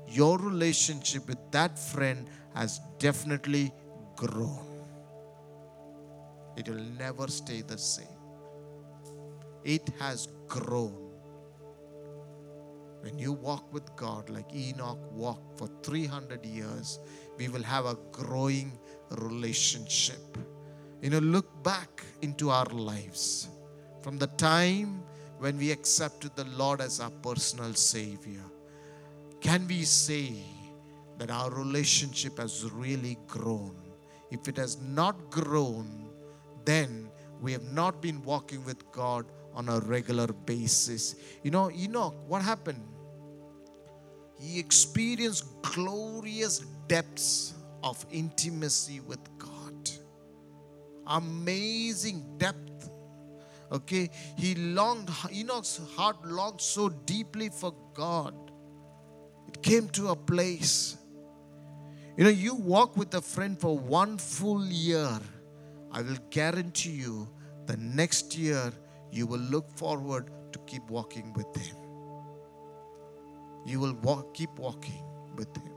your 0.09 0.37
relationship 0.37 1.29
with 1.29 1.39
that 1.53 1.79
friend 1.79 2.29
has 2.57 2.81
definitely 2.99 3.73
grown. 4.17 4.67
It 6.57 6.69
will 6.69 6.85
never 6.99 7.29
stay 7.29 7.63
the 7.63 7.79
same. 7.79 8.19
It 9.63 9.89
has 10.01 10.27
grown. 10.49 11.02
When 13.03 13.19
you 13.19 13.33
walk 13.33 13.73
with 13.73 13.95
God 13.97 14.31
like 14.31 14.55
Enoch 14.55 14.99
walked 15.11 15.59
for 15.59 15.69
300 15.83 16.47
years, 16.47 17.01
we 17.37 17.49
will 17.49 17.63
have 17.63 17.85
a 17.85 17.97
growing 18.13 18.79
relationship. 19.11 20.39
You 21.01 21.11
know, 21.11 21.19
look 21.19 21.63
back 21.65 22.05
into 22.23 22.51
our 22.51 22.67
lives 22.67 23.49
from 24.03 24.19
the 24.19 24.29
time 24.29 25.03
when 25.39 25.59
we 25.59 25.73
accepted 25.73 26.37
the 26.37 26.45
Lord 26.45 26.81
as 26.81 27.01
our 27.01 27.11
personal 27.11 27.75
Savior. 27.75 28.45
Can 29.41 29.67
we 29.67 29.83
say 29.83 30.35
that 31.19 31.29
our 31.29 31.51
relationship 31.51 32.39
has 32.39 32.71
really 32.71 33.19
grown? 33.27 33.75
If 34.31 34.47
it 34.47 34.57
has 34.57 34.81
not 34.81 35.31
grown, 35.31 36.09
then 36.65 37.11
we 37.41 37.51
have 37.51 37.65
not 37.65 38.01
been 38.01 38.23
walking 38.23 38.65
with 38.65 38.91
God 38.93 39.27
on 39.55 39.69
a 39.69 39.81
regular 39.81 40.29
basis. 40.29 41.17
You 41.43 41.51
know, 41.51 41.71
Enoch, 41.73 42.15
what 42.29 42.43
happened? 42.43 42.92
He 44.43 44.59
experienced 44.59 45.45
glorious 45.63 46.59
depths 46.89 47.55
of 47.85 48.05
intimacy 48.11 48.99
with 48.99 49.21
God. 49.39 49.91
Amazing 51.07 52.25
depth. 52.39 52.91
Okay, 53.71 54.11
he 54.37 54.57
longed, 54.57 55.09
Enoch's 55.33 55.81
heart 55.95 56.27
longed 56.27 56.61
so 56.61 56.89
deeply 56.89 57.51
for 57.51 57.73
God. 57.95 58.35
It 59.47 59.63
came 59.63 59.89
to 59.91 60.09
a 60.09 60.17
place. 60.17 60.97
You 62.17 62.25
know, 62.25 62.31
you 62.31 62.57
walk 62.57 62.97
with 62.97 63.15
a 63.15 63.23
friend 63.23 63.59
for 63.59 63.79
one 63.79 64.19
full 64.19 64.67
year. 64.67 65.21
I 65.93 66.03
will 66.03 66.19
guarantee 66.31 66.91
you 66.91 67.29
the 67.67 67.77
next 67.77 68.37
year 68.37 68.73
you 69.13 69.27
will 69.27 69.39
look 69.39 69.71
forward 69.79 70.31
to 70.53 70.59
keep 70.67 70.91
walking 70.91 71.33
with 71.33 71.55
him. 71.57 71.82
You 73.65 73.81
will 73.81 73.95
walk, 73.95 74.35
keep 74.35 74.59
walking 74.59 75.05
with 75.37 75.55
him. 75.57 75.73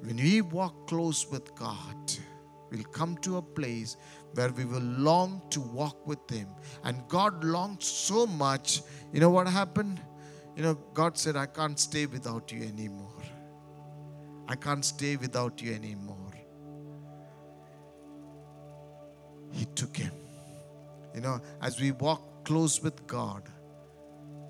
When 0.00 0.16
we 0.16 0.40
walk 0.42 0.86
close 0.86 1.30
with 1.30 1.54
God, 1.54 2.12
we'll 2.70 2.84
come 2.84 3.16
to 3.18 3.38
a 3.38 3.42
place 3.42 3.96
where 4.34 4.50
we 4.50 4.64
will 4.64 4.80
long 4.80 5.40
to 5.50 5.60
walk 5.60 6.06
with 6.06 6.28
him. 6.30 6.48
And 6.82 7.06
God 7.08 7.42
longed 7.44 7.82
so 7.82 8.26
much. 8.26 8.82
You 9.12 9.20
know 9.20 9.30
what 9.30 9.46
happened? 9.46 10.00
You 10.56 10.62
know, 10.62 10.74
God 10.92 11.16
said, 11.16 11.36
I 11.36 11.46
can't 11.46 11.78
stay 11.78 12.06
without 12.06 12.52
you 12.52 12.62
anymore. 12.64 13.22
I 14.46 14.56
can't 14.56 14.84
stay 14.84 15.16
without 15.16 15.62
you 15.62 15.72
anymore. 15.72 16.32
He 19.52 19.64
took 19.66 19.96
him. 19.96 20.12
You 21.14 21.20
know, 21.20 21.40
as 21.62 21.80
we 21.80 21.92
walk 21.92 22.44
close 22.44 22.82
with 22.82 23.06
God, 23.06 23.48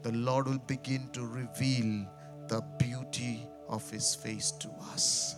the 0.04 0.12
Lord 0.12 0.46
will 0.46 0.58
begin 0.58 1.08
to 1.14 1.26
reveal 1.26 2.06
the 2.48 2.60
beauty 2.78 3.48
of 3.70 3.90
His 3.90 4.14
face 4.14 4.50
to 4.52 4.68
us. 4.92 5.34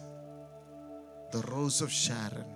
The 1.31 1.39
rose 1.53 1.81
of 1.81 1.91
Sharon, 1.91 2.53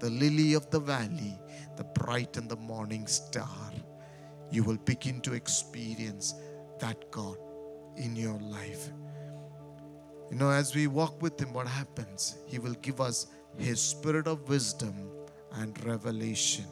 the 0.00 0.08
lily 0.08 0.54
of 0.54 0.70
the 0.70 0.80
valley, 0.80 1.38
the 1.76 1.84
bright 1.84 2.38
and 2.38 2.48
the 2.48 2.56
morning 2.56 3.06
star. 3.06 3.70
You 4.50 4.64
will 4.64 4.78
begin 4.78 5.20
to 5.20 5.34
experience 5.34 6.34
that 6.80 7.10
God 7.10 7.36
in 7.96 8.16
your 8.16 8.40
life. 8.40 8.88
You 10.30 10.38
know, 10.38 10.50
as 10.50 10.74
we 10.74 10.86
walk 10.86 11.20
with 11.20 11.38
Him, 11.38 11.52
what 11.52 11.68
happens? 11.68 12.38
He 12.46 12.58
will 12.58 12.76
give 12.80 12.98
us 12.98 13.26
His 13.58 13.78
spirit 13.78 14.26
of 14.26 14.48
wisdom 14.48 14.94
and 15.52 15.84
revelation 15.84 16.64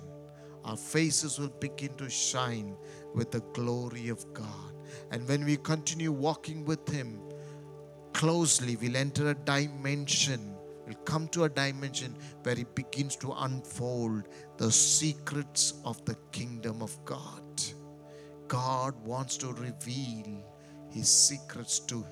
our 0.64 0.76
faces 0.76 1.39
will 1.39 1.53
begin 1.61 1.95
to 1.97 2.11
shine 2.11 2.76
with 3.14 3.31
the 3.31 3.41
glory 3.55 4.09
of 4.09 4.33
God. 4.33 4.70
And 5.11 5.26
when 5.28 5.45
we 5.45 5.57
continue 5.57 6.12
walking 6.12 6.64
with 6.64 6.88
Him 6.88 7.20
closely, 8.12 8.76
we'll 8.76 8.97
enter 8.97 9.30
a 9.30 9.34
dimension, 9.34 10.55
we'll 10.86 10.97
come 11.05 11.28
to 11.28 11.45
a 11.45 11.49
dimension 11.49 12.16
where 12.43 12.55
He 12.55 12.64
begins 12.74 13.16
to 13.16 13.32
unfold 13.32 14.28
the 14.59 14.70
secrets 14.70 15.74
of 15.84 16.05
the 16.05 16.16
kingdom 16.32 16.82
of 16.82 16.97
God. 17.05 17.43
God 18.49 18.95
wants 19.05 19.36
to 19.38 19.53
reveal 19.53 20.45
His 20.91 21.09
secrets 21.09 21.78
to 21.80 22.05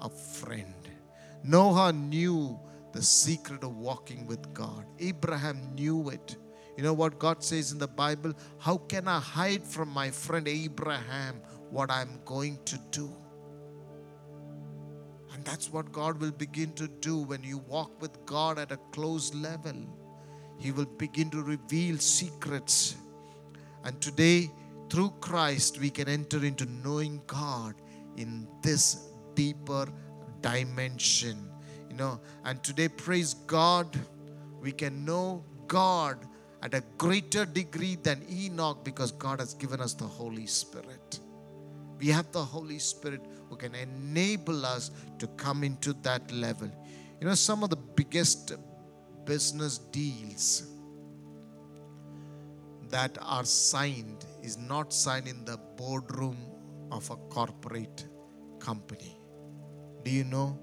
a 0.00 0.08
friend. 0.08 0.74
Noah 1.44 1.92
knew 1.92 2.58
the 2.92 3.02
secret 3.02 3.62
of 3.62 3.76
walking 3.76 4.26
with 4.26 4.52
God, 4.52 4.84
Abraham 4.98 5.74
knew 5.74 6.08
it. 6.10 6.36
You 6.76 6.84
know 6.84 6.92
what 6.92 7.18
God 7.18 7.42
says 7.42 7.72
in 7.72 7.78
the 7.78 7.88
Bible? 7.88 8.32
How 8.58 8.76
can 8.76 9.08
I 9.08 9.18
hide 9.18 9.64
from 9.64 9.88
my 9.88 10.10
friend 10.12 10.46
Abraham 10.46 11.40
what 11.70 11.90
I'm 11.90 12.20
going 12.24 12.58
to 12.64 12.78
do? 12.90 13.10
And 15.32 15.44
that's 15.44 15.72
what 15.72 15.92
God 15.92 16.20
will 16.20 16.32
begin 16.32 16.72
to 16.72 16.88
do 16.88 17.18
when 17.18 17.42
you 17.42 17.58
walk 17.58 18.00
with 18.00 18.24
God 18.26 18.58
at 18.58 18.72
a 18.72 18.78
close 18.92 19.32
level. 19.34 19.76
He 20.58 20.72
will 20.72 20.86
begin 20.86 21.30
to 21.30 21.42
reveal 21.42 21.98
secrets. 21.98 22.96
And 23.84 24.00
today, 24.00 24.50
through 24.90 25.12
Christ, 25.20 25.78
we 25.78 25.90
can 25.90 26.08
enter 26.08 26.44
into 26.44 26.66
knowing 26.66 27.22
God 27.26 27.74
in 28.16 28.48
this 28.62 29.10
deeper 29.34 29.86
dimension. 30.40 31.48
You 31.88 31.96
know, 31.96 32.20
and 32.44 32.62
today, 32.64 32.88
praise 32.88 33.34
God, 33.34 33.96
we 34.60 34.72
can 34.72 35.04
know 35.04 35.44
God 35.68 36.18
at 36.62 36.74
a 36.74 36.82
greater 36.96 37.44
degree 37.44 37.96
than 37.96 38.24
Enoch 38.28 38.84
because 38.84 39.12
God 39.12 39.38
has 39.38 39.54
given 39.54 39.80
us 39.80 39.94
the 39.94 40.06
Holy 40.06 40.46
Spirit. 40.46 41.20
We 41.98 42.08
have 42.08 42.30
the 42.32 42.44
Holy 42.44 42.78
Spirit 42.78 43.20
who 43.48 43.56
can 43.56 43.74
enable 43.74 44.64
us 44.64 44.90
to 45.18 45.26
come 45.28 45.64
into 45.64 45.92
that 46.02 46.30
level. 46.30 46.70
You 47.20 47.26
know, 47.26 47.34
some 47.34 47.64
of 47.64 47.70
the 47.70 47.76
biggest 47.76 48.52
business 49.24 49.78
deals 49.78 50.68
that 52.90 53.18
are 53.20 53.44
signed 53.44 54.24
is 54.42 54.56
not 54.56 54.92
signed 54.92 55.28
in 55.28 55.44
the 55.44 55.58
boardroom 55.76 56.38
of 56.90 57.10
a 57.10 57.16
corporate 57.16 58.06
company. 58.58 59.18
Do 60.04 60.10
you 60.10 60.24
know? 60.24 60.58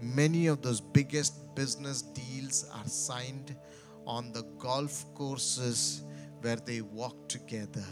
Many 0.00 0.48
of 0.48 0.60
those 0.60 0.80
biggest 0.80 1.54
business 1.54 2.02
deals 2.02 2.68
are 2.74 2.86
signed 2.86 3.56
on 4.06 4.32
the 4.32 4.42
golf 4.58 5.06
courses 5.14 6.02
where 6.42 6.56
they 6.56 6.82
walk 6.82 7.28
together. 7.28 7.86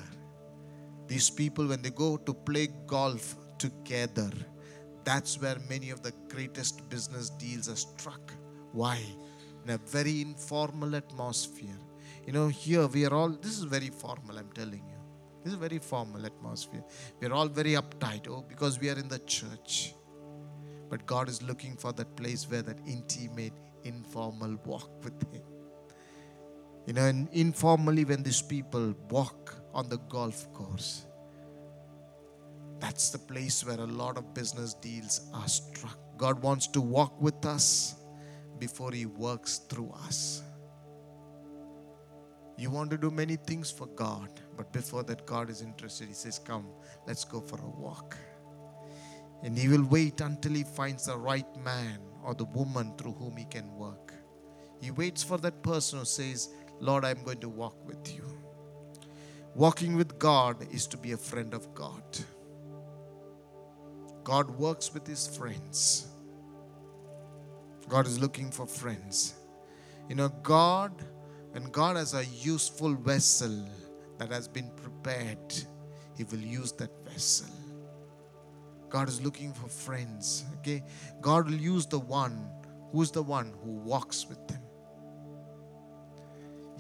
These 1.07 1.30
people, 1.30 1.66
when 1.66 1.82
they 1.82 1.90
go 1.90 2.16
to 2.16 2.34
play 2.34 2.68
golf 2.86 3.36
together, 3.59 4.30
that's 5.05 5.40
where 5.40 5.57
many 5.68 5.90
of 5.90 6.03
the 6.03 6.12
greatest 6.28 6.88
business 6.88 7.30
deals 7.30 7.68
are 7.68 7.76
struck. 7.76 8.32
Why? 8.72 8.98
In 9.64 9.70
a 9.70 9.78
very 9.78 10.22
informal 10.22 10.94
atmosphere. 10.96 11.78
You 12.26 12.32
know, 12.32 12.48
here 12.48 12.86
we 12.86 13.05
are 13.05 13.12
all, 13.12 13.30
this 13.30 13.59
is 13.59 13.64
very 13.64 13.90
formal, 13.90 14.38
I'm 14.38 14.50
telling 14.53 14.84
you. 14.86 14.98
This 15.42 15.53
is 15.53 15.59
a 15.59 15.61
very 15.61 15.78
formal 15.78 16.24
atmosphere. 16.24 16.84
We're 17.20 17.32
all 17.32 17.48
very 17.48 17.72
uptight, 17.72 18.28
oh, 18.28 18.44
because 18.48 18.78
we 18.78 18.90
are 18.90 18.98
in 18.98 19.09
the 19.09 19.18
church. 19.20 19.94
But 20.88 21.05
God 21.07 21.28
is 21.28 21.42
looking 21.42 21.76
for 21.76 21.92
that 21.94 22.14
place 22.16 22.48
where 22.48 22.62
that 22.62 22.78
intimate, 22.86 23.55
informal 23.82 24.57
walk 24.64 25.03
with 25.03 25.20
Him. 25.32 25.42
You 26.86 26.92
know, 26.92 27.07
and 27.07 27.28
informally, 27.32 28.05
when 28.05 28.22
these 28.22 28.42
people 28.42 28.94
walk 29.09 29.55
on 29.74 29.88
the 29.88 29.98
golf 30.08 30.52
course, 30.52 31.06
that's 32.80 33.10
the 33.10 33.18
place 33.18 33.64
where 33.64 33.78
a 33.78 33.86
lot 33.86 34.16
of 34.16 34.34
business 34.34 34.74
deals 34.74 35.30
are 35.32 35.48
struck. 35.48 35.98
God 36.16 36.42
wants 36.42 36.66
to 36.68 36.80
walk 36.80 37.20
with 37.20 37.46
us 37.46 37.94
before 38.58 38.92
He 38.92 39.06
works 39.06 39.58
through 39.68 39.92
us. 40.04 40.42
You 42.58 42.70
want 42.70 42.90
to 42.90 42.98
do 42.98 43.10
many 43.10 43.36
things 43.36 43.70
for 43.70 43.86
God, 43.86 44.28
but 44.56 44.72
before 44.72 45.02
that, 45.04 45.26
God 45.26 45.48
is 45.48 45.62
interested. 45.62 46.08
He 46.08 46.14
says, 46.14 46.38
Come, 46.38 46.66
let's 47.06 47.24
go 47.24 47.40
for 47.40 47.58
a 47.60 47.68
walk. 47.68 48.16
And 49.42 49.56
He 49.56 49.68
will 49.68 49.84
wait 49.84 50.20
until 50.20 50.52
He 50.52 50.64
finds 50.64 51.06
the 51.06 51.16
right 51.16 51.56
man 51.64 51.98
or 52.22 52.34
the 52.34 52.44
woman 52.44 52.94
through 52.98 53.14
whom 53.14 53.36
He 53.36 53.44
can 53.44 53.74
work. 53.74 54.12
He 54.80 54.90
waits 54.90 55.22
for 55.22 55.38
that 55.38 55.62
person 55.62 56.00
who 56.00 56.04
says, 56.04 56.48
Lord, 56.80 57.04
I'm 57.04 57.22
going 57.22 57.40
to 57.40 57.48
walk 57.48 57.76
with 57.86 58.14
you. 58.14 58.24
Walking 59.55 59.96
with 59.96 60.18
God 60.18 60.57
is 60.72 60.86
to 60.88 60.96
be 60.96 61.12
a 61.12 61.16
friend 61.16 61.53
of 61.53 61.74
God. 61.74 62.03
God 64.24 64.48
works 64.59 64.94
with 64.94 65.07
his 65.07 65.26
friends. 65.36 66.07
God 67.88 68.07
is 68.07 68.18
looking 68.18 68.50
for 68.50 68.66
friends. 68.66 69.34
You 70.09 70.14
know, 70.14 70.30
God, 70.42 70.92
when 71.50 71.64
God 71.64 71.96
has 71.96 72.14
a 72.14 72.24
useful 72.24 72.94
vessel 72.94 73.68
that 74.16 74.30
has 74.30 74.48
been 74.48 74.70
prepared, 74.70 75.53
he 76.16 76.24
will 76.24 76.38
use 76.38 76.72
that 76.72 76.90
vessel. 77.05 77.53
God 78.88 79.09
is 79.09 79.20
looking 79.20 79.53
for 79.53 79.68
friends. 79.68 80.44
Okay? 80.59 80.82
God 81.20 81.46
will 81.46 81.61
use 81.61 81.84
the 81.86 81.98
one 81.98 82.48
who's 82.90 83.11
the 83.11 83.22
one 83.22 83.53
who 83.62 83.72
walks 83.72 84.26
with 84.26 84.46
them. 84.48 84.61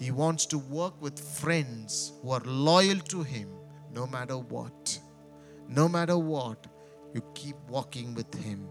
He 0.02 0.10
wants 0.10 0.46
to 0.46 0.58
work 0.58 1.00
with 1.00 1.16
friends 1.16 2.12
who 2.22 2.32
are 2.32 2.40
loyal 2.44 2.98
to 2.98 3.22
Him 3.22 3.48
no 3.94 4.04
matter 4.04 4.36
what. 4.36 4.98
No 5.68 5.88
matter 5.88 6.18
what. 6.18 6.66
you 7.14 7.22
keep 7.34 7.56
walking 7.68 8.14
with 8.14 8.34
Him. 8.42 8.66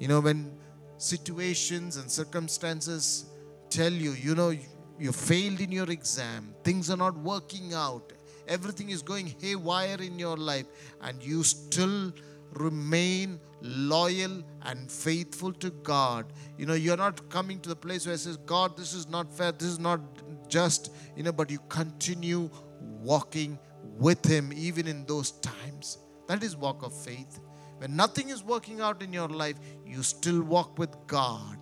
You 0.00 0.08
know, 0.08 0.20
when 0.20 0.58
situations 0.96 1.98
and 1.98 2.10
circumstances 2.10 3.26
tell 3.70 3.92
you, 3.92 4.12
you 4.12 4.34
know, 4.34 4.52
you 4.98 5.12
failed 5.12 5.60
in 5.60 5.70
your 5.70 5.90
exam, 5.90 6.54
things 6.64 6.90
are 6.90 6.96
not 6.96 7.16
working 7.18 7.74
out, 7.74 8.12
everything 8.48 8.90
is 8.90 9.02
going 9.02 9.34
haywire 9.40 10.00
in 10.00 10.18
your 10.18 10.36
life, 10.36 10.66
and 11.02 11.22
you 11.22 11.44
still 11.44 12.12
remain 12.52 13.40
loyal 13.60 14.42
and 14.62 14.90
faithful 14.90 15.52
to 15.54 15.70
God. 15.70 16.32
You 16.58 16.66
know, 16.66 16.74
you're 16.74 16.96
not 16.96 17.28
coming 17.28 17.60
to 17.60 17.68
the 17.68 17.76
place 17.76 18.06
where 18.06 18.14
it 18.14 18.18
says, 18.18 18.36
God, 18.36 18.76
this 18.76 18.92
is 18.92 19.08
not 19.08 19.32
fair, 19.32 19.52
this 19.52 19.68
is 19.68 19.78
not 19.78 20.00
just, 20.48 20.92
you 21.16 21.22
know, 21.22 21.32
but 21.32 21.50
you 21.50 21.58
continue 21.68 22.50
walking 22.80 23.58
with 23.98 24.24
Him 24.24 24.52
even 24.54 24.86
in 24.86 25.04
those 25.06 25.32
times. 25.32 25.98
That 26.28 26.42
is 26.42 26.56
walk 26.56 26.82
of 26.82 26.94
faith. 26.94 27.40
When 27.78 27.96
nothing 27.96 28.30
is 28.30 28.44
working 28.44 28.80
out 28.80 29.02
in 29.02 29.12
your 29.12 29.28
life, 29.28 29.56
you 29.84 30.02
still 30.02 30.42
walk 30.42 30.78
with 30.78 30.94
God. 31.06 31.58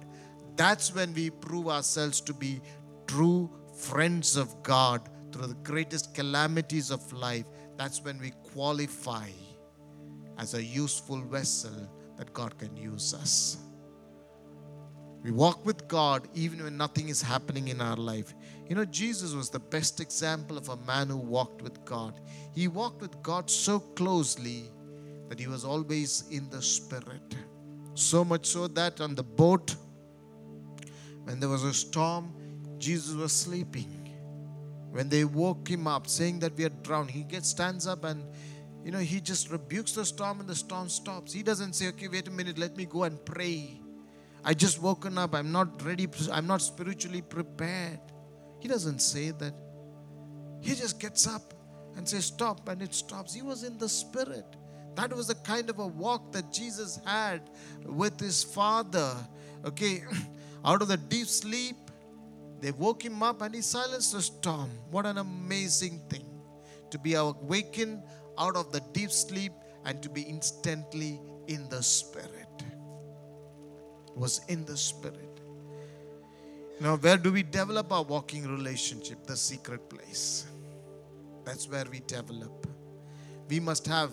That's 0.56 0.94
when 0.94 1.14
we 1.14 1.30
prove 1.30 1.68
ourselves 1.68 2.20
to 2.22 2.34
be 2.34 2.60
true 3.06 3.50
friends 3.74 4.36
of 4.36 4.62
God 4.62 5.08
through 5.32 5.46
the 5.46 5.54
greatest 5.54 6.14
calamities 6.14 6.90
of 6.90 7.12
life. 7.12 7.46
That's 7.78 8.02
when 8.02 8.18
we 8.20 8.32
qualify 8.52 9.28
as 10.40 10.54
a 10.54 10.64
useful 10.64 11.20
vessel 11.20 11.88
that 12.16 12.32
God 12.32 12.58
can 12.58 12.74
use 12.76 13.12
us. 13.12 13.58
We 15.22 15.32
walk 15.32 15.66
with 15.66 15.86
God 15.86 16.28
even 16.34 16.64
when 16.64 16.78
nothing 16.78 17.10
is 17.10 17.20
happening 17.20 17.68
in 17.68 17.82
our 17.82 17.96
life. 17.96 18.32
You 18.66 18.74
know, 18.74 18.86
Jesus 18.86 19.34
was 19.34 19.50
the 19.50 19.60
best 19.60 20.00
example 20.00 20.56
of 20.56 20.70
a 20.70 20.76
man 20.78 21.08
who 21.08 21.18
walked 21.18 21.60
with 21.60 21.84
God. 21.84 22.18
He 22.54 22.68
walked 22.68 23.02
with 23.02 23.22
God 23.22 23.50
so 23.50 23.80
closely 23.80 24.64
that 25.28 25.38
he 25.38 25.46
was 25.46 25.62
always 25.62 26.24
in 26.30 26.48
the 26.48 26.62
Spirit. 26.62 27.36
So 27.92 28.24
much 28.24 28.46
so 28.46 28.66
that 28.68 29.02
on 29.02 29.14
the 29.14 29.22
boat, 29.22 29.76
when 31.24 31.38
there 31.38 31.50
was 31.50 31.64
a 31.64 31.74
storm, 31.74 32.32
Jesus 32.78 33.14
was 33.14 33.32
sleeping. 33.32 34.08
When 34.90 35.10
they 35.10 35.24
woke 35.24 35.68
him 35.68 35.86
up, 35.86 36.06
saying 36.06 36.38
that 36.40 36.56
we 36.56 36.64
are 36.64 36.70
drowned, 36.70 37.10
he 37.10 37.24
gets 37.24 37.50
stands 37.50 37.86
up 37.86 38.04
and 38.04 38.24
you 38.84 38.90
know 38.90 38.98
he 38.98 39.20
just 39.20 39.50
rebukes 39.50 39.92
the 39.92 40.04
storm 40.04 40.40
and 40.40 40.48
the 40.48 40.54
storm 40.54 40.88
stops. 40.88 41.32
He 41.32 41.42
doesn't 41.42 41.74
say, 41.74 41.88
"Okay, 41.88 42.08
wait 42.08 42.28
a 42.28 42.30
minute, 42.30 42.58
let 42.58 42.76
me 42.76 42.86
go 42.86 43.04
and 43.04 43.24
pray." 43.24 43.80
I 44.44 44.54
just 44.54 44.80
woken 44.80 45.18
up. 45.18 45.34
I'm 45.34 45.52
not 45.52 45.82
ready. 45.84 46.08
I'm 46.32 46.46
not 46.46 46.62
spiritually 46.62 47.22
prepared. 47.22 48.00
He 48.60 48.68
doesn't 48.68 49.00
say 49.00 49.30
that. 49.32 49.54
He 50.60 50.74
just 50.74 51.00
gets 51.00 51.26
up 51.26 51.54
and 51.96 52.08
says, 52.08 52.26
Stop, 52.26 52.68
and 52.68 52.82
it 52.82 52.94
stops. 52.94 53.34
He 53.34 53.42
was 53.42 53.64
in 53.64 53.78
the 53.78 53.88
spirit. 53.88 54.44
That 54.94 55.12
was 55.14 55.28
the 55.28 55.34
kind 55.36 55.70
of 55.70 55.78
a 55.78 55.86
walk 55.86 56.32
that 56.32 56.52
Jesus 56.52 57.00
had 57.06 57.42
with 57.84 58.18
his 58.20 58.42
Father. 58.42 59.14
Okay, 59.64 60.02
out 60.64 60.82
of 60.82 60.88
the 60.88 60.96
deep 60.96 61.26
sleep, 61.26 61.76
they 62.60 62.72
woke 62.72 63.04
him 63.04 63.22
up 63.22 63.40
and 63.42 63.54
he 63.54 63.62
silenced 63.62 64.12
the 64.12 64.22
storm. 64.22 64.70
What 64.90 65.06
an 65.06 65.18
amazing 65.18 66.00
thing 66.08 66.26
to 66.90 66.98
be 66.98 67.14
awakened 67.14 68.02
out 68.38 68.56
of 68.56 68.72
the 68.72 68.80
deep 68.92 69.10
sleep 69.10 69.52
and 69.84 70.02
to 70.02 70.08
be 70.08 70.22
instantly 70.22 71.20
in 71.48 71.68
the 71.68 71.82
Spirit 71.82 72.46
was 74.14 74.40
in 74.48 74.64
the 74.64 74.76
Spirit. 74.76 75.40
Now, 76.80 76.96
where 76.96 77.16
do 77.16 77.32
we 77.32 77.42
develop 77.42 77.92
our 77.92 78.02
walking 78.02 78.46
relationship? 78.46 79.26
The 79.26 79.36
secret 79.36 79.88
place. 79.88 80.46
That's 81.44 81.68
where 81.68 81.84
we 81.90 82.00
develop. 82.00 82.66
We 83.48 83.60
must 83.60 83.86
have 83.86 84.12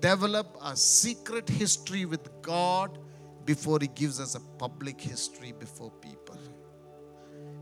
develop 0.00 0.56
a 0.62 0.76
secret 0.76 1.48
history 1.48 2.04
with 2.04 2.28
God 2.42 2.98
before 3.44 3.78
He 3.80 3.86
gives 3.86 4.20
us 4.20 4.34
a 4.34 4.40
public 4.58 5.00
history 5.00 5.52
before 5.52 5.90
people. 6.00 6.38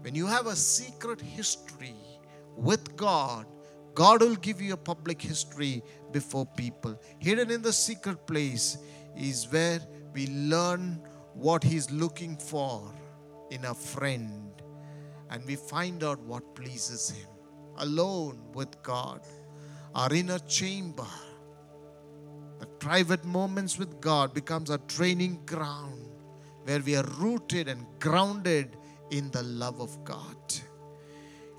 When 0.02 0.14
you 0.14 0.26
have 0.26 0.46
a 0.46 0.56
secret 0.56 1.20
history 1.20 1.94
with 2.56 2.96
God, 2.96 3.46
God 3.94 4.22
will 4.22 4.36
give 4.36 4.60
you 4.60 4.74
a 4.74 4.76
public 4.76 5.20
history 5.20 5.82
before 6.12 6.46
people. 6.46 7.00
Hidden 7.18 7.50
in 7.50 7.62
the 7.62 7.72
secret 7.72 8.26
place 8.26 8.78
is 9.16 9.50
where 9.50 9.80
we 10.12 10.26
learn 10.28 11.02
what 11.34 11.62
He's 11.62 11.90
looking 11.90 12.36
for 12.36 12.92
in 13.50 13.64
a 13.64 13.74
friend 13.74 14.50
and 15.30 15.44
we 15.46 15.56
find 15.56 16.04
out 16.04 16.20
what 16.20 16.54
pleases 16.54 17.10
Him. 17.10 17.28
Alone 17.78 18.38
with 18.52 18.82
God, 18.82 19.20
our 19.94 20.12
inner 20.12 20.38
chamber, 20.40 21.06
the 22.58 22.66
private 22.66 23.24
moments 23.24 23.78
with 23.78 24.00
God 24.00 24.34
becomes 24.34 24.70
a 24.70 24.78
training 24.78 25.40
ground 25.46 26.06
where 26.64 26.80
we 26.80 26.94
are 26.96 27.06
rooted 27.18 27.68
and 27.68 27.86
grounded 27.98 28.76
in 29.10 29.30
the 29.30 29.42
love 29.42 29.80
of 29.80 30.04
God. 30.04 30.36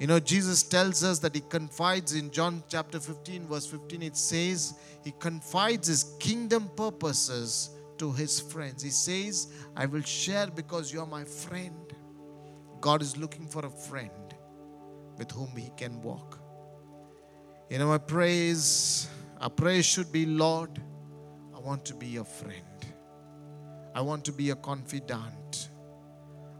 You 0.02 0.08
know, 0.08 0.20
Jesus 0.20 0.64
tells 0.64 1.02
us 1.04 1.20
that 1.20 1.34
He 1.36 1.42
confides 1.48 2.16
in 2.16 2.30
John 2.32 2.64
chapter 2.68 3.00
15, 3.00 3.48
verse 3.48 3.68
15, 3.68 4.02
it 4.02 4.18
says, 4.18 4.74
He 5.04 5.14
confides 5.20 5.88
His 5.88 6.16
kingdom 6.20 6.70
purposes 6.76 7.70
to 8.02 8.12
his 8.12 8.40
friends. 8.40 8.82
He 8.82 8.90
says, 8.90 9.54
I 9.76 9.86
will 9.86 10.02
share 10.02 10.48
because 10.48 10.92
you're 10.92 11.06
my 11.06 11.24
friend. 11.24 11.94
God 12.80 13.04
is 13.04 13.16
looking 13.16 13.46
for 13.46 13.64
a 13.64 13.70
friend 13.70 14.10
with 15.20 15.30
whom 15.30 15.56
he 15.56 15.70
can 15.78 16.02
walk. 16.02 16.40
You 17.70 17.78
know, 17.78 17.90
my 17.90 18.00
praise, 18.00 19.08
our 19.40 19.52
praise 19.52 19.86
should 19.86 20.12
be, 20.12 20.26
Lord, 20.26 20.82
I 21.56 21.60
want 21.60 21.86
to 21.86 21.94
be 21.94 22.08
your 22.08 22.26
friend. 22.26 22.80
I 23.94 24.02
want 24.02 24.26
to 24.26 24.32
be 24.32 24.50
a 24.50 24.56
confidant. 24.56 25.70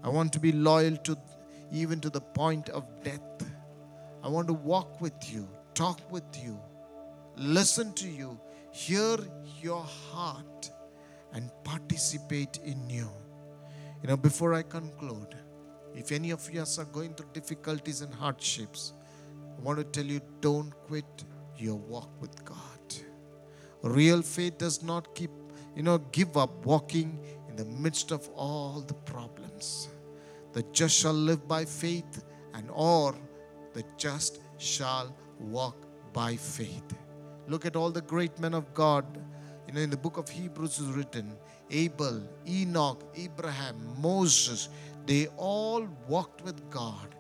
I 0.04 0.10
want 0.10 0.32
to 0.34 0.40
be 0.40 0.52
loyal 0.52 0.96
to 0.96 1.18
even 1.72 2.00
to 2.02 2.10
the 2.10 2.22
point 2.22 2.70
of 2.70 2.86
death. 3.04 3.22
I 4.24 4.28
want 4.28 4.48
to 4.48 4.54
walk 4.54 5.02
with 5.02 5.34
you, 5.34 5.48
talk 5.74 6.00
with 6.12 6.24
you, 6.44 6.60
listen 7.36 7.94
to 7.94 8.08
you, 8.08 8.40
hear 8.72 9.18
your 9.62 9.82
heart 9.82 10.70
and 11.34 11.50
participate 11.64 12.60
in 12.64 12.90
you. 12.90 13.10
You 14.02 14.10
know, 14.10 14.18
before 14.18 14.54
I 14.54 14.64
conclude, 14.64 15.36
if 15.96 16.12
any 16.12 16.32
of 16.32 16.48
us 16.56 16.80
are 16.80 16.86
going 16.86 17.14
through 17.14 17.30
difficulties 17.34 18.02
and 18.02 18.14
hardships, 18.14 18.94
I 19.58 19.62
want 19.62 19.78
to 19.80 19.84
tell 19.84 20.06
you 20.06 20.22
don't 20.40 20.72
quit 20.88 21.24
your 21.58 21.76
walk 21.76 22.10
with 22.20 22.44
God. 22.44 22.58
Real 23.84 24.22
faith 24.22 24.58
does 24.58 24.84
not 24.84 25.14
keep, 25.16 25.32
you 25.76 25.84
know, 25.84 25.98
give 25.98 26.38
up 26.38 26.66
walking 26.66 27.20
in 27.50 27.56
the 27.56 27.66
midst 27.66 28.12
of 28.12 28.28
all 28.30 28.82
the 28.82 28.94
problems. 28.94 29.90
The 30.54 30.64
just 30.72 30.96
shall 30.98 31.14
live 31.14 31.48
by 31.48 31.66
faith, 31.66 32.24
and 32.54 32.70
or 32.72 33.16
the 33.74 33.84
just 33.98 34.40
shall 34.58 35.16
walk 35.40 35.88
by 36.14 36.36
faith. 36.36 36.96
Look 37.48 37.66
at 37.66 37.76
all 37.76 37.92
the 37.92 38.02
great 38.02 38.38
men 38.40 38.54
of 38.54 38.74
God 38.74 39.06
you 39.72 39.78
know, 39.78 39.84
in 39.84 39.90
the 39.90 39.98
book 39.98 40.18
of 40.18 40.28
Hebrews 40.28 40.80
is 40.80 40.88
written 40.88 41.34
Abel, 41.70 42.22
Enoch, 42.46 43.04
Abraham, 43.16 43.78
Moses, 44.02 44.68
they 45.06 45.28
all 45.38 45.88
walked 46.10 46.44
with 46.44 46.70
God, 46.70 47.16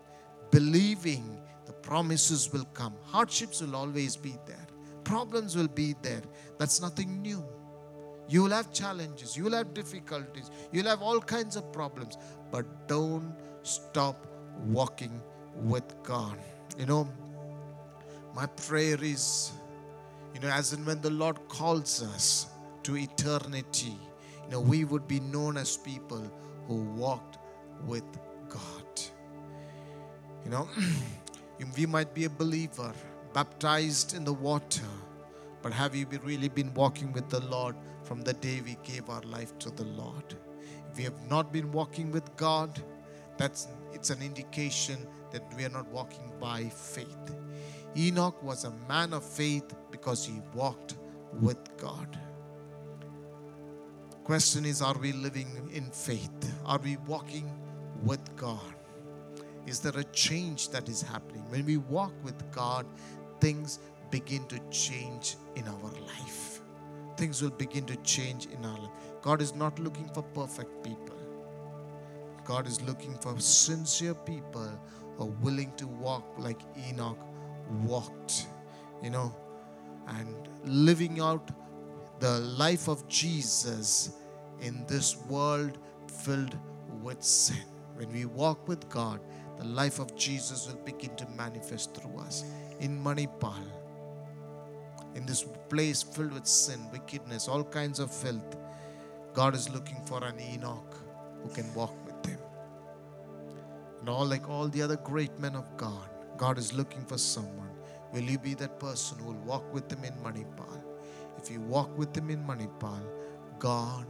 believing 0.51 1.39
the 1.65 1.71
promises 1.71 2.51
will 2.51 2.65
come. 2.73 2.93
Hardships 3.05 3.61
will 3.61 3.73
always 3.73 4.17
be 4.17 4.35
there, 4.45 4.67
problems 5.05 5.55
will 5.55 5.69
be 5.69 5.95
there. 6.01 6.23
That's 6.57 6.81
nothing 6.81 7.21
new. 7.21 7.41
You 8.31 8.43
will 8.43 8.51
have 8.51 8.71
challenges, 8.71 9.35
you 9.35 9.43
will 9.43 9.57
have 9.57 9.73
difficulties, 9.73 10.49
you'll 10.71 10.87
have 10.87 11.01
all 11.01 11.19
kinds 11.19 11.57
of 11.57 11.71
problems, 11.73 12.17
but 12.49 12.87
don't 12.87 13.35
stop 13.63 14.25
walking 14.67 15.21
with 15.55 15.83
God. 16.01 16.37
You 16.77 16.85
know, 16.85 17.09
my 18.33 18.45
prayer 18.45 18.97
is 19.03 19.51
you 20.33 20.39
know, 20.39 20.47
as 20.47 20.71
and 20.71 20.85
when 20.85 21.01
the 21.01 21.09
Lord 21.09 21.45
calls 21.49 22.01
us 22.01 22.47
to 22.83 22.95
eternity, 22.95 23.97
you 24.45 24.51
know, 24.51 24.61
we 24.61 24.85
would 24.85 25.07
be 25.07 25.19
known 25.19 25.57
as 25.57 25.75
people 25.75 26.23
who 26.67 26.75
walked 26.75 27.37
with 27.85 28.05
God. 28.47 29.01
You 30.45 30.51
know, 30.51 30.69
we 31.77 31.85
might 31.85 32.13
be 32.13 32.25
a 32.25 32.29
believer, 32.29 32.93
baptized 33.33 34.15
in 34.15 34.23
the 34.23 34.33
water, 34.33 34.87
but 35.61 35.73
have 35.73 35.95
you 35.95 36.07
really 36.23 36.49
been 36.49 36.73
walking 36.73 37.11
with 37.11 37.29
the 37.29 37.41
Lord 37.41 37.75
from 38.11 38.23
the 38.23 38.33
day 38.33 38.59
we 38.65 38.75
gave 38.83 39.09
our 39.09 39.21
life 39.21 39.57
to 39.57 39.69
the 39.69 39.85
Lord? 39.85 40.35
If 40.91 40.97
we 40.97 41.05
have 41.05 41.29
not 41.29 41.53
been 41.53 41.71
walking 41.71 42.11
with 42.11 42.35
God, 42.35 42.83
that's 43.37 43.69
it's 43.93 44.09
an 44.09 44.21
indication 44.21 45.07
that 45.31 45.41
we 45.55 45.63
are 45.63 45.69
not 45.69 45.87
walking 45.87 46.33
by 46.37 46.65
faith. 46.65 47.33
Enoch 47.95 48.43
was 48.43 48.65
a 48.65 48.73
man 48.89 49.13
of 49.13 49.23
faith 49.23 49.73
because 49.91 50.25
he 50.25 50.41
walked 50.53 50.97
with 51.39 51.57
God. 51.77 52.19
Question 54.25 54.65
is 54.65 54.81
Are 54.81 54.97
we 54.97 55.13
living 55.13 55.69
in 55.73 55.89
faith? 55.89 56.53
Are 56.65 56.79
we 56.79 56.97
walking 57.07 57.49
with 58.03 58.35
God? 58.35 58.75
Is 59.65 59.79
there 59.79 59.97
a 59.97 60.03
change 60.11 60.67
that 60.71 60.89
is 60.89 61.01
happening? 61.01 61.45
When 61.47 61.65
we 61.65 61.77
walk 61.77 62.11
with 62.25 62.51
God, 62.51 62.85
things 63.39 63.79
begin 64.09 64.45
to 64.47 64.59
change 64.69 65.37
in 65.55 65.65
our 65.65 65.91
life. 66.01 66.50
Things 67.17 67.41
will 67.41 67.51
begin 67.51 67.85
to 67.85 67.95
change 67.97 68.47
in 68.47 68.65
our 68.65 68.77
life. 68.79 68.91
God 69.21 69.41
is 69.41 69.53
not 69.55 69.77
looking 69.79 70.09
for 70.13 70.23
perfect 70.23 70.83
people. 70.83 71.17
God 72.43 72.67
is 72.67 72.81
looking 72.81 73.17
for 73.19 73.39
sincere 73.39 74.13
people 74.13 74.69
who 75.15 75.23
are 75.23 75.33
willing 75.41 75.73
to 75.77 75.87
walk 75.87 76.25
like 76.37 76.59
Enoch 76.87 77.19
walked, 77.83 78.47
you 79.03 79.09
know, 79.09 79.35
and 80.07 80.35
living 80.65 81.19
out 81.19 81.51
the 82.19 82.39
life 82.39 82.87
of 82.87 83.07
Jesus 83.07 84.17
in 84.61 84.85
this 84.87 85.17
world 85.27 85.77
filled 86.07 86.57
with 87.01 87.23
sin. 87.23 87.63
When 87.95 88.11
we 88.11 88.25
walk 88.25 88.67
with 88.67 88.89
God, 88.89 89.21
the 89.57 89.65
life 89.65 89.99
of 89.99 90.15
Jesus 90.15 90.67
will 90.67 90.83
begin 90.83 91.15
to 91.15 91.27
manifest 91.29 91.95
through 91.95 92.19
us. 92.19 92.43
In 92.79 93.01
Manipal, 93.03 93.63
in 95.15 95.25
this 95.25 95.43
place 95.69 96.01
filled 96.01 96.33
with 96.33 96.47
sin, 96.47 96.79
wickedness, 96.91 97.47
all 97.47 97.63
kinds 97.63 97.99
of 97.99 98.13
filth, 98.13 98.55
God 99.33 99.55
is 99.55 99.69
looking 99.69 100.01
for 100.05 100.23
an 100.23 100.39
Enoch 100.39 100.97
who 101.43 101.49
can 101.49 101.73
walk 101.73 101.95
with 102.05 102.25
him. 102.25 102.39
And 103.99 104.09
all 104.09 104.25
like 104.25 104.49
all 104.49 104.67
the 104.67 104.81
other 104.81 104.97
great 104.97 105.37
men 105.39 105.55
of 105.55 105.77
God, 105.77 106.09
God 106.37 106.57
is 106.57 106.73
looking 106.73 107.05
for 107.05 107.17
someone. 107.17 107.69
Will 108.13 108.21
you 108.23 108.37
be 108.37 108.53
that 108.55 108.79
person 108.79 109.19
who 109.19 109.27
will 109.27 109.45
walk 109.45 109.73
with 109.73 109.91
him 109.91 110.03
in 110.03 110.13
Manipal? 110.23 110.83
If 111.37 111.49
you 111.49 111.61
walk 111.61 111.97
with 111.97 112.15
him 112.15 112.29
in 112.29 112.43
Manipal, 112.45 113.01
God 113.59 114.05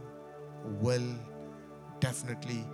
will 0.80 1.14
definitely 2.00 2.64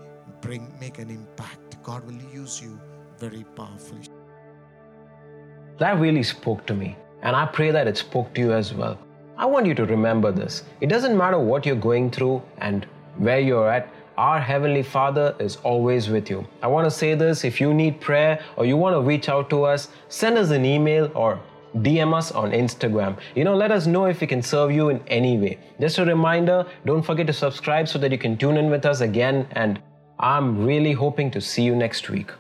bring 0.41 0.73
make 0.81 0.99
an 0.99 1.11
impact. 1.11 1.83
God 1.83 2.05
will 2.05 2.21
use 2.33 2.63
you 2.63 2.81
very 3.19 3.45
powerfully. 3.57 4.09
That 5.79 5.99
really 5.99 6.23
spoke 6.23 6.67
to 6.67 6.75
me, 6.75 6.97
and 7.23 7.35
I 7.35 7.47
pray 7.47 7.71
that 7.71 7.87
it 7.87 7.97
spoke 7.97 8.35
to 8.35 8.41
you 8.41 8.53
as 8.53 8.73
well. 8.73 8.99
I 9.37 9.47
want 9.47 9.67
you 9.67 9.75
to 9.75 9.85
remember 9.85 10.33
this. 10.33 10.65
It 10.81 10.89
doesn't 10.89 11.17
matter 11.17 11.39
what 11.39 11.65
you're 11.65 11.77
going 11.77 12.11
through 12.11 12.43
and 12.59 12.87
where 13.17 13.41
you're 13.41 13.71
at, 13.71 13.93
our 14.17 14.41
Heavenly 14.41 14.83
Father 14.83 15.35
is 15.39 15.57
always 15.57 16.09
with 16.09 16.29
you. 16.29 16.45
I 16.61 16.67
want 16.67 16.87
to 16.87 16.91
say 16.91 17.15
this 17.15 17.45
if 17.45 17.61
you 17.61 17.73
need 17.73 18.01
prayer 18.01 18.43
or 18.57 18.67
you 18.67 18.77
want 18.77 18.95
to 18.95 19.01
reach 19.01 19.29
out 19.29 19.49
to 19.51 19.63
us, 19.63 19.89
send 20.09 20.37
us 20.39 20.51
an 20.51 20.65
email 20.65 21.11
or 21.15 21.41
DM 21.77 22.13
us 22.15 22.33
on 22.33 22.51
Instagram. 22.51 23.17
You 23.37 23.45
know, 23.45 23.55
let 23.55 23.71
us 23.71 23.87
know 23.87 24.07
if 24.07 24.21
we 24.21 24.27
can 24.27 24.43
serve 24.43 24.73
you 24.73 24.89
in 24.89 25.01
any 25.07 25.39
way. 25.39 25.59
Just 25.81 25.99
a 25.99 26.05
reminder 26.05 26.67
don't 26.85 27.03
forget 27.03 27.29
to 27.29 27.33
subscribe 27.33 27.89
so 27.89 27.99
that 28.01 28.11
you 28.11 28.19
can 28.19 28.37
tune 28.37 28.57
in 28.57 28.71
with 28.71 28.85
us 28.87 29.01
again. 29.01 29.47
And 29.53 29.81
I'm 30.19 30.65
really 30.65 30.93
hoping 30.93 31.31
to 31.33 31.41
see 31.41 31.63
you 31.63 31.77
next 31.77 32.11
week. 32.11 32.33